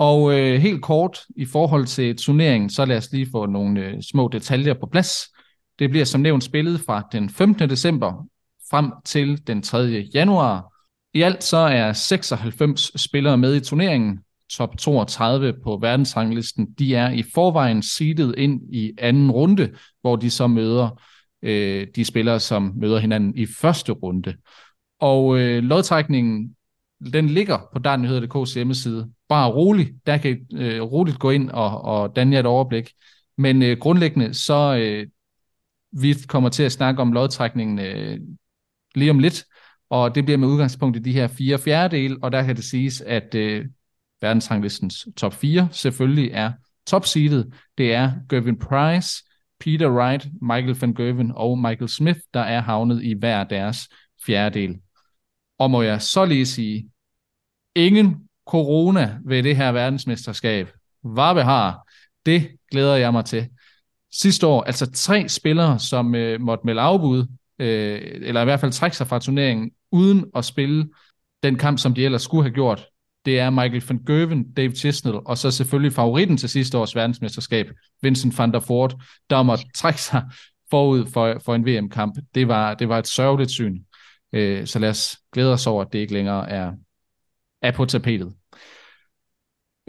[0.00, 4.02] Og øh, helt kort i forhold til turneringen, så lad os lige få nogle øh,
[4.02, 5.12] små detaljer på plads.
[5.78, 7.70] Det bliver som nævnt spillet fra den 15.
[7.70, 8.26] december
[8.70, 9.78] frem til den 3.
[10.14, 10.74] januar.
[11.14, 14.18] I alt så er 96 spillere med i turneringen.
[14.50, 19.70] Top 32 på verdensranglisten, de er i forvejen seedet ind i anden runde,
[20.00, 21.00] hvor de så møder
[21.42, 24.34] øh, de spillere, som møder hinanden i første runde.
[25.00, 26.56] Og øh, lodtrækningen
[27.12, 29.10] den ligger på dartnyheder.dk's hjemmeside.
[29.30, 32.92] Bare roligt, der kan I øh, roligt gå ind og, og danne jer et overblik.
[33.38, 35.06] Men øh, grundlæggende, så øh,
[35.92, 38.20] vi kommer til at snakke om lodtrækningen øh,
[38.94, 39.44] lige om lidt,
[39.90, 43.00] og det bliver med udgangspunkt i de her fire fjerdedele, og der kan det siges,
[43.00, 43.66] at øh,
[44.20, 46.52] verdensranglistens top 4 selvfølgelig er
[46.86, 47.54] topseedet.
[47.78, 49.24] Det er Gervin Price,
[49.60, 53.88] Peter Wright, Michael van Gerven og Michael Smith, der er havnet i hver deres
[54.26, 54.80] fjerdedel.
[55.58, 56.90] Og må jeg så lige sige,
[57.76, 60.68] ingen corona ved det her verdensmesterskab.
[61.02, 61.88] Hvad har,
[62.26, 63.48] det glæder jeg mig til.
[64.12, 67.26] Sidste år, altså tre spillere, som øh, måtte melde afbud,
[67.58, 70.88] øh, eller i hvert fald trække sig fra turneringen, uden at spille
[71.42, 72.86] den kamp, som de ellers skulle have gjort.
[73.24, 77.70] Det er Michael van Gerven, Dave Chisnell, og så selvfølgelig favoritten til sidste års verdensmesterskab,
[78.02, 78.96] Vincent van der Voort,
[79.30, 80.22] der måtte trække sig
[80.70, 82.18] forud for, for en VM-kamp.
[82.34, 83.82] Det var, det var et sørgeligt syn.
[84.32, 86.72] Øh, så lad os glæde os over, at det ikke længere er,
[87.62, 88.34] er på tapetet.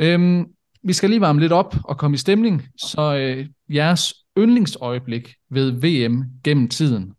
[0.02, 0.45] Øhm,
[0.84, 5.72] vi skal lige varme lidt op og komme i stemning, så øh, jeres yndlingsøjeblik ved
[5.72, 7.14] VM gennem tiden.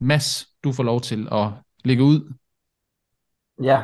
[0.00, 1.48] Mads, du får lov til at
[1.84, 2.32] lægge ud.
[3.62, 3.82] Ja,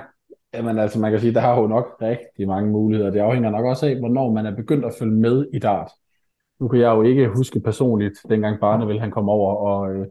[0.54, 3.10] Jamen altså, man kan sige, der har jo nok rigtig mange muligheder.
[3.10, 5.90] Det afhænger nok også af, hvornår man er begyndt at følge med i dart.
[6.60, 10.06] Nu kan jeg jo ikke huske personligt, dengang Barnevel han kom over og, øh,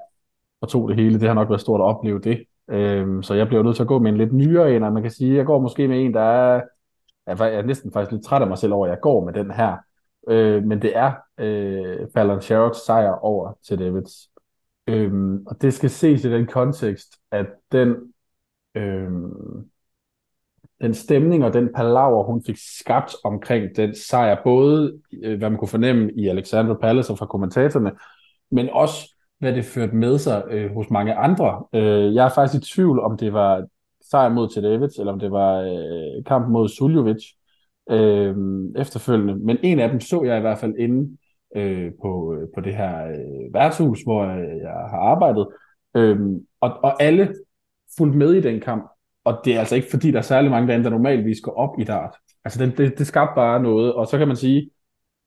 [0.61, 1.19] og tog det hele.
[1.19, 2.43] Det har nok været stort at opleve det.
[2.69, 5.01] Øhm, så jeg bliver nødt til at gå med en lidt nyere en, og man
[5.01, 6.61] kan sige, jeg går måske med en, der er,
[7.27, 9.51] jeg er næsten faktisk lidt træt af mig selv over, at jeg går med den
[9.51, 9.77] her.
[10.29, 14.29] Øh, men det er øh, Fallon Sherrocks sejr over til Davids.
[14.87, 17.95] Øhm, og det skal ses i den kontekst, at den,
[18.75, 19.69] øhm,
[20.81, 25.59] den stemning og den palaver, hun fik skabt omkring den sejr, både øh, hvad man
[25.59, 27.91] kunne fornemme i Alexander Palace og fra kommentatorerne,
[28.51, 31.63] men også hvad det førte med sig øh, hos mange andre.
[31.73, 33.65] Øh, jeg er faktisk i tvivl, om det var
[34.09, 37.23] sejr mod til eller om det var øh, kamp mod Suljovic
[37.91, 38.35] øh,
[38.77, 39.35] efterfølgende.
[39.35, 41.17] Men en af dem så jeg i hvert fald inde
[41.55, 45.47] øh, på, øh, på det her øh, værtshus, hvor jeg, jeg har arbejdet.
[45.95, 46.19] Øh,
[46.61, 47.35] og, og alle
[47.97, 48.91] fulgte med i den kamp.
[49.23, 51.79] Og det er altså ikke fordi, der er særlig mange derinde, der normalvis går op
[51.79, 52.15] i dart.
[52.45, 53.93] Altså det, det, det skabte bare noget.
[53.93, 54.69] Og så kan man sige,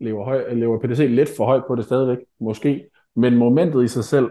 [0.00, 2.84] lever, høj, lever PDC lidt for højt på det stadigvæk, måske.
[3.16, 4.30] Men momentet i sig selv,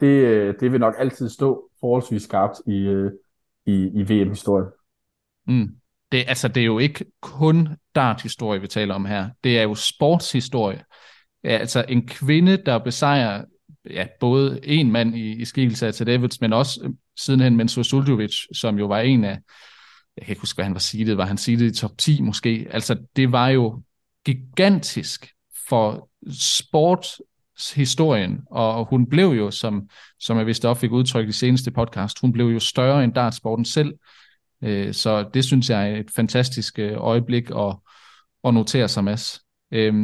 [0.00, 3.12] det, øh, det vil nok altid stå forholdsvis skarpt i, øh,
[3.66, 4.68] i, i VM-historien.
[5.46, 5.68] Mm.
[6.12, 9.30] Det, altså, det er jo ikke kun dart-historie, vi taler om her.
[9.44, 10.84] Det er jo sportshistorie.
[11.44, 13.44] Altså en kvinde, der besejrer
[13.90, 18.34] ja, både en mand i, i skikkelse af Davids, men også øh, sidenhen Mensur Suljovic,
[18.52, 19.38] som jo var en af,
[20.16, 22.66] jeg kan ikke huske, hvad han var seedet, var han seedet i top 10 måske?
[22.70, 23.82] Altså det var jo
[24.24, 25.32] gigantisk
[25.68, 26.10] for
[26.40, 27.06] sport
[27.76, 29.88] historien, og hun blev jo, som,
[30.20, 33.64] som jeg vist også fik udtrykt i seneste podcast, hun blev jo større end dartsporten
[33.64, 33.92] selv,
[34.64, 37.76] Øh, så det synes jeg er et fantastisk øh, øjeblik at,
[38.44, 39.40] at notere sig, Mads.
[39.72, 39.94] Øh,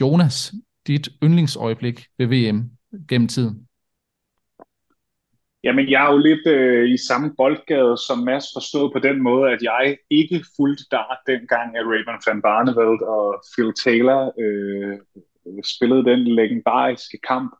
[0.00, 0.52] Jonas,
[0.86, 2.70] dit yndlingsøjeblik ved VM
[3.08, 3.64] gennem tiden?
[5.64, 9.50] Jamen, jeg er jo lidt øh, i samme boldgade som Mads, forstået på den måde,
[9.50, 14.98] at jeg ikke fulgte dart dengang, at Raymond van Barneveld og Phil Taylor øh,
[15.64, 17.56] spillede den legendariske kamp.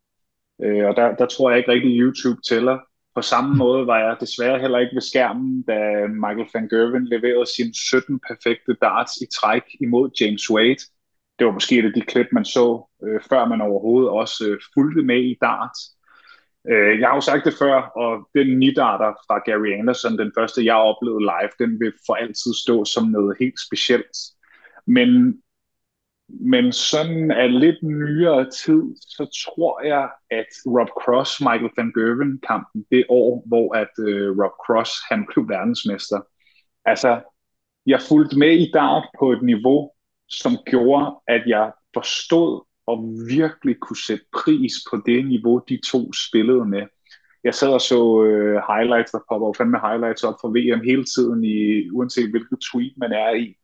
[0.62, 2.78] Øh, og der, der tror jeg ikke rigtig, YouTube tæller.
[3.14, 3.58] På samme mm.
[3.58, 8.20] måde var jeg desværre heller ikke ved skærmen, da Michael van Gerwen leverede sine 17
[8.28, 10.84] perfekte darts i træk imod James Wade.
[11.38, 12.66] Det var måske et af de klip, man så,
[13.04, 15.80] øh, før man overhovedet også øh, fulgte med i darts.
[16.70, 20.64] Øh, jeg har jo sagt det før, og den nidarter fra Gary Anderson, den første
[20.64, 24.16] jeg oplevede live, den vil for altid stå som noget helt specielt.
[24.86, 25.08] Men,
[26.28, 32.40] men sådan af lidt nyere tid, så tror jeg, at Rob Cross, Michael van Gerwen
[32.48, 36.20] kampen, det år, hvor at øh, Rob Cross, han blev verdensmester.
[36.84, 37.20] Altså,
[37.86, 39.90] jeg fulgte med i dart på et niveau,
[40.28, 42.96] som gjorde, at jeg forstod og
[43.28, 46.82] virkelig kunne sætte pris på det niveau, de to spillede med.
[47.44, 51.04] Jeg sad og så øh, highlights, der popper jo fandme highlights op for VM hele
[51.04, 53.54] tiden, i, uanset hvilket tweet man er i.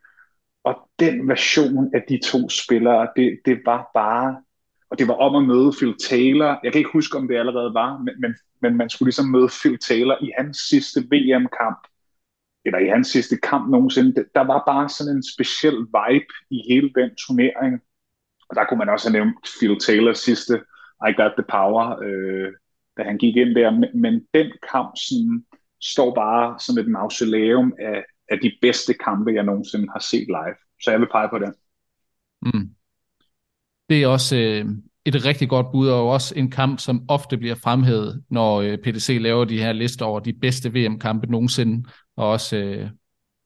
[0.64, 4.42] Og den version af de to spillere, det, det var bare,
[4.90, 6.60] og det var om at møde Phil Taylor.
[6.64, 9.48] Jeg kan ikke huske, om det allerede var, men, men, men man skulle ligesom møde
[9.60, 11.78] Phil Taylor i hans sidste VM-kamp,
[12.64, 14.24] eller i hans sidste kamp nogensinde.
[14.34, 17.80] Der var bare sådan en speciel vibe i hele den turnering.
[18.48, 20.54] Og der kunne man også have nævnt Phil Taylors sidste
[21.08, 22.52] I Got The Power, øh,
[22.96, 23.70] da han gik ind der.
[23.70, 25.44] Men, men den kamp sådan,
[25.80, 28.04] står bare som et mausoleum af,
[28.34, 30.56] af de bedste kampe, jeg nogensinde har set live.
[30.82, 31.54] Så jeg vil pege på den.
[32.42, 32.70] Mm.
[33.88, 34.64] Det er også øh,
[35.04, 39.18] et rigtig godt bud, og også en kamp, som ofte bliver fremhævet, når øh, PDC
[39.20, 42.90] laver de her lister over de bedste VM-kampe nogensinde, og også øh,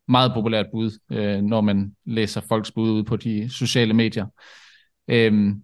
[0.08, 4.26] meget populært bud, øh, når man læser folks bud ud på de sociale medier.
[5.08, 5.54] Øh,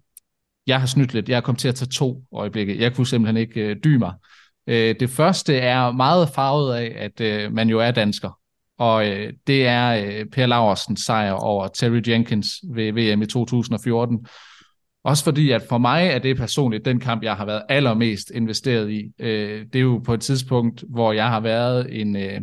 [0.67, 1.29] jeg har snydt lidt.
[1.29, 2.79] Jeg er kommet til at tage to øjeblikke.
[2.79, 4.13] Jeg kunne simpelthen ikke øh, dybe mig.
[4.67, 8.39] Øh, det første er meget farvet af, at øh, man jo er dansker.
[8.77, 14.25] Og øh, det er øh, Per Laversens sejr over Terry Jenkins ved VM i 2014.
[15.03, 18.91] Også fordi, at for mig er det personligt den kamp, jeg har været allermest investeret
[18.91, 19.11] i.
[19.19, 22.41] Øh, det er jo på et tidspunkt, hvor jeg har været en, øh,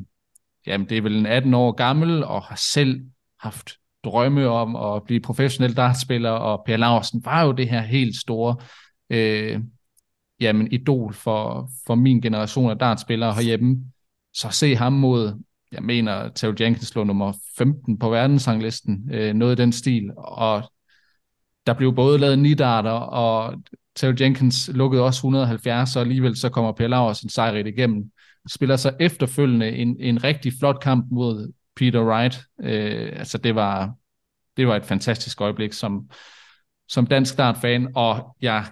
[0.67, 3.01] jamen det er vel en 18 år gammel, og har selv
[3.41, 3.73] haft
[4.05, 8.57] drømme om at blive professionel dartspiller, og Per Larsen var jo det her helt store
[9.11, 9.61] øh,
[10.41, 13.85] jamen, idol for, for min generation af dartspillere herhjemme.
[14.35, 15.43] Så se ham mod,
[15.73, 20.73] jeg mener, Terry Jenkins lå nummer 15 på verdensranglisten, øh, noget i den stil, og
[21.67, 23.63] der blev både lavet nidarter, og
[23.95, 28.11] Terry Jenkins lukkede også 170, og alligevel så kommer Per Laursen sejrigt igennem.
[28.49, 32.41] Spiller så efterfølgende en, en rigtig flot kamp mod Peter Wright.
[32.63, 33.95] Øh, altså det var,
[34.57, 36.11] det var et fantastisk øjeblik som,
[36.89, 38.65] som dansk dartfan, og jeg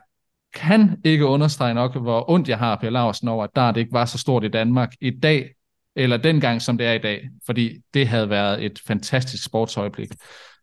[0.55, 4.05] kan ikke understrege nok, hvor ondt jeg har Per Larsen over, at dart ikke var
[4.05, 5.51] så stort i Danmark i dag,
[6.03, 10.11] eller dengang, som det er i dag, fordi det havde været et fantastisk sportsøjeblik,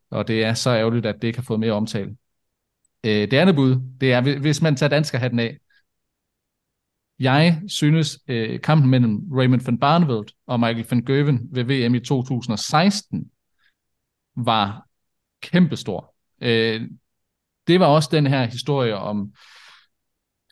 [0.10, 2.18] og det er så ærgerligt, at det ikke har fået mere omtale.
[3.04, 5.58] Øh, det andet bud, det er, hvis man tager danskerhatten af,
[7.20, 12.00] jeg synes, øh, kampen mellem Raymond van Barneveld og Michael van Gerwen ved VM i
[12.00, 13.32] 2016
[14.36, 14.88] var
[15.42, 16.16] kæmpestor.
[16.42, 16.82] Øh,
[17.68, 19.34] det var også den her historie om,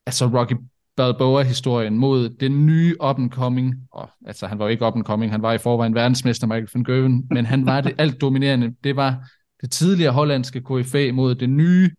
[0.06, 0.54] altså Rocky
[0.96, 5.58] Balboa-historien mod den nye up-and-coming, og, altså han var jo ikke up-and-coming, han var i
[5.58, 8.76] forvejen verdensmester Michael van Gerwen, men han var det alt dominerende.
[8.84, 9.30] Det var
[9.62, 11.92] det tidligere hollandske KFA mod det nye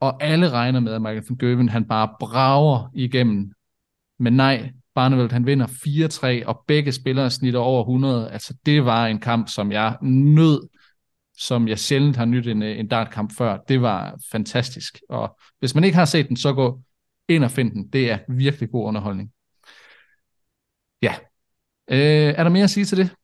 [0.00, 3.52] og alle regner med, at Michael van Gerwen, han bare brager igennem.
[4.18, 8.30] Men nej, Barneveld, han vinder 4-3, og begge spillere snitter over 100.
[8.30, 10.68] Altså, det var en kamp, som jeg nød,
[11.38, 13.58] som jeg sjældent har nyt en, en dartkamp før.
[13.68, 15.00] Det var fantastisk.
[15.08, 16.80] Og hvis man ikke har set den, så gå
[17.28, 17.88] ind og find den.
[17.88, 19.30] Det er virkelig god underholdning.
[21.02, 21.14] Ja.
[21.90, 23.14] Øh, er der mere at sige til det?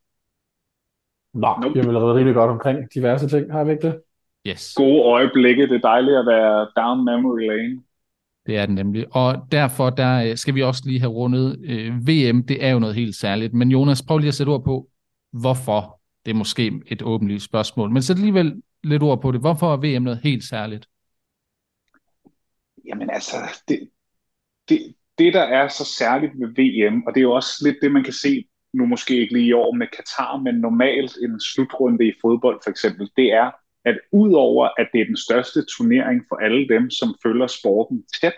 [1.35, 1.79] Nå, nope.
[1.79, 3.53] jeg vil have rigtig godt omkring diverse ting.
[3.53, 4.01] Har vi ikke det?
[4.47, 4.75] Yes.
[4.77, 5.63] Gode øjeblikke.
[5.63, 7.83] Det er dejligt at være down memory lane.
[8.47, 9.07] Det er det nemlig.
[9.11, 12.43] Og derfor der øh, skal vi også lige have rundet øh, VM.
[12.47, 13.55] Det er jo noget helt særligt.
[13.55, 14.89] Men Jonas, prøv lige at sætte ord på,
[15.33, 16.01] hvorfor.
[16.25, 17.91] Det er måske et åbenlyst spørgsmål.
[17.91, 19.41] Men sæt alligevel lidt ord på det.
[19.41, 20.87] Hvorfor er VM noget helt særligt?
[22.85, 23.37] Jamen altså,
[23.69, 23.91] det,
[24.69, 27.93] det, det der er så særligt ved VM, og det er jo også lidt det,
[27.93, 32.09] man kan se nu måske ikke lige i år med Katar, men normalt en slutrunde
[32.09, 33.51] i fodbold for eksempel, det er,
[33.85, 38.35] at udover at det er den største turnering for alle dem, som følger sporten tæt,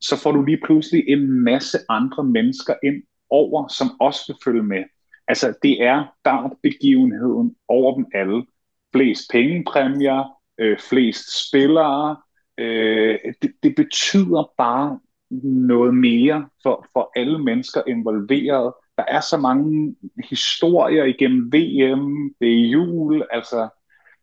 [0.00, 4.62] så får du lige pludselig en masse andre mennesker ind over, som også vil følge
[4.62, 4.84] med.
[5.28, 8.46] Altså, det er dartbegivenheden over dem alle.
[8.92, 12.16] Flest pengepræmier, øh, flest spillere.
[12.60, 15.00] Øh, det, det betyder bare
[15.42, 18.72] noget mere for, for alle mennesker involveret.
[18.96, 19.96] Der er så mange
[20.30, 23.68] historier igennem VM, det er jul, altså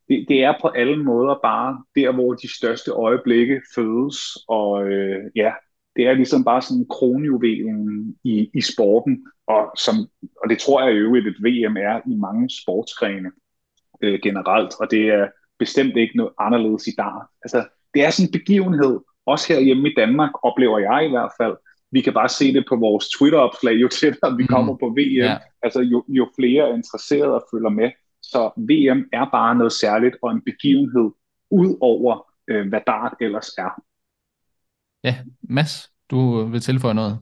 [0.09, 5.23] det, det er på alle måder bare der, hvor de største øjeblikke fødes, og øh,
[5.35, 5.51] ja,
[5.95, 9.95] det er ligesom bare sådan kronjuvelen i, i sporten, og, som,
[10.43, 13.31] og det tror jeg i øvrigt, at VM er i mange sportsgrene
[14.01, 15.27] øh, generelt, og det er
[15.59, 17.21] bestemt ikke noget anderledes i dag.
[17.43, 21.31] Altså, det er sådan en begivenhed, også her hjemme i Danmark, oplever jeg i hvert
[21.41, 21.55] fald.
[21.91, 24.47] Vi kan bare se det på vores Twitter-opslag, jo tættere vi mm.
[24.47, 25.39] kommer på VM, yeah.
[25.63, 27.91] altså jo, jo flere er interesserede og følger med.
[28.21, 31.11] Så VM er bare noget særligt og en begivenhed
[31.51, 33.81] ud over, øh, hvad dart ellers er.
[35.03, 37.19] Ja, Mads, du vil tilføje noget?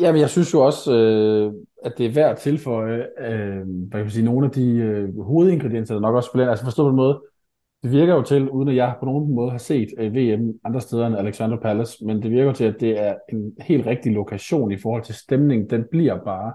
[0.00, 1.52] Jamen, jeg synes jo også, øh,
[1.84, 5.20] at det er værd at tilføje, øh, hvad kan man sige, nogle af de øh,
[5.20, 6.50] hovedingredienser, der nok også spiller.
[6.50, 7.22] Altså forstå på en måde,
[7.82, 10.80] det virker jo til, uden at jeg på nogen måde har set øh, VM andre
[10.80, 14.72] steder end Alexander Palace, men det virker til, at det er en helt rigtig lokation
[14.72, 15.70] i forhold til stemning.
[15.70, 16.52] Den bliver bare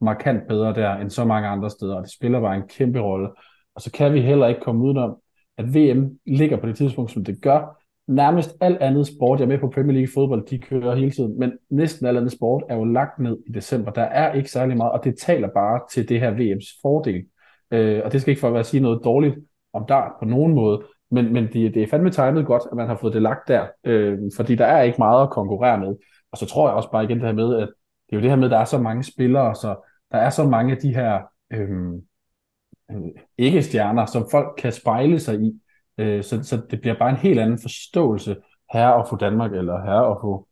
[0.00, 3.28] markant bedre der end så mange andre steder, og det spiller bare en kæmpe rolle.
[3.74, 5.16] Og så kan vi heller ikke komme udenom,
[5.58, 7.80] at VM ligger på det tidspunkt, som det gør.
[8.06, 11.38] Nærmest alt andet sport, jeg er med på Premier League fodbold, de kører hele tiden,
[11.38, 13.90] men næsten alt andet sport er jo lagt ned i december.
[13.90, 17.24] Der er ikke særlig meget, og det taler bare til det her VM's fordel.
[17.70, 19.34] Øh, og det skal ikke for at sige noget dårligt
[19.74, 22.88] om dart på nogen måde, men, men det, det er fandme tegnet godt, at man
[22.88, 25.96] har fået det lagt der, øh, fordi der er ikke meget at konkurrere med.
[26.32, 27.68] Og så tror jeg også bare igen det her med, at
[28.06, 30.30] det er jo det her med, at der er så mange spillere, så der er
[30.30, 31.22] så mange af de her
[31.52, 32.02] øhm,
[32.90, 32.96] øh,
[33.38, 35.60] ikke-stjerner, som folk kan spejle sig i,
[35.98, 38.36] øh, så, så det bliver bare en helt anden forståelse
[38.72, 40.48] her og få Danmark, eller her og få,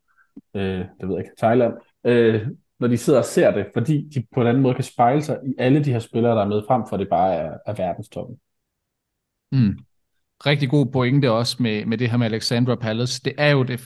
[0.53, 1.73] øh, det ved jeg ikke, Thailand,
[2.03, 2.47] øh,
[2.79, 5.39] når de sidder og ser det, fordi de på en anden måde kan spejle sig
[5.45, 8.37] i alle de her spillere, der er med, frem for det bare er, er verdenstoppen.
[9.53, 9.77] Mm.
[10.45, 13.21] Rigtig god pointe også med, med det her med Alexandra Palace.
[13.25, 13.81] Det er jo det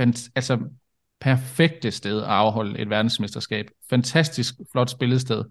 [0.00, 0.58] fant- altså,
[1.20, 3.66] perfekte sted at afholde et verdensmesterskab.
[3.90, 5.44] Fantastisk flot spillested.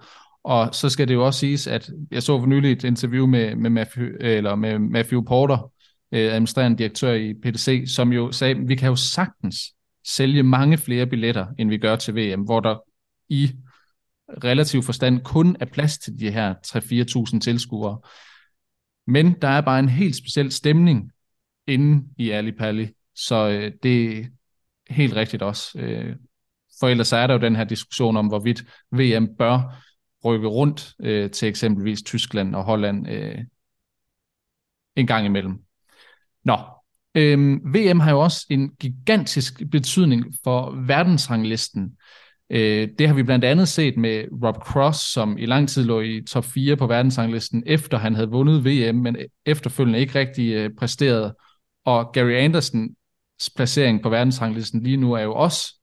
[0.44, 3.56] Og så skal det jo også siges, at jeg så for nylig et interview med,
[3.56, 5.72] med, Matthew, eller med Matthew Porter,
[6.12, 9.58] øh, administrerende direktør i PDC, som jo sagde, at vi kan jo sagtens
[10.08, 12.76] sælge mange flere billetter, end vi gør til VM, hvor der
[13.30, 13.52] i
[14.44, 16.54] relativ forstand kun er plads til de her
[17.34, 18.00] 3-4.000 tilskuere.
[19.08, 21.12] Men der er bare en helt speciel stemning
[21.68, 24.28] inde i Ali Pali, så øh, det,
[24.90, 25.80] helt rigtigt også.
[25.80, 26.16] Øh,
[26.80, 29.84] for ellers er der jo den her diskussion om, hvorvidt VM bør
[30.26, 33.38] rykke rundt øh, til eksempelvis Tyskland og Holland øh,
[34.96, 35.60] en gang imellem.
[36.44, 36.58] Nå,
[37.16, 37.38] øh,
[37.74, 41.98] VM har jo også en gigantisk betydning for verdensranglisten.
[42.50, 46.02] Øh, det har vi blandt andet set med Rob Cross, som i lang tid lå
[46.02, 50.70] i top 4 på verdensranglisten, efter han havde vundet VM, men efterfølgende ikke rigtig øh,
[50.78, 51.34] præsteret.
[51.86, 55.76] Og Gary Andersens placering på verdensranglisten lige nu er jo også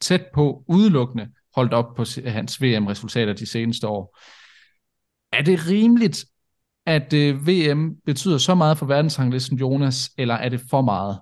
[0.00, 4.18] tæt på udelukkende holdt op på hans VM-resultater de seneste år.
[5.32, 6.24] Er det rimeligt,
[6.86, 11.18] at øh, VM betyder så meget for verdensranglisten, Jonas, eller er det for meget?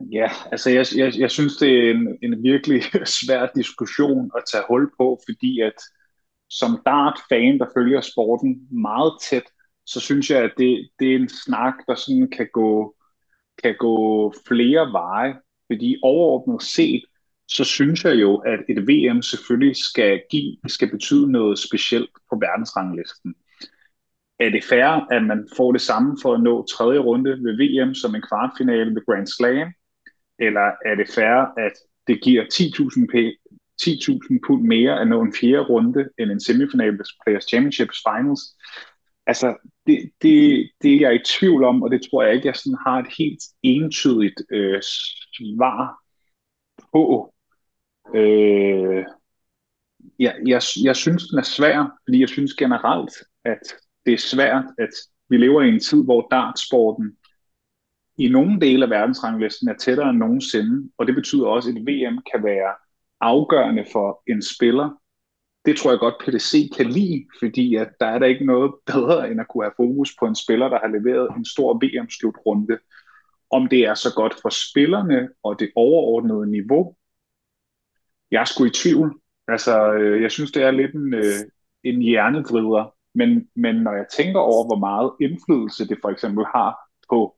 [0.00, 2.82] Ja, altså jeg, jeg, jeg synes, det er en, en virkelig
[3.20, 5.74] svær diskussion at tage hul på, fordi at
[6.50, 9.42] som dart-fan, der følger sporten meget tæt,
[9.86, 12.94] så synes jeg, at det, det er en snak, der sådan kan gå,
[13.62, 15.34] kan gå flere veje.
[15.66, 17.02] Fordi overordnet set,
[17.48, 22.38] så synes jeg jo, at et VM selvfølgelig skal, give, skal betyde noget specielt på
[22.40, 23.34] verdensranglisten.
[24.38, 27.94] Er det fair, at man får det samme for at nå tredje runde ved VM
[27.94, 29.72] som en kvartfinale ved Grand Slam?
[30.40, 31.72] Eller er det fair, at
[32.06, 33.36] det giver 10.000 p-
[33.82, 38.40] 10.000 pund mere at nå en fjerde runde end en semifinal Players Championships Finals?
[39.26, 39.56] Altså,
[39.86, 42.78] det, det, det er jeg i tvivl om, og det tror jeg ikke, jeg sådan
[42.86, 45.98] har et helt entydigt øh, svar
[46.92, 47.34] på.
[48.14, 49.04] Øh,
[50.18, 53.12] jeg, jeg, jeg synes, den er svær, fordi jeg synes generelt,
[53.44, 53.62] at
[54.06, 54.90] det er svært, at
[55.28, 57.16] vi lever i en tid, hvor dartsporten
[58.20, 61.86] i nogle dele af verdensranglisten er tættere end nogensinde, og det betyder også, at et
[61.86, 62.74] VM kan være
[63.20, 65.00] afgørende for en spiller,
[65.64, 69.30] det tror jeg godt PDC kan lide, fordi at der er der ikke noget bedre
[69.30, 72.78] end at kunne have fokus på en spiller, der har leveret en stor VM-slutrunde.
[73.50, 76.96] Om det er så godt for spillerne og det overordnede niveau,
[78.30, 79.20] jeg er sgu i tvivl.
[79.48, 81.40] Altså, øh, jeg synes, det er lidt en, øh,
[81.84, 86.76] en hjernedrider, men, men når jeg tænker over, hvor meget indflydelse det for eksempel har
[87.08, 87.36] på,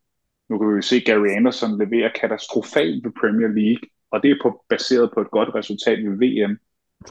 [0.53, 4.39] nu kan vi jo se Gary Anderson levere katastrofalt ved Premier League, og det er
[4.43, 6.59] på, baseret på et godt resultat ved VM,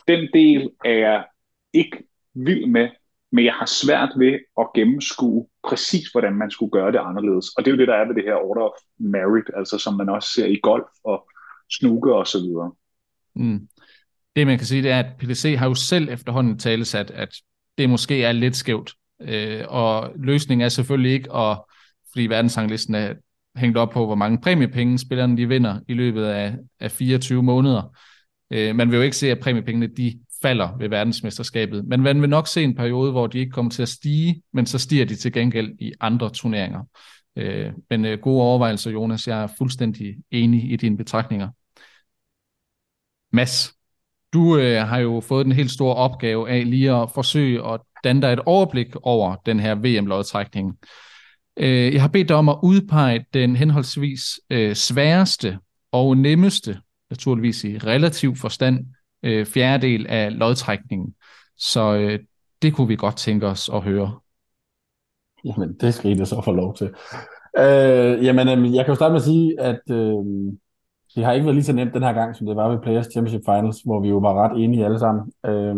[0.08, 1.26] den del er jeg
[1.74, 1.98] ikke
[2.34, 2.90] vild med,
[3.32, 7.50] men jeg har svært ved at gennemskue præcis, hvordan man skulle gøre det anderledes.
[7.50, 9.94] Og det er jo det, der er ved det her order of merit, altså som
[9.94, 11.30] man også ser i golf og
[11.72, 12.72] snooker og så videre.
[13.36, 13.68] Mm.
[14.36, 17.36] Det man kan sige, det er, at PDC har jo selv efterhånden talesat, at
[17.78, 18.94] det måske er lidt skævt.
[19.22, 21.58] Øh, og løsningen er selvfølgelig ikke at,
[22.12, 23.14] fordi verdensranglisten er
[23.56, 27.96] hængt op på, hvor mange præmiepenge spillerne de vinder i løbet af, af 24 måneder.
[28.52, 32.30] Øh, man vil jo ikke se, at præmiepengene de falder ved verdensmesterskabet, men man vil
[32.30, 35.16] nok se en periode, hvor de ikke kommer til at stige, men så stiger de
[35.16, 36.84] til gengæld i andre turneringer.
[37.36, 39.28] Øh, men øh, gode overvejelser, Jonas.
[39.28, 41.50] Jeg er fuldstændig enig i dine betragtninger.
[43.34, 43.74] Mads,
[44.34, 48.22] du øh, har jo fået den helt store opgave af lige at forsøge at danne
[48.22, 50.78] dig et overblik over den her VM-lodtrækning.
[51.58, 55.60] Øh, jeg har bedt dig om at udpege den henholdsvis øh, sværeste
[55.92, 56.78] og nemmeste,
[57.10, 58.86] naturligvis i relativ forstand,
[59.24, 61.16] øh, fjerdedel af lodtrækningen.
[61.58, 62.20] Så øh,
[62.62, 64.20] det kunne vi godt tænke os at høre.
[65.46, 66.90] Jamen, det skal I så få lov til.
[67.58, 70.26] Øh, jamen, øhm, jeg kan jo starte med at sige, at øh,
[71.16, 73.12] det har ikke været lige så nemt den her gang, som det var ved Players
[73.12, 75.32] Championship Finals, hvor vi jo var ret enige alle sammen.
[75.46, 75.76] Øh,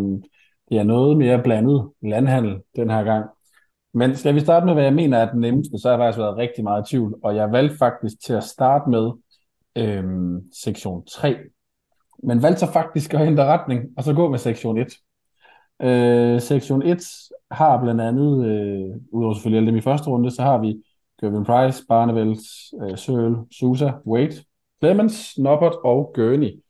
[0.69, 3.25] det er noget mere blandet landhandel den her gang.
[3.93, 6.19] Men skal vi starte med, hvad jeg mener er den nemmeste, så har jeg faktisk
[6.19, 9.11] været rigtig meget i tvivl, og jeg valgte faktisk til at starte med
[9.75, 11.37] øhm, sektion 3.
[12.23, 14.97] Men valgte så faktisk at ændre retning, og så gå med sektion 1.
[15.81, 17.03] Øh, sektion 1
[17.51, 20.83] har blandt andet, øh, udover selvfølgelig alle dem i første runde, så har vi
[21.21, 22.37] Gervin Price, Barneveld,
[22.83, 24.35] øh, Searle, Sousa, Wade,
[24.83, 26.63] Clemens, Noppert og Gurney.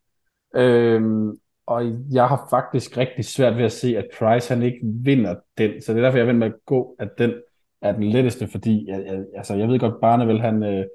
[0.56, 1.40] Øhm,
[1.74, 5.82] og jeg har faktisk rigtig svært ved at se, at Price han ikke vinder den.
[5.82, 7.34] Så det er derfor, jeg vil med at gå, at den
[7.82, 10.86] er den letteste, fordi jeg, jeg, altså, jeg ved godt, Barnevel han, øh,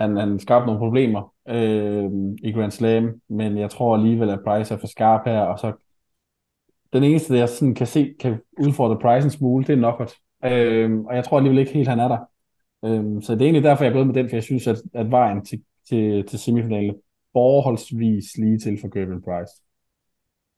[0.00, 2.10] han, han skabte nogle problemer øh,
[2.42, 5.72] i Grand Slam, men jeg tror alligevel, at Price er for skarp her, og så
[6.92, 10.14] den eneste, jeg sådan kan se, kan udfordre Price en smule, det er Norbert.
[10.44, 12.18] Øh, og jeg tror alligevel ikke helt, han er der.
[12.84, 14.78] Øh, så det er egentlig derfor, jeg er gået med den, for jeg synes, at,
[14.94, 16.94] at vejen til til, til semifinalen
[17.32, 19.62] forholdsvis lige til for Gervin Price.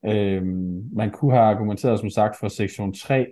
[0.07, 3.27] Øhm, man kunne have argumenteret, som sagt, for sektion 3.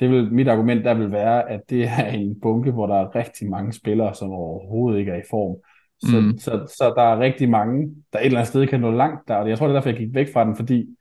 [0.00, 3.14] Det vil, mit argument der vil være, at det er en bunke, hvor der er
[3.14, 5.56] rigtig mange spillere, som overhovedet ikke er i form.
[6.00, 6.38] Så, mm.
[6.38, 9.34] så, så, der er rigtig mange, der et eller andet sted kan nå langt der,
[9.34, 10.96] og jeg tror, det er derfor, jeg gik væk fra den, fordi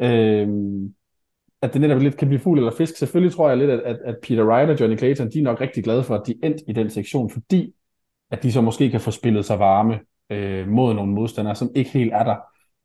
[0.00, 0.94] øhm,
[1.62, 2.96] at det netop lidt kan blive fugl eller fisk.
[2.96, 5.60] Selvfølgelig tror jeg lidt, at, at, at Peter Wright og Johnny Clayton, de er nok
[5.60, 7.74] rigtig glade for, at de endte i den sektion, fordi
[8.30, 10.00] at de så måske kan få spillet sig varme
[10.30, 12.36] øh, mod nogle modstandere, som ikke helt er der.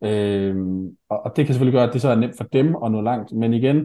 [0.04, 0.56] Øh,
[1.10, 3.02] og, og det kan selvfølgelig gøre, at det så er nemt for dem at nå
[3.02, 3.76] langt, men igen,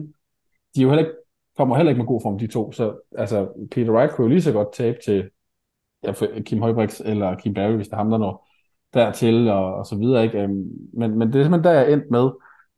[0.75, 1.17] de er jo heller ikke,
[1.57, 4.41] kommer heller ikke med god form, de to, så altså, Peter Wright kunne jo lige
[4.41, 5.29] så godt tabe til
[6.03, 8.47] ja, Kim Højbrix eller Kim Barry, hvis det er ham, der når
[8.93, 10.41] dertil, og, og så videre, ikke?
[10.41, 10.63] Øhm,
[10.93, 12.29] men, men det er simpelthen der, jeg er endt med.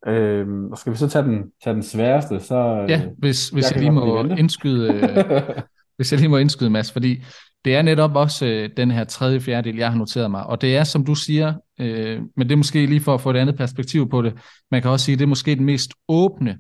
[0.07, 2.85] Øhm, og skal vi så tage den, tage den sværeste, så...
[2.89, 5.41] Ja, hvis, hvis jeg, jeg lige må indskyde, øh,
[5.95, 7.23] hvis jeg lige må indskyde, Mads, fordi
[7.65, 10.45] det er netop også øh, den her tredje fjerdedel, jeg har noteret mig.
[10.45, 13.29] Og det er, som du siger, øh, men det er måske lige for at få
[13.29, 14.33] et andet perspektiv på det,
[14.71, 16.57] man kan også sige, at det er måske den mest åbne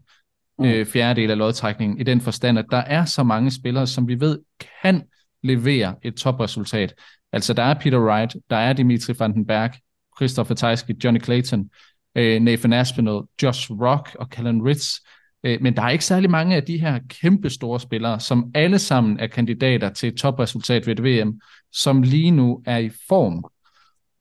[0.59, 0.65] mm.
[0.65, 4.19] øh, fjerdedel af lodtrækningen, i den forstand, at der er så mange spillere, som vi
[4.19, 4.39] ved
[4.81, 5.03] kan
[5.43, 6.93] levere et topresultat.
[7.33, 9.71] Altså der er Peter Wright, der er Dimitri Vandenberg,
[10.17, 11.69] Christopher Tejski, Johnny Clayton,
[12.15, 14.99] øh, Nathan Aspinall, Josh Rock og Callan Ritz.
[15.43, 18.79] Øh, men der er ikke særlig mange af de her kæmpe store spillere, som alle
[18.79, 21.41] sammen er kandidater til et topresultat ved et VM,
[21.71, 23.43] som lige nu er i form.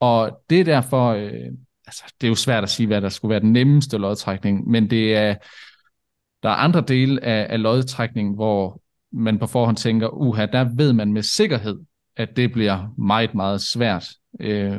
[0.01, 1.53] Og det er derfor, øh,
[1.87, 4.91] altså det er jo svært at sige, hvad der skulle være den nemmeste lodtrækning, men
[4.91, 5.35] det er,
[6.43, 8.81] der er andre dele af, af lodtrækningen, hvor
[9.13, 11.79] man på forhånd tænker, uha, der ved man med sikkerhed,
[12.17, 14.09] at det bliver meget, meget svært.
[14.41, 14.77] Øh,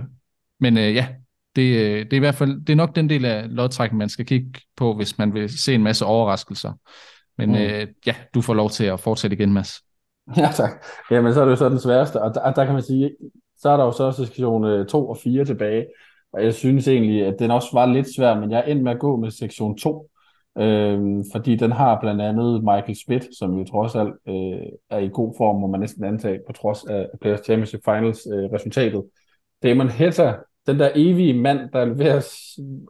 [0.59, 1.07] men øh, ja,
[1.55, 4.09] det, øh, det er i hvert fald det er nok den del af lodtrækken, man
[4.09, 6.73] skal kigge på, hvis man vil se en masse overraskelser.
[7.37, 7.55] Men mm.
[7.55, 9.73] øh, ja, du får lov til at fortsætte igen, Mads.
[10.37, 10.85] Ja, tak.
[11.11, 13.11] Jamen, så er det jo så den sværeste, og der, der kan man sige,
[13.57, 15.85] så er der jo så sektion 2 og 4 tilbage,
[16.33, 18.99] og jeg synes egentlig, at den også var lidt svær, men jeg endte med at
[18.99, 20.09] gå med sektion 2,
[20.57, 25.09] øh, fordi den har blandt andet Michael Smith, som jo trods alt øh, er i
[25.13, 29.03] god form, må man næsten antage, på trods af Players Championship Finals øh, resultatet.
[29.63, 30.33] Damon Hetta
[30.67, 32.19] den der evige mand, der leverer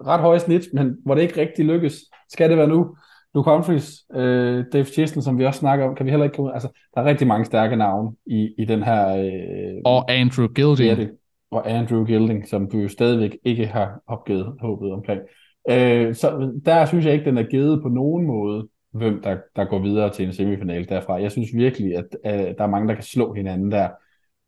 [0.07, 2.01] ret høje snit, men hvor det ikke rigtig lykkes.
[2.29, 2.95] Skal det være nu?
[3.35, 6.53] Luke Humphries, øh, Dave Chisholm, som vi også snakker om, kan vi heller ikke komme
[6.53, 9.17] Altså, der er rigtig mange stærke navne i, i den her...
[9.17, 10.99] Øh, og Andrew Gilding.
[10.99, 11.07] Ja,
[11.51, 15.21] og Andrew Gilding, som du jo stadigvæk ikke har opgivet håbet omkring.
[15.69, 19.65] Øh, så der synes jeg ikke, den er givet på nogen måde, hvem der, der
[19.65, 21.21] går videre til en semifinal derfra.
[21.21, 23.89] Jeg synes virkelig, at øh, der er mange, der kan slå hinanden der.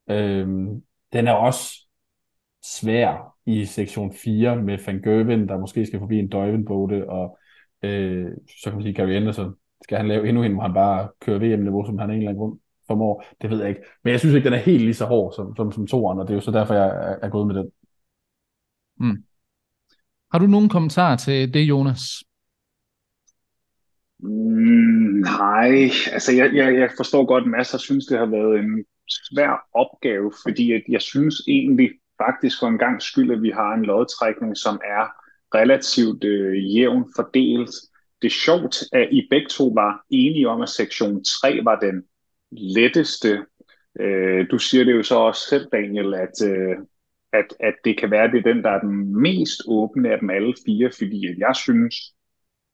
[0.09, 0.47] Øh,
[1.13, 1.82] den er også
[2.65, 7.37] svær i sektion 4 med Van Gerven, der måske skal forbi en Døjvenbåde, og
[7.83, 11.09] øh, så kan man sige, Gary Anderson, skal han lave endnu en, hvor han bare
[11.21, 13.81] kører VM-niveau, som han en eller anden grund formår, det ved jeg ikke.
[14.03, 16.27] Men jeg synes ikke, den er helt lige så hård som, som, som toeren, og
[16.27, 17.71] det er jo så derfor, jeg er, er gået med den.
[18.99, 19.23] Mm.
[20.31, 22.01] Har du nogen kommentar til det, Jonas?
[24.19, 28.85] Mm, nej, altså jeg, jeg, jeg forstår godt, at masser synes, det har været en
[29.07, 31.89] svær opgave, fordi at jeg synes egentlig
[32.25, 35.05] faktisk for en gang skyld, at vi har en lodtrækning, som er
[35.55, 37.69] relativt øh, jævn fordelt.
[38.21, 42.03] Det er sjovt, at I begge to var enige om, at sektion 3 var den
[42.51, 43.45] letteste.
[43.99, 46.75] Øh, du siger det jo så også selv, Daniel, at, øh,
[47.33, 50.19] at, at det kan være, at det er den, der er den mest åbne af
[50.19, 51.95] dem alle fire, fordi jeg synes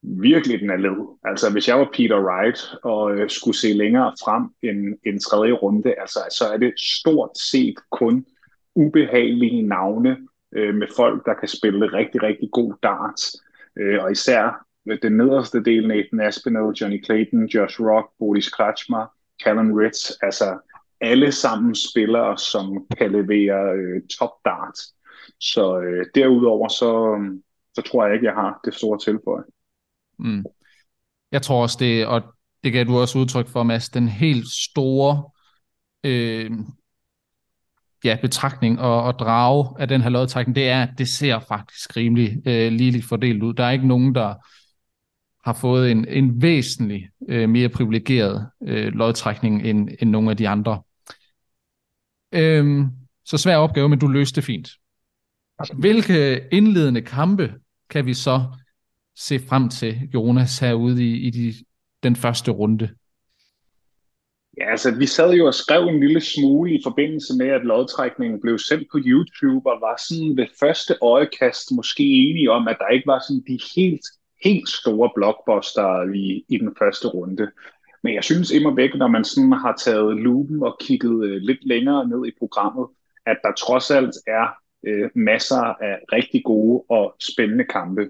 [0.02, 1.18] virkelig, den er led.
[1.24, 5.52] Altså, hvis jeg var Peter Wright og øh, skulle se længere frem end en tredje
[5.52, 8.26] runde, altså, så er det stort set kun
[8.76, 10.18] ubehagelige navne
[10.52, 13.44] øh, med folk, der kan spille rigtig, rigtig god darts.
[13.80, 19.06] Øh, og især øh, den nederste del, Nathan Aspinall, Johnny Clayton, Josh Rock, Boris Kratchmer,
[19.44, 20.60] Callum Ritz, altså
[21.02, 24.80] alle sammen spillere, som kan levere øh, top dart.
[25.40, 27.20] Så øh, derudover, så,
[27.76, 29.44] så tror jeg ikke, jeg har det store tilføje.
[30.20, 30.46] Mm.
[31.32, 32.22] Jeg tror også det, og
[32.64, 35.24] det gav du også udtryk for, Mads, den helt store
[36.04, 36.52] øh,
[38.04, 41.98] ja, betragtning og, og drage af den her lodtrækning, det er, at det ser faktisk
[41.98, 43.54] rimelig øh, ligeligt fordelt ud.
[43.54, 44.36] Der er ikke nogen, der
[45.46, 50.50] har fået en, en væsentlig øh, mere privilegeret øh, lodtrækning end, end nogle af de
[50.50, 50.82] andre.
[52.32, 52.88] Øhm,
[53.26, 54.70] så svær opgave, men du løste det fint.
[55.74, 57.54] Hvilke indledende kampe
[57.90, 58.46] kan vi så
[59.16, 61.54] se frem til, Jonas, herude i, i de,
[62.04, 62.90] den første runde?
[64.60, 68.42] Ja, altså vi sad jo og skrev en lille smule i forbindelse med, at lodtrækningen
[68.42, 72.88] blev sendt på YouTube, og var sådan ved første øjekast måske enige om, at der
[72.88, 74.06] ikke var sådan de helt,
[74.44, 77.52] helt store blockbuster i, i den første runde.
[78.04, 81.68] Men jeg synes immer væk, når man sådan har taget lupen og kigget øh, lidt
[81.68, 82.88] længere ned i programmet,
[83.26, 84.48] at der trods alt er
[84.88, 88.08] øh, masser af rigtig gode og spændende kampe.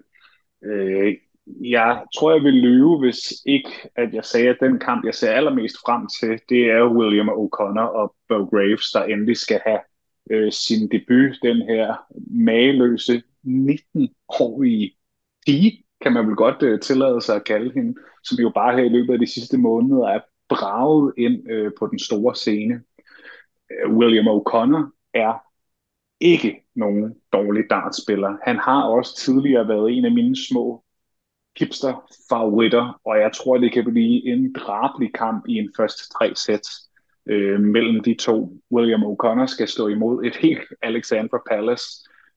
[0.66, 1.14] Øh,
[1.62, 5.32] jeg tror, jeg vil lyve, hvis ikke, at jeg sagde, at den kamp, jeg ser
[5.32, 9.80] allermest frem til, det er William O'Connor og Bo Graves, der endelig skal have
[10.32, 11.96] øh, sin debut, den her
[12.32, 14.96] mageløse 19-årige
[15.46, 18.84] pige, kan man vel godt øh, tillade sig at kalde hende, som jo bare her
[18.84, 20.20] i løbet af de sidste måneder er
[20.50, 22.82] braget ind øh, på den store scene.
[23.72, 25.34] Øh, William O'Connor er
[26.20, 28.38] ikke nogen dårlig dartspiller.
[28.44, 30.84] Han har også tidligere været en af mine små
[31.60, 36.68] hipster-favoritter, og jeg tror, det kan blive en drabelig kamp i en første tre sæt
[37.30, 38.54] øh, mellem de to.
[38.72, 41.86] William O'Connor skal stå imod et helt Alexandra Palace,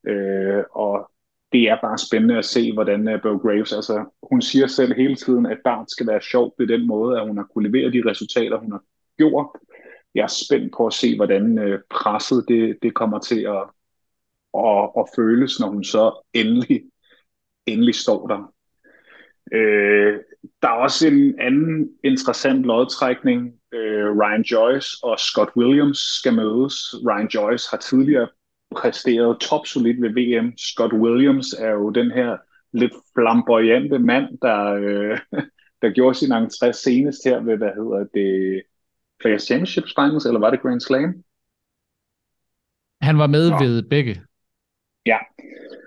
[0.06, 1.10] øh, og
[1.52, 4.94] det er bare spændende at se, hvordan øh, uh, Bo Graves, altså hun siger selv
[4.94, 7.92] hele tiden, at dart skal være sjovt på den måde, at hun har kunne levere
[7.92, 8.82] de resultater, hun har
[9.18, 9.46] gjort.
[10.14, 13.64] Jeg er spændt på at se, hvordan uh, presset det, det kommer til at,
[14.58, 16.82] at, at føles, når hun så endelig,
[17.66, 18.52] endelig står der.
[19.52, 20.20] Øh,
[20.62, 23.52] der er også en anden interessant lodtrækning.
[23.72, 26.94] Øh, Ryan Joyce og Scott Williams skal mødes.
[27.06, 28.28] Ryan Joyce har tidligere
[28.76, 30.58] præsteret topsolidt ved VM.
[30.58, 32.36] Scott Williams er jo den her
[32.72, 35.18] lidt flamboyante mand, der, øh,
[35.82, 38.62] der gjorde sin entré senest her ved, hvad hedder det,
[39.20, 41.14] Players Championship Finals, eller var det Grand Slam?
[43.00, 43.58] Han var med Nå.
[43.58, 44.22] ved begge.
[45.06, 45.18] Ja,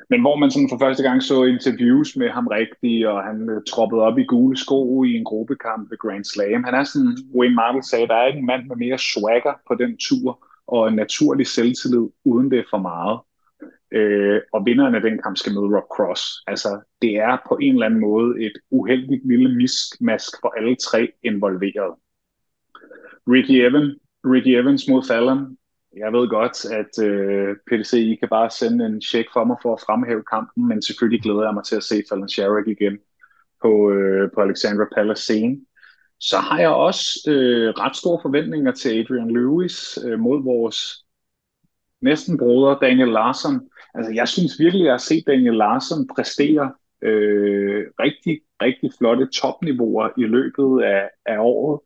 [0.10, 3.64] men hvor man sådan for første gang så interviews med ham rigtigt, og han uh,
[3.69, 6.64] troppede op i gule sko i en gruppekamp ved Grand Slam.
[6.64, 9.76] Han er sådan, Wayne Marvel sagde, der er ikke en mand med mere swagger på
[9.76, 13.19] den tur, og en naturlig selvtillid, uden det er for meget.
[13.91, 16.22] Øh, og vinderen af den kamp skal møde Rob Cross.
[16.48, 21.11] Altså, det er på en eller anden måde et uheldigt lille miskmask for alle tre
[21.23, 21.94] involveret.
[23.27, 23.95] Ricky, Evans,
[24.26, 25.57] Ricky Evans mod Fallon.
[25.96, 29.74] Jeg ved godt, at øh, PDC I kan bare sende en check for mig for
[29.74, 32.98] at fremhæve kampen, men selvfølgelig glæder jeg mig til at se Fallon Sherrick igen
[33.62, 35.58] på, øh, på Alexandra Palace scene.
[36.20, 41.06] Så har jeg også øh, ret store forventninger til Adrian Lewis øh, mod vores
[42.02, 43.70] næsten broder Daniel Larsen.
[43.94, 49.28] Altså, jeg synes virkelig, at jeg har set Daniel Larsen præstere øh, rigtig, rigtig flotte
[49.28, 51.80] topniveauer i løbet af, af året.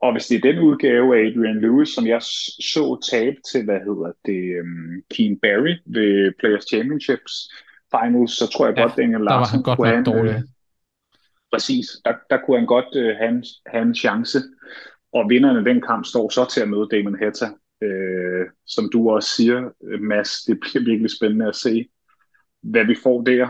[0.00, 3.78] Og hvis det er den udgave af Adrian Lewis, som jeg så tabe til, hvad
[3.78, 7.32] hedder det, um, Keen Barry ved Players Championships
[7.90, 10.42] Finals, så tror jeg ja, godt, Daniel Larsen der var han godt nok dårlig.
[11.52, 14.38] Præcis, der, der kunne han godt uh, have, en, have en chance.
[15.12, 17.46] Og vinderne af den kamp står så til at møde Damon Hetta.
[17.82, 19.70] Øh, som du også siger,
[20.00, 21.88] Mads, det bliver virkelig spændende at se,
[22.62, 23.48] hvad vi får der.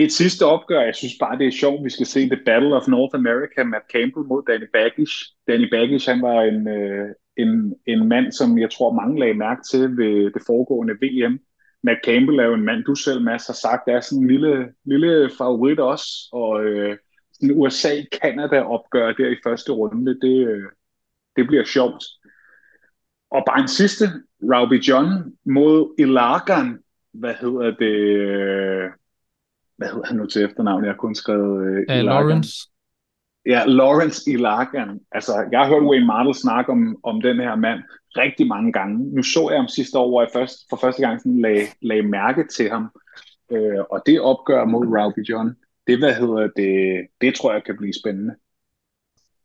[0.00, 2.88] Et sidste opgør, jeg synes bare, det er sjovt, vi skal se The Battle of
[2.88, 5.14] North America, Matt Campbell mod Danny Baggish.
[5.48, 9.62] Danny Baggish, han var en, øh, en, en mand, som jeg tror mange lagde mærke
[9.70, 11.38] til ved det foregående VM.
[11.82, 14.68] Matt Campbell er jo en mand, du selv, Mads, har sagt, er sådan en lille,
[14.84, 16.96] lille favorit også, og øh,
[17.32, 20.68] sådan USA-Canada-opgør der i første runde, det, øh,
[21.36, 22.04] det bliver sjovt.
[23.30, 24.04] Og bare en sidste,
[24.42, 25.08] Robbie John
[25.44, 26.78] mod Ilagan,
[27.12, 27.96] hvad hedder det,
[28.30, 28.90] øh,
[29.80, 30.84] hvad hedder han nu til efternavn?
[30.84, 32.52] Jeg har kun skrevet uh, uh, Lawrence.
[33.46, 35.00] Ja, Lawrence Ilagan.
[35.12, 37.80] Altså, jeg har hørt Wayne Mardell snakke om, om den her mand
[38.16, 39.14] rigtig mange gange.
[39.14, 42.04] Nu så jeg ham sidste år, hvor jeg først, for første gang sådan lag, lag
[42.04, 42.90] mærke til ham.
[43.52, 45.48] Øh, og det opgør mod Robbie John,
[45.86, 48.34] det, hvad hedder det, det tror jeg kan blive spændende.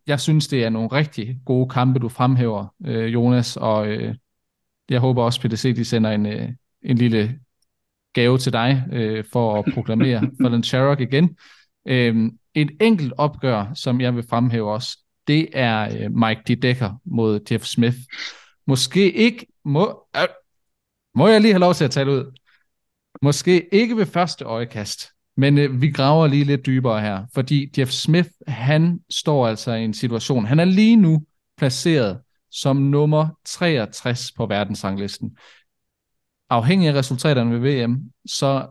[0.07, 4.15] Jeg synes, det er nogle rigtig gode kampe, du fremhæver, øh, Jonas, og øh,
[4.89, 6.49] jeg håber også, PDC de sender en, øh,
[6.81, 7.39] en lille
[8.15, 11.37] gave til dig øh, for at proklamere Fallon Sherrock igen.
[11.87, 14.97] Øh, et enkelt opgør, som jeg vil fremhæve også,
[15.27, 16.61] det er øh, Mike D.
[16.61, 17.97] Decker mod Jeff Smith.
[18.67, 20.27] Måske ikke, må, øh,
[21.15, 22.37] må jeg lige have lov til at tale ud?
[23.21, 27.91] Måske ikke ved første øjekast, men øh, vi graver lige lidt dybere her, fordi Jeff
[27.91, 31.23] Smith, han står altså i en situation, han er lige nu
[31.57, 32.19] placeret
[32.51, 35.37] som nummer 63 på verdensranglisten.
[36.49, 38.67] Afhængig af resultaterne ved VM, så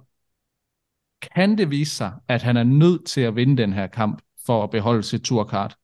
[1.34, 4.64] kan det vise sig, at han er nødt til at vinde den her kamp for
[4.64, 5.76] at beholde sit turkart.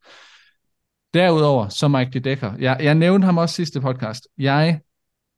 [1.14, 2.56] Derudover, så Mike de Decker.
[2.58, 4.28] Jeg, jeg nævnte ham også sidste podcast.
[4.38, 4.80] Jeg,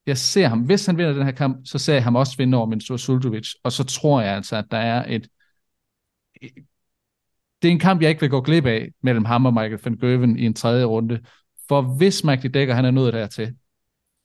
[0.06, 2.58] jeg ser ham, hvis han vinder den her kamp, så ser jeg ham også vinde
[2.58, 5.28] over Minster Sultovic, og så tror jeg altså, at der er et...
[7.62, 9.98] Det er en kamp, jeg ikke vil gå glip af mellem ham og Michael van
[9.98, 11.20] Gerwen i en tredje runde.
[11.68, 13.54] For hvis Mike de Decker, han er nået dertil,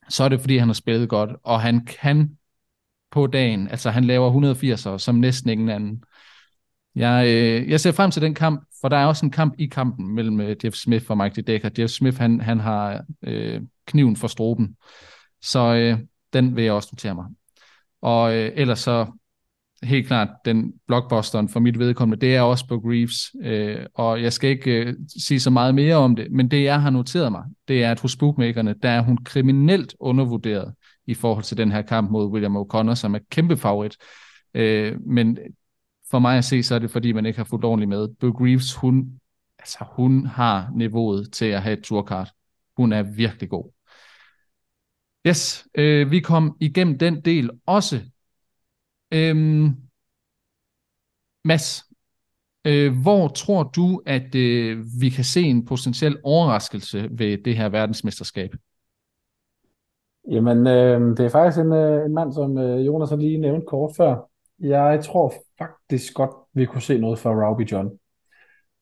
[0.10, 2.38] så er det fordi, han har spillet godt, og han kan
[3.12, 3.68] på dagen.
[3.68, 6.04] Altså han laver 180'er som næsten ingen anden.
[6.96, 9.66] Jeg, øh, jeg ser frem til den kamp, for der er også en kamp i
[9.66, 11.70] kampen mellem øh, Jeff Smith og Mike Decker.
[11.80, 14.76] Jeff Smith, han, han har øh, kniven for stroben.
[15.42, 16.00] Så øh,
[16.34, 17.26] den vil jeg også notere mig.
[18.02, 19.06] Og øh, ellers så
[19.84, 23.36] helt klart den blockbusteren for mit vedkommende, det er også på Greaves.
[23.42, 24.94] Øh, og jeg skal ikke øh,
[25.24, 28.00] sige så meget mere om det, men det jeg har noteret mig, det er, at
[28.00, 30.74] hos bookmakerne, der er hun kriminelt undervurderet
[31.08, 33.98] i forhold til den her kamp mod William O'Connor, som er kæmpe favorit.
[34.54, 35.38] Øh, men
[36.12, 38.08] for mig at se, så er det fordi, man ikke har fulgt ordentligt med.
[38.20, 39.20] Bo Greaves, hun,
[39.60, 42.32] altså, hun har niveauet til at have et turkart.
[42.78, 43.72] Hun er virkelig god.
[45.28, 48.02] Yes, øh, vi kom igennem den del også.
[49.12, 49.76] Øhm,
[51.46, 51.84] Mads,
[52.66, 57.70] øh, hvor tror du, at øh, vi kan se en potentiel overraskelse ved det her
[57.70, 58.50] verdensmesterskab?
[60.32, 63.66] Jamen, øh, det er faktisk en, øh, en mand, som øh, Jonas har lige nævnt
[63.66, 64.30] kort før.
[64.60, 67.90] Jeg tror faktisk godt, vi kunne se noget fra Robbie John.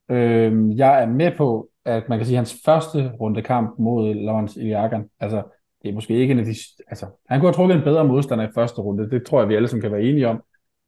[0.08, 4.14] Øh, jeg er med på, at man kan sige, at hans første runde kamp mod
[4.14, 5.42] Lawrence Iliagan, altså,
[5.86, 6.54] det er måske ikke en af de...
[6.88, 9.10] Altså, han kunne have trukket en bedre modstander i første runde.
[9.10, 10.42] Det tror jeg, vi alle som kan være enige om.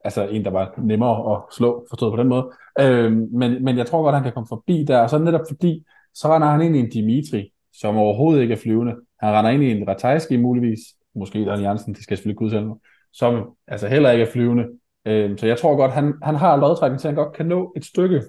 [0.04, 2.50] Altså, en, der var nemmere at slå, forstået på den måde.
[2.80, 4.98] Øh, men, men jeg tror godt, han kan komme forbi der.
[4.98, 5.84] Og så netop fordi,
[6.14, 8.94] så render han ind i en Dimitri, som overhovedet ikke er flyvende.
[9.20, 10.78] Han render ind i en Ratajski muligvis,
[11.14, 12.70] måske Dan Jansen, det skal jeg selvfølgelig selv,
[13.12, 14.66] som altså heller ikke er flyvende.
[15.06, 17.72] Øh, så jeg tror godt, han, han har lodtrækning til, at han godt kan nå
[17.76, 18.22] et stykke.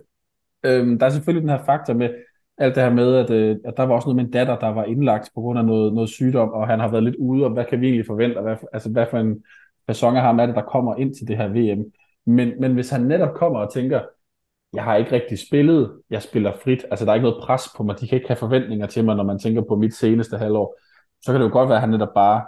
[0.63, 2.09] Øh, der er selvfølgelig den her faktor med
[2.59, 4.67] alt det her med, at, øh, at der var også noget med en datter, der
[4.67, 7.51] var indlagt på grund af noget, noget sygdom, og han har været lidt ude, og
[7.51, 9.43] hvad kan vi egentlig forvente, og hvad, altså hvad for en
[9.87, 11.91] person af ham er det, der kommer ind til det her VM.
[12.25, 14.01] Men, men hvis han netop kommer og tænker,
[14.73, 17.83] jeg har ikke rigtig spillet, jeg spiller frit, altså der er ikke noget pres på
[17.83, 20.79] mig, de kan ikke have forventninger til mig, når man tænker på mit seneste halvår,
[21.21, 22.45] så kan det jo godt være, at han netop bare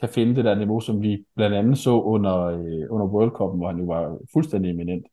[0.00, 3.56] kan finde det der niveau, som vi blandt andet så under, øh, under World Cup,
[3.56, 5.06] hvor han jo var fuldstændig eminent.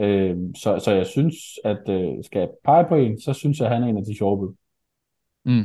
[0.00, 1.34] Øh, så, så jeg synes,
[1.64, 4.04] at øh, skal jeg pege på en, så synes jeg, at han er en af
[4.04, 4.54] de sjove bud.
[5.44, 5.64] Mm.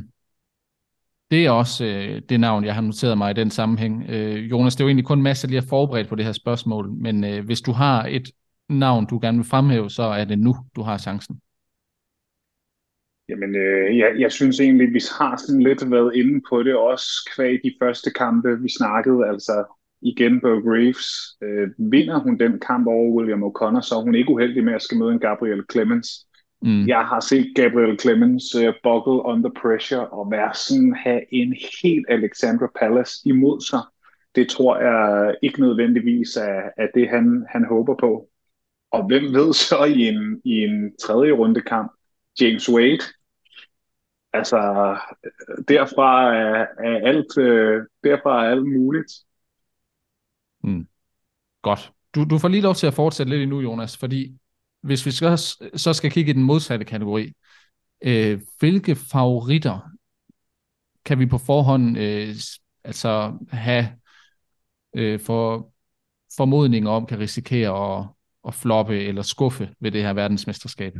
[1.31, 4.05] Det er også øh, det navn, jeg har noteret mig i den sammenhæng.
[4.09, 6.91] Øh, Jonas, det er jo egentlig kun masser lige at forberedt på det her spørgsmål,
[6.91, 8.31] men øh, hvis du har et
[8.69, 11.41] navn, du gerne vil fremhæve, så er det nu, du har chancen.
[13.29, 16.75] Jamen, øh, jeg, jeg synes egentlig, at vi har sådan lidt været inde på det,
[16.75, 19.65] også kvæg de første kampe, vi snakkede, altså
[20.03, 21.05] igen på Graves.
[21.41, 24.81] Øh, vinder hun den kamp over William O'Connor, så er hun ikke uheldig med at
[24.81, 26.07] skal møde en Gabriel Clemens.
[26.61, 26.87] Mm.
[26.87, 32.05] Jeg har set Gabriel Clemens uh, buckle under pressure og være sådan, have en helt
[32.09, 33.79] Alexandra Palace imod sig.
[34.35, 38.29] Det tror jeg ikke nødvendigvis er, er det, han, han håber på.
[38.91, 41.91] Og hvem ved så i en, i en tredje runde kamp,
[42.41, 43.03] James Wade,
[44.33, 44.57] Altså,
[45.67, 49.11] derfra er, er alt, øh, derfra er alt muligt.
[50.63, 50.87] Mm.
[51.61, 51.91] Godt.
[52.15, 54.37] Du, du får lige lov til at fortsætte lidt endnu, Jonas, fordi
[54.81, 55.37] hvis vi skal,
[55.75, 57.33] så skal kigge i den modsatte kategori,
[58.01, 59.79] øh, hvilke favoritter
[61.05, 62.35] kan vi på forhånd øh,
[62.83, 63.87] altså have
[64.95, 65.73] øh, for
[66.37, 68.07] formodninger om, kan risikere at,
[68.47, 70.93] at floppe eller skuffe ved det her verdensmesterskab?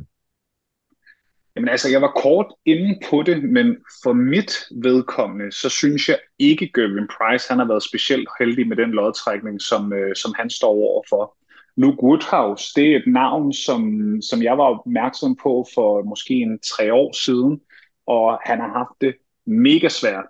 [1.55, 4.53] Jamen altså, jeg var kort inde på det, men for mit
[4.83, 9.61] vedkommende, så synes jeg ikke, Gervin Price han har været specielt heldig med den lodtrækning,
[9.61, 11.37] som, øh, som han står over for.
[11.77, 13.81] Luke Woodhouse, det er et navn, som,
[14.21, 17.61] som jeg var opmærksom på for måske en tre år siden,
[18.07, 19.15] og han har haft det
[19.45, 20.25] mega svært.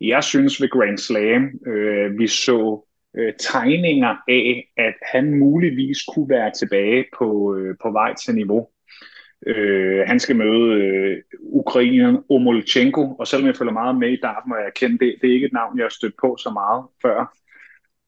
[0.00, 2.86] Jeg synes ved Grand Slam, øh, vi så
[3.16, 8.68] øh, tegninger af, at han muligvis kunne være tilbage på, øh, på vej til niveau.
[9.46, 14.42] Øh, han skal møde øh, Ukraineren Omolchenko, og selvom jeg følger meget med i Darf,
[14.46, 16.84] må jeg erkende, det, det er ikke et navn, jeg har stødt på så meget
[17.02, 17.36] før.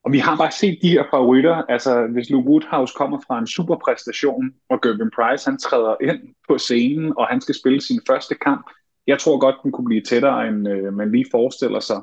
[0.04, 3.46] Og vi har bare set de her favoritter, altså hvis Luke Woodhouse kommer fra en
[3.46, 8.34] superpræstation, og Gervin Price han træder ind på scenen, og han skal spille sin første
[8.34, 8.70] kamp,
[9.06, 12.00] jeg tror godt, den kunne blive tættere, end øh, man lige forestiller sig.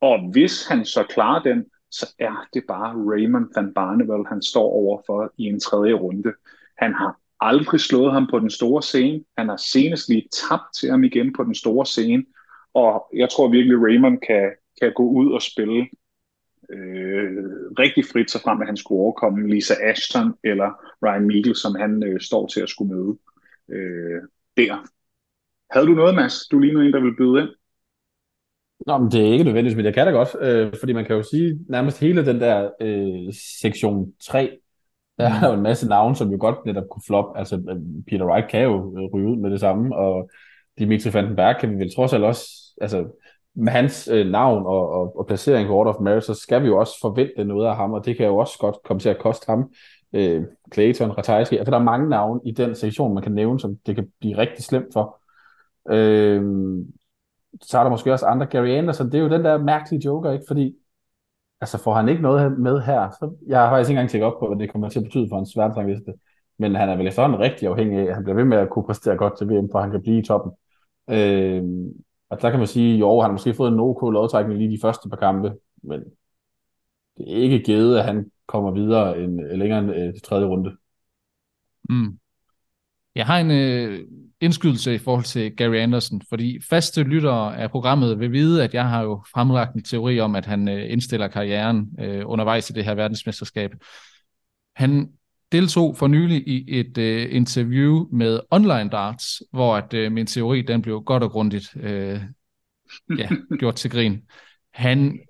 [0.00, 4.68] Og hvis han så klarer den, så er det bare Raymond van Barneveld, han står
[4.72, 6.32] overfor i en tredje runde.
[6.78, 9.24] Han har aldrig slået ham på den store scene.
[9.38, 12.24] Han har senest lige tabt til ham igen på den store scene.
[12.74, 14.50] Og jeg tror virkelig, Raymond kan,
[14.80, 15.88] kan gå ud og spille
[16.70, 17.32] øh,
[17.78, 20.70] rigtig frit, så frem at han skulle overkomme Lisa Ashton eller
[21.06, 23.18] Ryan Meagle, som han øh, står til at skulle møde
[23.68, 24.20] øh,
[24.56, 24.86] der.
[25.70, 26.46] Havde du noget, Mads?
[26.46, 27.48] Du ligner en, der vil byde ind.
[28.86, 31.16] Nå, men det er ikke nødvendigt, men jeg kan da godt, øh, fordi man kan
[31.16, 34.58] jo sige, nærmest hele den der øh, sektion 3,
[35.20, 37.24] der er jo en masse navne, som jo godt netop kunne flop.
[37.36, 37.76] Altså, øh,
[38.08, 40.30] Peter Wright kan jo øh, ryge ud med det samme, og
[40.78, 42.44] Dimitri Vandenberg kan vi vel trods alt også,
[42.80, 43.04] altså
[43.54, 46.66] med hans øh, navn og, og, og placering på Order of Merit, så skal vi
[46.66, 49.18] jo også forvente noget af ham, og det kan jo også godt komme til at
[49.18, 49.72] koste ham.
[50.12, 50.42] Øh,
[50.74, 53.94] Clayton, Ratajski, altså der er mange navne i den sektion, man kan nævne, som det
[53.94, 55.20] kan blive rigtig slemt for.
[55.90, 56.42] Øh,
[57.62, 58.46] så er der måske også andre.
[58.46, 60.44] Gary Anderson, det er jo den der mærkelige joker, ikke?
[60.48, 60.76] Fordi
[61.60, 64.40] altså får han ikke noget med her, så jeg har faktisk ikke engang tjekket op
[64.40, 66.12] på, hvad det kommer til at betyde for hans verdensrangliste.
[66.58, 68.84] Men han er vel efterhånden rigtig afhængig af, at han bliver ved med at kunne
[68.84, 70.52] præstere godt til VM, for han kan blive i toppen.
[71.10, 71.64] Øh,
[72.30, 74.80] og der kan man sige, jo, han har måske fået en OK lodtrækning lige de
[74.82, 76.00] første par kampe, men
[77.16, 80.76] det er ikke givet, at han kommer videre en, længere end øh, tredje runde.
[81.88, 82.18] Mm.
[83.14, 84.06] Jeg har en øh,
[84.40, 88.88] indskydelse i forhold til Gary Anderson, fordi faste lyttere af programmet vil vide, at jeg
[88.88, 92.84] har jo fremlagt en teori om, at han øh, indstiller karrieren øh, undervejs i det
[92.84, 93.70] her verdensmesterskab.
[94.76, 95.08] Han
[95.52, 100.62] deltog for nylig i et øh, interview med Online Darts, hvor at øh, min teori
[100.62, 102.20] den blev godt og grundigt øh,
[103.18, 104.22] ja, gjort til grin.
[104.74, 105.20] Han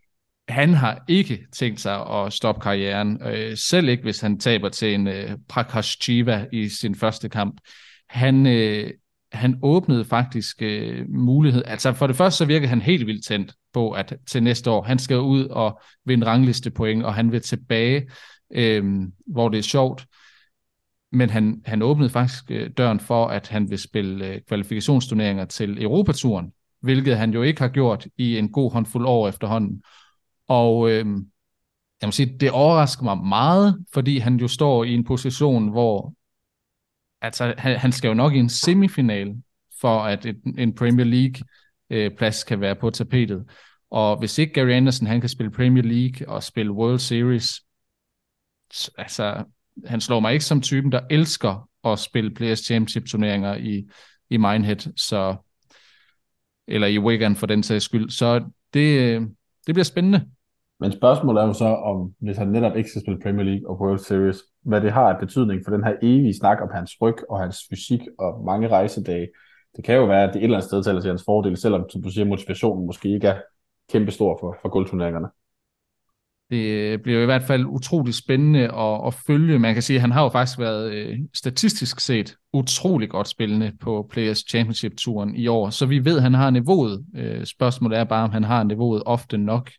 [0.48, 4.94] han har ikke tænkt sig at stoppe karrieren, øh, selv ikke hvis han taber til
[4.94, 7.60] en øh, Prakash Chiva i sin første kamp.
[8.10, 8.90] Han, øh,
[9.32, 11.62] han åbnede faktisk øh, mulighed.
[11.66, 14.82] Altså for det første så virkede han helt vildt tændt på, at til næste år,
[14.82, 18.10] han skal ud og vinde rangliste point, og han vil tilbage,
[18.52, 20.06] øh, hvor det er sjovt.
[21.12, 25.82] Men han, han åbnede faktisk øh, døren for, at han vil spille øh, kvalifikationsturneringer til
[25.82, 29.82] Europaturen, hvilket han jo ikke har gjort i en god håndfuld år efterhånden.
[30.48, 31.06] Og øh,
[32.00, 36.14] jeg må sige, det overrasker mig meget, fordi han jo står i en position, hvor
[37.22, 39.34] altså, han, han skal jo nok i en semifinal,
[39.80, 41.42] for at et, en Premier League
[41.90, 43.44] øh, plads kan være på tapetet.
[43.90, 47.60] Og hvis ikke Gary Anderson han kan spille Premier League og spille World Series,
[48.98, 49.44] altså
[49.86, 53.88] han slår mig ikke som typen, der elsker at spille Players Championship turneringer i,
[54.30, 55.36] i Minehead, så,
[56.68, 58.10] eller i Wigan for den sags skyld.
[58.10, 59.20] Så det,
[59.66, 60.26] det bliver spændende.
[60.80, 63.80] Men spørgsmålet er jo så, om hvis han netop ikke skal spille Premier League og
[63.80, 67.16] World Series, hvad det har af betydning for den her evige snak om hans ryg
[67.30, 69.28] og hans fysik og mange rejsedage.
[69.76, 71.84] Det kan jo være, at det et eller andet sted taler til hans fordel, selvom,
[71.90, 73.40] som du siger, motivationen måske ikke er
[73.92, 75.28] kæmpestor for, for guldturneringerne.
[76.50, 79.58] Det øh, bliver i hvert fald utrolig spændende at, at følge.
[79.58, 83.72] Man kan sige, at han har jo faktisk været øh, statistisk set utrolig godt spillende
[83.80, 87.04] på Players Championship-turen i år, så vi ved, at han har niveauet.
[87.16, 89.70] Øh, spørgsmålet er bare, om han har niveauet ofte nok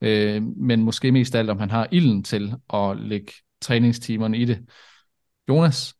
[0.00, 4.58] øh, men måske mest alt, om han har ilden til at lægge træningstimerne i det.
[5.48, 5.94] Jonas?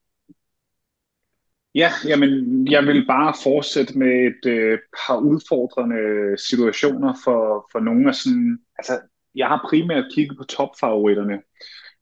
[1.74, 8.08] Ja, jamen, jeg vil bare fortsætte med et øh, par udfordrende situationer for, for nogle
[8.08, 9.00] af sådan, altså,
[9.34, 11.38] jeg har primært kigget på topfavoritterne,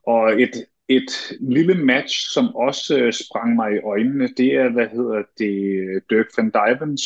[0.07, 0.51] og et,
[0.89, 1.11] et
[1.41, 6.27] lille match, som også øh, sprang mig i øjnene, det er, hvad hedder det, Dirk
[6.37, 7.03] van Dijvens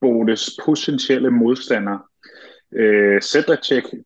[0.00, 1.98] Bodes potentielle modstander.
[2.72, 3.60] Øh, Cedric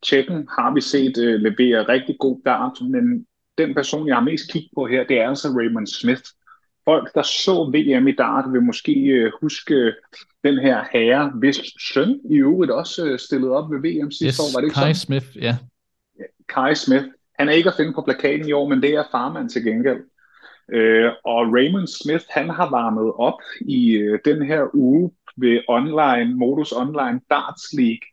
[0.07, 3.25] Tjekken har vi set øh, levere rigtig god dart, men
[3.57, 6.23] den person, jeg har mest kigget på her, det er altså Raymond Smith.
[6.85, 9.93] Folk, der så VM i dart, vil måske øh, huske
[10.43, 14.39] den her herre, hvis søn i øvrigt også øh, stillede op ved VM sidste yes,
[14.39, 14.55] år.
[14.55, 14.95] Var det ikke Kai sådan?
[14.95, 15.57] Smith, ja.
[16.49, 17.05] Kai Smith.
[17.39, 20.01] Han er ikke at finde på plakaten i år, men det er farmand til gengæld.
[20.73, 26.35] Øh, og Raymond Smith, han har varmet op i øh, den her uge ved online,
[26.35, 28.07] Modus Online Darts League.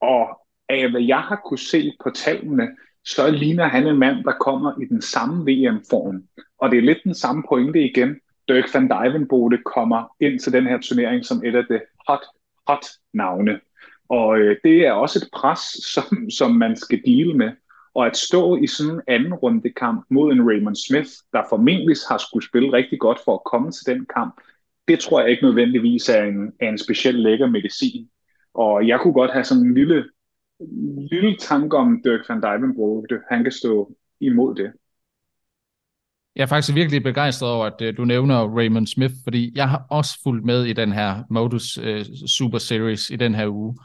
[0.00, 2.68] Og af hvad jeg har kunne se på tallene,
[3.08, 6.22] så ligner han en mand, der kommer i den samme VM-form.
[6.58, 8.16] Og det er lidt den samme pointe igen.
[8.48, 12.24] Dirk van Dijvenbode kommer ind til den her turnering som et af det hot,
[12.66, 13.60] hot navne.
[14.08, 15.60] Og øh, det er også et pres,
[15.94, 17.50] som, som man skal dele med.
[17.94, 22.18] Og at stå i sådan en anden rundekamp mod en Raymond Smith, der formentlig har
[22.18, 24.40] skulle spille rigtig godt for at komme til den kamp,
[24.88, 28.08] det tror jeg ikke nødvendigvis er en, er en speciel lækker medicin.
[28.54, 30.04] Og jeg kunne godt have sådan en lille,
[31.10, 33.20] lille tanke om Dirk van Dijvenbode.
[33.30, 34.72] Han kan stå imod det.
[36.36, 39.86] Jeg er faktisk virkelig begejstret over, at øh, du nævner Raymond Smith, fordi jeg har
[39.90, 43.78] også fulgt med i den her Modus uh, Super Series i den her uge.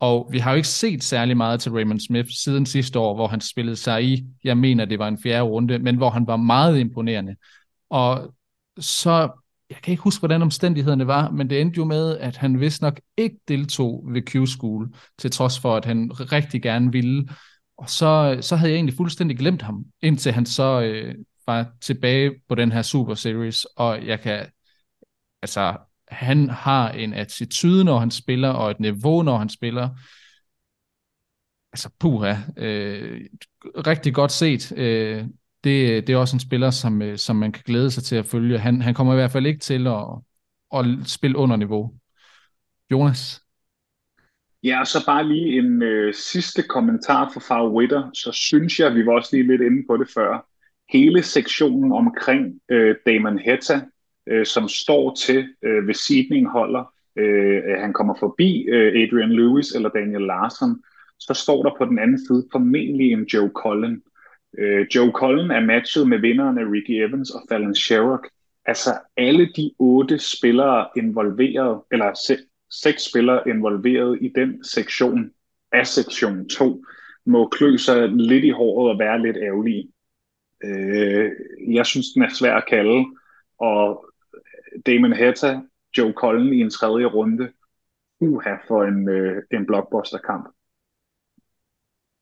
[0.00, 3.26] Og vi har jo ikke set særlig meget til Raymond Smith siden sidste år, hvor
[3.26, 6.36] han spillede sig i, jeg mener det var en fjerde runde, men hvor han var
[6.36, 7.36] meget imponerende.
[7.90, 8.34] Og
[8.78, 9.30] så,
[9.70, 12.82] jeg kan ikke huske, hvordan omstændighederne var, men det endte jo med, at han vist
[12.82, 17.28] nok ikke deltog ved Q-School, til trods for, at han rigtig gerne ville.
[17.78, 21.14] Og så, så havde jeg egentlig fuldstændig glemt ham, indtil han så øh,
[21.46, 24.46] var tilbage på den her Super Series, og jeg kan,
[25.42, 25.76] altså,
[26.08, 29.88] han har en attitude, når han spiller, og et niveau, når han spiller.
[31.72, 33.20] Altså, puha, øh,
[33.64, 34.72] rigtig godt set.
[34.76, 35.24] Øh,
[35.66, 38.26] det, det er også en spiller, som, øh, som man kan glæde sig til at
[38.26, 38.58] følge.
[38.58, 40.04] Han, han kommer i hvert fald ikke til at,
[40.74, 41.92] at spille under niveau.
[42.90, 43.42] Jonas?
[44.62, 48.10] Ja, og så bare lige en øh, sidste kommentar for favoritter.
[48.14, 50.46] Så synes jeg, vi var også lige lidt inde på det før.
[50.92, 53.80] Hele sektionen omkring øh, Damon Hetta,
[54.26, 59.72] øh, som står til øh, ved seedning holder, øh, han kommer forbi øh, Adrian Lewis
[59.72, 60.82] eller Daniel Larsen,
[61.18, 64.02] så står der på den anden side formentlig en Joe Collins.
[64.58, 68.28] Øh, Joe Cullen er matchet med vinderne Ricky Evans og Fallon Sherrock.
[68.64, 72.38] Altså alle de otte spillere involveret, eller se,
[72.70, 75.30] seks spillere involveret i den sektion
[75.72, 76.84] af sektion 2,
[77.26, 79.92] må klø sig lidt i håret og være lidt ærgerlige.
[80.64, 81.30] Øh,
[81.74, 83.04] jeg synes, den er svær at kalde,
[83.58, 84.06] og
[84.86, 85.60] Damon Hetta,
[85.98, 87.52] Joe Cullen i en tredje runde,
[88.20, 90.48] uha for en, øh, en blockbuster-kamp.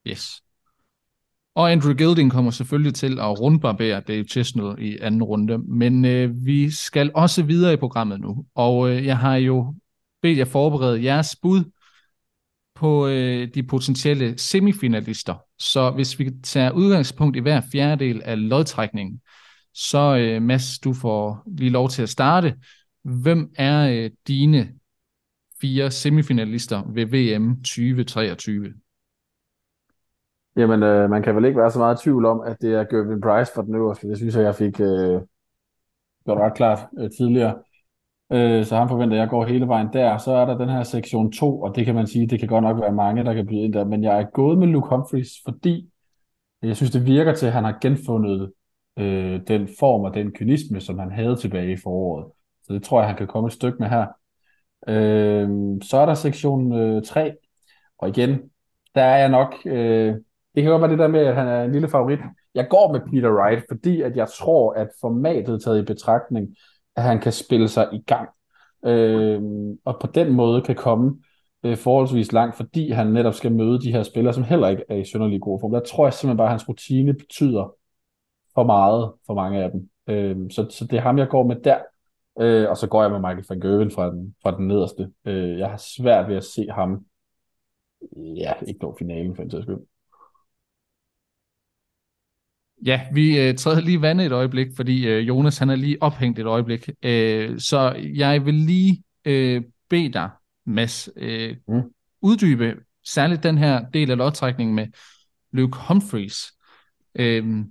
[0.06, 0.43] Yes.
[1.54, 6.46] Og Andrew Gilding kommer selvfølgelig til at rundbarbere Dave Chestnut i anden runde, men øh,
[6.46, 9.74] vi skal også videre i programmet nu, og øh, jeg har jo
[10.22, 11.64] bedt jer forberede jeres bud
[12.74, 15.34] på øh, de potentielle semifinalister.
[15.58, 19.20] Så hvis vi tager udgangspunkt i hver fjerdedel af lodtrækningen,
[19.74, 22.54] så øh, Mads, du får lige lov til at starte.
[23.04, 24.72] Hvem er øh, dine
[25.60, 28.83] fire semifinalister ved VM 2023?
[30.56, 32.84] Jamen, øh, man kan vel ikke være så meget i tvivl om, at det er
[32.84, 34.08] Gervin Price for den øverste.
[34.08, 35.20] Det synes jeg, jeg fik øh,
[36.24, 37.54] gjort ret klart øh, tidligere.
[38.32, 40.18] Øh, så han forventer, at jeg går hele vejen der.
[40.18, 42.64] Så er der den her sektion 2, og det kan man sige, det kan godt
[42.64, 43.84] nok være mange, der kan byde ind der.
[43.84, 45.90] Men jeg er gået med Luke Humphries, fordi
[46.62, 48.52] jeg synes, det virker til, at han har genfundet
[48.98, 52.26] øh, den form og den kynisme, som han havde tilbage i foråret.
[52.62, 54.06] Så det tror jeg, han kan komme et stykke med her.
[54.88, 55.48] Øh,
[55.82, 57.32] så er der sektion øh, 3,
[57.98, 58.38] og igen,
[58.94, 59.54] der er jeg nok...
[59.66, 60.14] Øh,
[60.54, 62.18] det kan godt være det der med, at han er en lille favorit.
[62.54, 66.56] Jeg går med Peter Wright, fordi at jeg tror, at formatet taget i betragtning,
[66.96, 68.28] at han kan spille sig i gang.
[68.84, 69.42] Øh,
[69.84, 71.22] og på den måde kan komme
[71.64, 74.96] øh, forholdsvis langt, fordi han netop skal møde de her spillere, som heller ikke er
[74.96, 75.72] i synderlig god form.
[75.72, 77.74] Der tror jeg simpelthen bare, at hans rutine betyder
[78.54, 79.88] for meget for mange af dem.
[80.06, 81.78] Øh, så, så det er ham, jeg går med der.
[82.40, 85.10] Øh, og så går jeg med Michael van Gerwen fra den, fra den nederste.
[85.24, 87.04] Øh, jeg har svært ved at se ham
[88.16, 89.78] ja, ikke nå finalen for en sags skyld.
[92.84, 96.38] Ja, vi øh, træder lige vandet et øjeblik, fordi øh, Jonas han er lige ophængt
[96.38, 96.88] et øjeblik.
[97.02, 100.30] Øh, så jeg vil lige øh, bede dig,
[100.66, 101.82] Mads, øh, mm.
[102.22, 102.74] uddybe
[103.04, 104.86] særligt den her del af lodtrækningen med
[105.52, 106.52] Luke Humphreys.
[107.14, 107.64] Øh,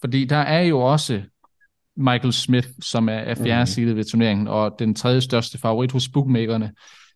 [0.00, 1.22] fordi der er jo også
[1.96, 3.66] Michael Smith, som er, er fjerde mm.
[3.66, 6.72] side ved turneringen, og den tredje største favorit hos bookmakerne.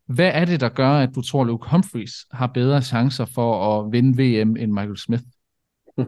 [0.07, 3.93] Hvad er det, der gør, at du tror, Luke Humphreys har bedre chancer for at
[3.93, 5.23] vinde VM end Michael Smith?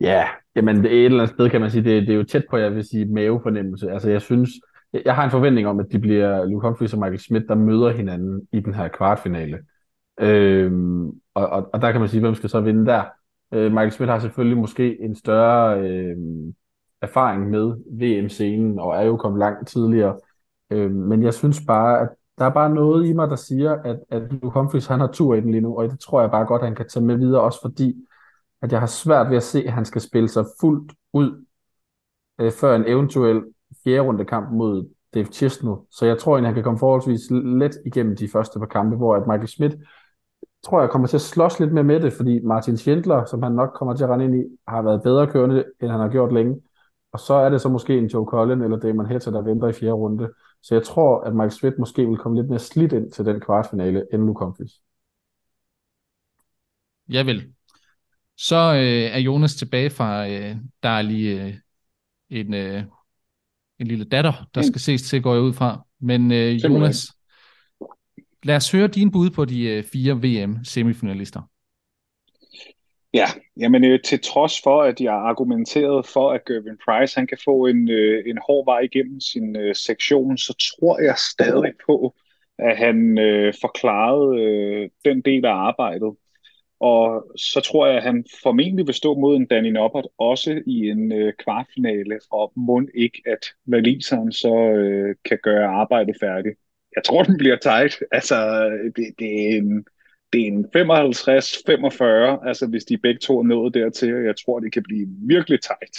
[0.00, 0.24] Ja,
[0.56, 2.44] jamen det er et eller andet sted kan man sige, det, det er jo tæt
[2.50, 3.90] på, jeg vil sige, mavefornemmelse.
[3.90, 4.50] Altså jeg synes,
[5.04, 7.90] jeg har en forventning om, at de bliver Luke Humphries og Michael Smith, der møder
[7.90, 9.58] hinanden i den her kvartfinale.
[10.20, 13.04] Øhm, og, og, og der kan man sige, hvem skal så vinde der?
[13.54, 16.16] Øh, Michael Smith har selvfølgelig måske en større øh,
[17.02, 20.18] erfaring med VM-scenen, og er jo kommet langt tidligere.
[20.70, 22.08] Øh, men jeg synes bare, at
[22.38, 25.34] der er bare noget i mig, der siger, at, at Luke Humphries, han har tur
[25.34, 27.16] i den lige nu, og det tror jeg bare godt, at han kan tage med
[27.16, 27.96] videre, også fordi,
[28.62, 31.44] at jeg har svært ved at se, at han skal spille sig fuldt ud,
[32.40, 33.44] øh, før en eventuel
[33.84, 35.76] fjerde runde kamp mod Dave Chisnell.
[35.90, 39.16] Så jeg tror egentlig, han kan komme forholdsvis let igennem de første par kampe, hvor
[39.16, 39.76] at Michael Schmidt
[40.64, 43.52] tror jeg kommer til at slås lidt mere med det, fordi Martin Schindler, som han
[43.52, 46.32] nok kommer til at rende ind i, har været bedre kørende, end han har gjort
[46.32, 46.60] længe.
[47.12, 49.72] Og så er det så måske en Joe Cullen eller Damon Hetta, der venter i
[49.72, 50.32] fjerde runde.
[50.62, 53.40] Så jeg tror, at Mike Schmidt måske vil komme lidt mere slidt ind til den
[53.40, 54.72] kvartfinale, end Luke Humphries.
[57.08, 57.55] Jeg vil.
[58.36, 61.54] Så øh, er Jonas tilbage fra, øh, der er lige øh,
[62.30, 62.82] en, øh,
[63.78, 65.86] en lille datter, der skal ses til, går jeg ud fra.
[66.00, 67.06] Men øh, Jonas,
[68.42, 71.42] lad os høre din bud på de øh, fire VM-semifinalister.
[73.14, 73.26] Ja,
[73.56, 77.66] jamen øh, til trods for, at jeg argumenteret for, at Gervin Price han kan få
[77.66, 82.14] en, øh, en hård vej igennem sin øh, sektion, så tror jeg stadig på,
[82.58, 86.16] at han øh, forklarede øh, den del af arbejdet.
[86.80, 90.88] Og så tror jeg, at han formentlig vil stå mod en Danny Noppert også i
[90.88, 96.58] en øh, kvartfinale, og må ikke, at Valiseren så øh, kan gøre arbejdet færdigt.
[96.96, 98.02] Jeg tror, den bliver tight.
[98.12, 99.86] Altså, det, det er en,
[100.32, 104.60] det er en 55-45, altså hvis de begge to er nået dertil, og jeg tror,
[104.60, 105.96] det kan blive virkelig tight.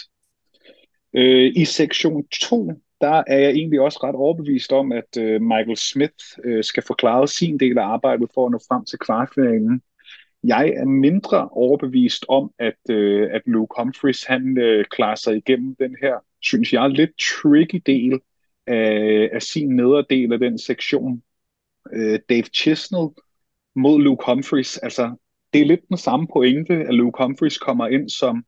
[1.14, 2.72] Øh, I sektion 2,
[3.02, 7.28] der er jeg egentlig også ret overbevist om, at øh, Michael Smith øh, skal forklare
[7.28, 9.82] sin del af arbejdet for at nå frem til kvartfinalen.
[10.44, 15.76] Jeg er mindre overbevist om, at, øh, at Luke Humphries han øh, klarer sig igennem
[15.76, 18.20] den her, synes jeg, lidt tricky del
[18.68, 21.24] af, af sin nederdel af den sektion.
[21.94, 23.08] Øh, Dave Chisnell
[23.76, 25.16] mod Luke Humphries, altså
[25.54, 28.46] det er lidt den samme pointe, at Luke Humphries kommer ind som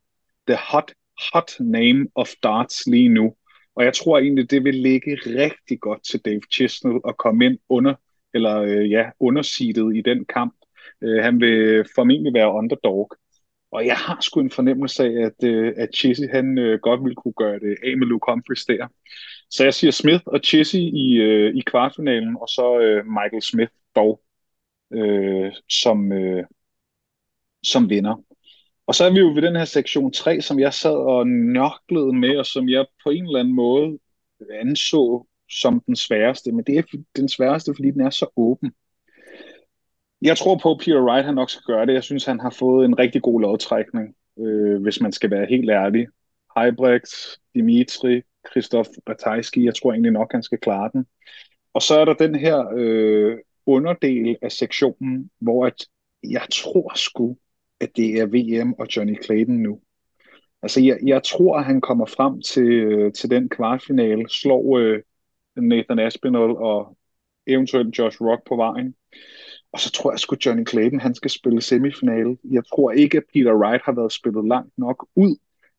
[0.47, 0.93] the hot,
[1.33, 3.35] hot name of darts lige nu.
[3.75, 7.57] Og jeg tror egentlig, det vil ligge rigtig godt til Dave Chisnell at komme ind
[7.69, 7.93] under,
[8.33, 10.53] eller øh, ja, undersidet i den kamp.
[11.03, 13.11] Øh, han vil formentlig være underdog.
[13.71, 17.15] Og jeg har sgu en fornemmelse af, at, øh, at Chissy han øh, godt ville
[17.15, 18.87] kunne gøre det af med Luke Humphries der.
[19.49, 23.71] Så jeg siger Smith og Chissy i, øh, i kvartfinalen, og så øh, Michael Smith
[23.95, 24.21] dog
[24.93, 26.43] øh, som, øh,
[27.63, 28.23] som vinder.
[28.87, 32.13] Og så er vi jo ved den her sektion 3, som jeg sad og nørklede
[32.13, 33.99] med, og som jeg på en eller anden måde
[34.61, 36.51] anså som den sværeste.
[36.51, 36.83] Men det er
[37.15, 38.71] den sværeste, fordi den er så åben.
[40.21, 41.93] Jeg tror på, at Peter Wright han nok skal gøre det.
[41.93, 45.69] Jeg synes, han har fået en rigtig god lodtrækning, øh, hvis man skal være helt
[45.69, 46.07] ærlig.
[46.57, 48.21] Heibrecht, Dimitri,
[48.51, 51.05] Christoph Ratajski, jeg tror egentlig nok, han skal klare den.
[51.73, 55.85] Og så er der den her øh, underdel af sektionen, hvor at
[56.23, 57.37] jeg tror sgu,
[57.79, 59.81] at det er VM og Johnny Clayton nu.
[60.61, 65.01] Altså, jeg, jeg tror, at han kommer frem til, øh, til den kvartfinale, slår øh,
[65.55, 66.97] Nathan Aspinall og
[67.47, 68.95] eventuelt Josh Rock på vejen.
[69.71, 72.37] Og så tror jeg sgu, Johnny Clayton, han skal spille semifinale.
[72.43, 75.35] Jeg tror ikke, at Peter Wright har været spillet langt nok ud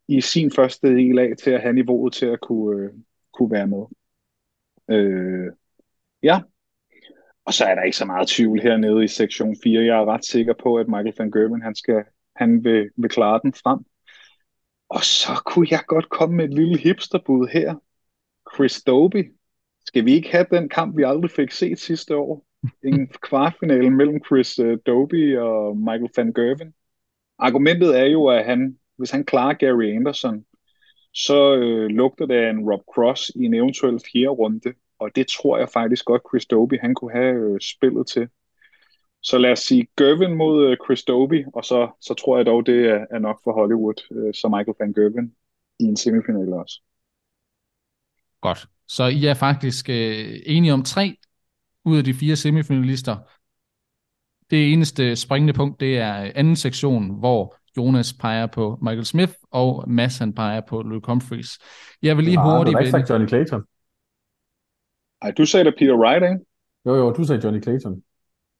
[0.08, 2.90] i sin første del af, til at have niveauet til at kunne, øh,
[3.32, 3.84] kunne være med.
[4.88, 5.52] Øh,
[6.22, 6.40] ja,
[7.44, 9.84] og så er der ikke så meget tvivl hernede i sektion 4.
[9.84, 12.04] Jeg er ret sikker på, at Michael van Gerwen, han, skal,
[12.36, 13.78] han vil, vil klare den frem.
[14.88, 17.74] Og så kunne jeg godt komme med et lille hipsterbud her.
[18.54, 19.30] Chris Dobie.
[19.86, 22.46] Skal vi ikke have den kamp, vi aldrig fik set sidste år?
[22.84, 26.74] En kvartfinale mellem Chris uh, Doby og Michael van Gerven.
[27.38, 30.44] Argumentet er jo, at han, hvis han klarer Gary Anderson,
[31.14, 35.26] så øh, lugter det af en Rob Cross i en eventuel fjerde runde, og det
[35.26, 38.28] tror jeg faktisk godt, Chris Doby, han kunne have øh, spillet til.
[39.22, 42.66] Så lad os sige Gervin mod øh, Chris Doby, og så, så tror jeg dog,
[42.66, 45.32] det er, er nok for Hollywood, øh, så Michael van Gervin
[45.80, 46.80] i en semifinal også.
[48.40, 48.66] Godt.
[48.88, 51.16] Så I er faktisk øh, enige om tre
[51.84, 53.16] ud af de fire semifinalister.
[54.50, 59.84] Det eneste springende punkt, det er anden sektion, hvor Jonas peger på Michael Smith, og
[59.88, 61.58] Mads han peger på Luke Humphries.
[62.02, 62.90] Jeg vil lige ja, hurtigt vende...
[62.90, 63.62] sagt Johnny Clayton.
[65.22, 66.44] Ej, du sagde da Peter Wright, ikke?
[66.86, 68.02] Jo, jo, du sagde Johnny Clayton.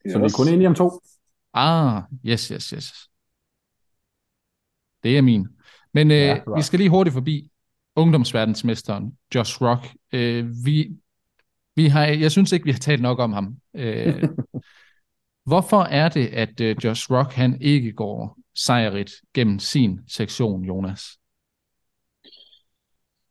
[0.06, 0.12] Yes.
[0.12, 1.00] Så vi er kun enige om to.
[1.54, 2.92] Ah, yes, yes, yes.
[5.02, 5.48] Det er min.
[5.94, 7.50] Men øh, ja, vi skal lige hurtigt forbi
[7.96, 9.94] ungdomsverdensmesteren Josh Rock.
[10.12, 10.90] Øh, vi,
[11.80, 13.56] vi har, jeg synes ikke, vi har talt nok om ham.
[13.74, 14.22] Øh,
[15.50, 21.02] hvorfor er det, at øh, Josh Rock han ikke går sejrigt gennem sin sektion, Jonas?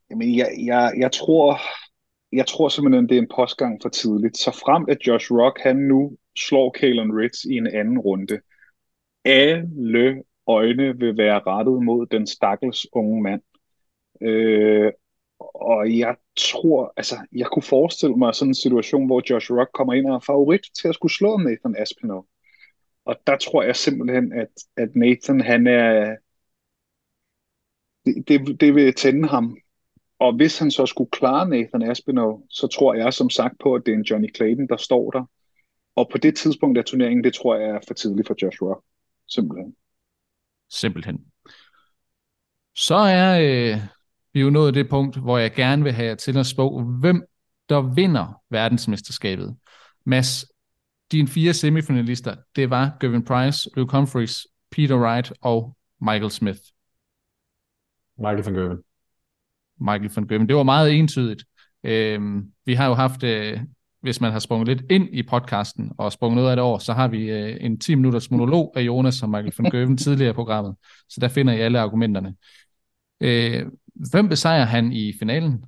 [0.09, 1.59] Jamen, jeg, jeg, jeg tror,
[2.31, 4.37] jeg tror simpelthen, det er en postgang for tidligt.
[4.37, 8.39] Så frem at Josh Rock, han nu slår Kalen Ritz i en anden runde.
[9.25, 13.41] Alle øjne vil være rettet mod den stakkels unge mand.
[14.21, 14.91] Øh,
[15.39, 19.93] og jeg tror, altså, jeg kunne forestille mig sådan en situation, hvor Josh Rock kommer
[19.93, 22.21] ind og er favorit til at skulle slå Nathan Aspinall.
[23.05, 24.47] Og der tror jeg simpelthen, at,
[24.77, 26.15] at Nathan, han er,
[28.05, 29.57] det, det, det vil tænde ham.
[30.19, 33.81] Og hvis han så skulle klare Nathan Aspinall, så tror jeg som sagt på, at
[33.85, 35.29] det er en Johnny Clayton, der står der.
[35.95, 38.83] Og på det tidspunkt af turneringen, det tror jeg er for tidligt for Josh Rock.
[39.27, 39.75] Simpelthen.
[40.69, 41.25] Simpelthen.
[42.75, 43.79] Så er øh,
[44.33, 47.23] vi jo nået det punkt, hvor jeg gerne vil have jer til at spå, hvem
[47.69, 49.55] der vinder verdensmesterskabet.
[50.05, 50.45] Mads,
[51.11, 56.59] dine fire semifinalister, det var Gavin Price, Luke Humphries, Peter Wright og Michael Smith.
[58.17, 58.77] Michael van Gerwen.
[59.79, 60.47] Michael van Gerwen.
[60.47, 61.43] Det var meget entydigt.
[61.83, 63.59] Øhm, vi har jo haft, øh,
[64.01, 66.93] hvis man har sprunget lidt ind i podcasten og sprunget noget af det over, så
[66.93, 70.33] har vi øh, en 10 minutters monolog af Jonas og Michael van Gerwen tidligere i
[70.33, 70.75] programmet.
[71.09, 72.35] Så der finder I alle argumenterne.
[73.21, 73.65] Øh,
[74.11, 75.65] hvem besejrer han i finalen?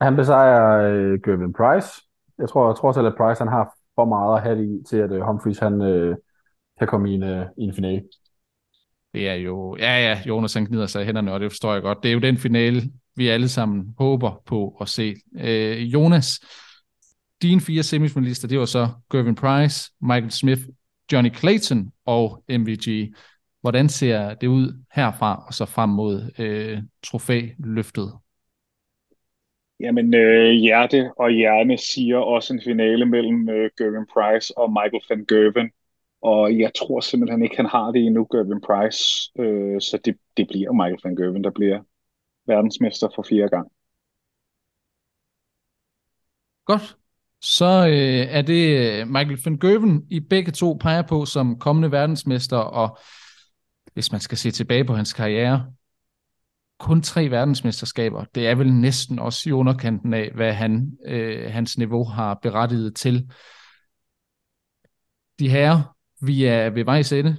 [0.00, 2.02] Han besejrer øh, Gervin Price.
[2.38, 4.96] Jeg tror, jeg tror selv, at Price han har for meget at have i, til
[4.96, 6.16] at øh, Humphries han, øh,
[6.78, 8.02] kan komme i en, øh, i en finale.
[9.14, 11.82] Det er jo, ja ja, Jonas han gnider sig i hænderne, og det forstår jeg
[11.82, 12.02] godt.
[12.02, 12.82] Det er jo den finale,
[13.16, 15.14] vi alle sammen håber på at se.
[15.40, 16.40] Øh, Jonas,
[17.42, 20.62] dine fire semifinalister, det var så Gervin Price, Michael Smith,
[21.12, 23.14] Johnny Clayton og MVG.
[23.64, 28.12] Hvordan ser det ud herfra og så frem mod øh, trofæløftet?
[29.80, 35.02] Jamen, øh, hjerte og hjerne siger også en finale mellem øh, Gervin Price og Michael
[35.10, 35.70] van Gerven.
[36.22, 39.02] Og jeg tror simpelthen ikke, han har det endnu, Gervin Price.
[39.38, 41.80] Øh, så det, det bliver Michael van Gerven, der bliver
[42.46, 43.68] verdensmester for fire gang.
[46.64, 46.96] Godt.
[47.40, 51.92] Så øh, er det øh, Michael van Gerven, I begge to peger på som kommende
[51.92, 52.98] verdensmester, og
[53.94, 55.72] hvis man skal se tilbage på hans karriere,
[56.78, 58.24] kun tre verdensmesterskaber.
[58.34, 62.96] Det er vel næsten også i underkanten af, hvad han, øh, hans niveau har berettiget
[62.96, 63.30] til.
[65.38, 67.36] De her, vi er ved vejs ende.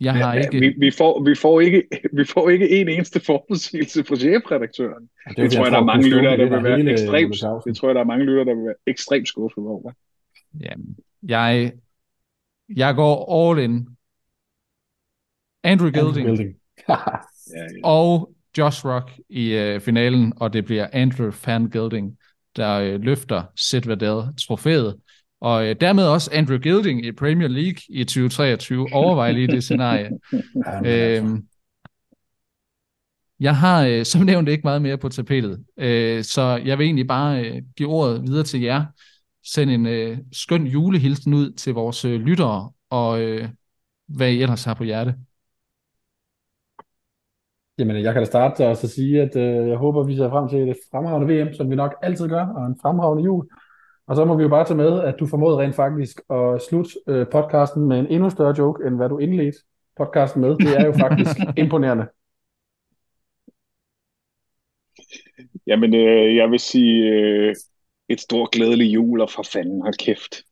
[0.00, 0.58] Jeg har Ja, ikke...
[0.60, 1.88] vi, vi, får, vi, får ikke,
[2.18, 5.08] vi får ikke en eneste forudsigelse fra chefredaktøren.
[5.36, 7.94] Det, er tror jeg, der er mange lyttere, der vil være ekstremt, det tror jeg,
[7.94, 9.92] der er mange lyttere, der vil være ekstremt skuffet over.
[10.60, 10.72] Ja,
[11.22, 11.72] jeg,
[12.76, 13.88] jeg går all in.
[15.64, 16.54] Andrew Gilding, Building.
[16.88, 16.96] Ja,
[17.56, 17.66] ja.
[17.82, 22.16] og Josh Rock i øh, finalen, og det bliver Andrew Van Gilding,
[22.56, 24.96] der øh, løfter Citadel trofæet.
[25.40, 28.88] Og øh, dermed også Andrew Gilding i Premier League i 2023.
[28.92, 30.10] Overvej lige det scenarie.
[30.32, 31.22] Jamen, altså.
[31.22, 31.48] Øhm,
[33.40, 37.06] jeg har øh, som nævnt ikke meget mere på tapetet, øh, så jeg vil egentlig
[37.06, 38.84] bare øh, give ordet videre til jer.
[39.46, 43.48] Send en øh, skøn julehilsen ud til vores øh, lyttere, og øh,
[44.08, 45.14] hvad I ellers har på hjerte.
[47.78, 50.48] Jamen, jeg kan da starte og så sige, at øh, jeg håber, vi ser frem
[50.48, 53.46] til et fremragende VM, som vi nok altid gør, og en fremragende jul.
[54.06, 56.90] Og så må vi jo bare tage med, at du formåede rent faktisk at slutte
[57.08, 59.58] øh, podcasten med en endnu større joke, end hvad du indledte
[59.96, 60.56] podcasten med.
[60.56, 62.06] Det er jo faktisk imponerende.
[65.66, 67.54] Jamen, øh, jeg vil sige øh,
[68.08, 70.42] et stort glædelig jul, og for fanden hold kæft.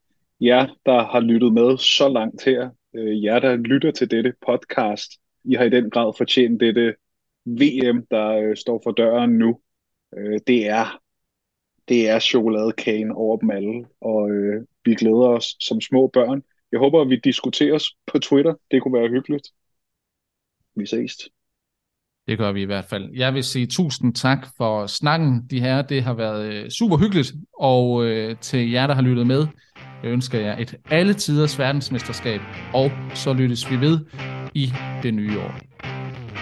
[0.40, 5.10] Jer, der har lyttet med så langt her, øh, jer, der lytter til dette podcast,
[5.44, 6.94] I har i den grad fortjent dette
[7.46, 9.60] VM, der øh, står for døren nu.
[10.16, 11.02] Øh, det er
[11.88, 16.42] det er chokoladekagen over dem alle, og øh, vi glæder os som små børn.
[16.72, 18.54] Jeg håber, at vi diskuteres på Twitter.
[18.70, 19.48] Det kunne være hyggeligt.
[20.76, 21.28] Vi ses.
[22.26, 23.10] Det gør vi i hvert fald.
[23.14, 25.82] Jeg vil sige tusind tak for snakken, de her.
[25.82, 29.46] Det har været øh, super hyggeligt, og øh, til jer, der har lyttet med,
[30.02, 32.40] jeg ønsker jer et alle tiders verdensmesterskab,
[32.74, 33.98] og så lyttes vi ved
[34.54, 35.54] i det nye år.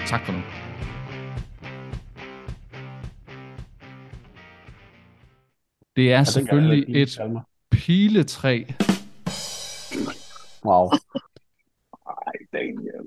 [0.06, 0.69] Tak for nu.
[6.00, 7.46] Det er Ja, selvfølgelig et Hjalmar.
[7.70, 8.64] piletræ.
[10.64, 10.88] Wow.
[12.26, 13.06] Ej, Daniel.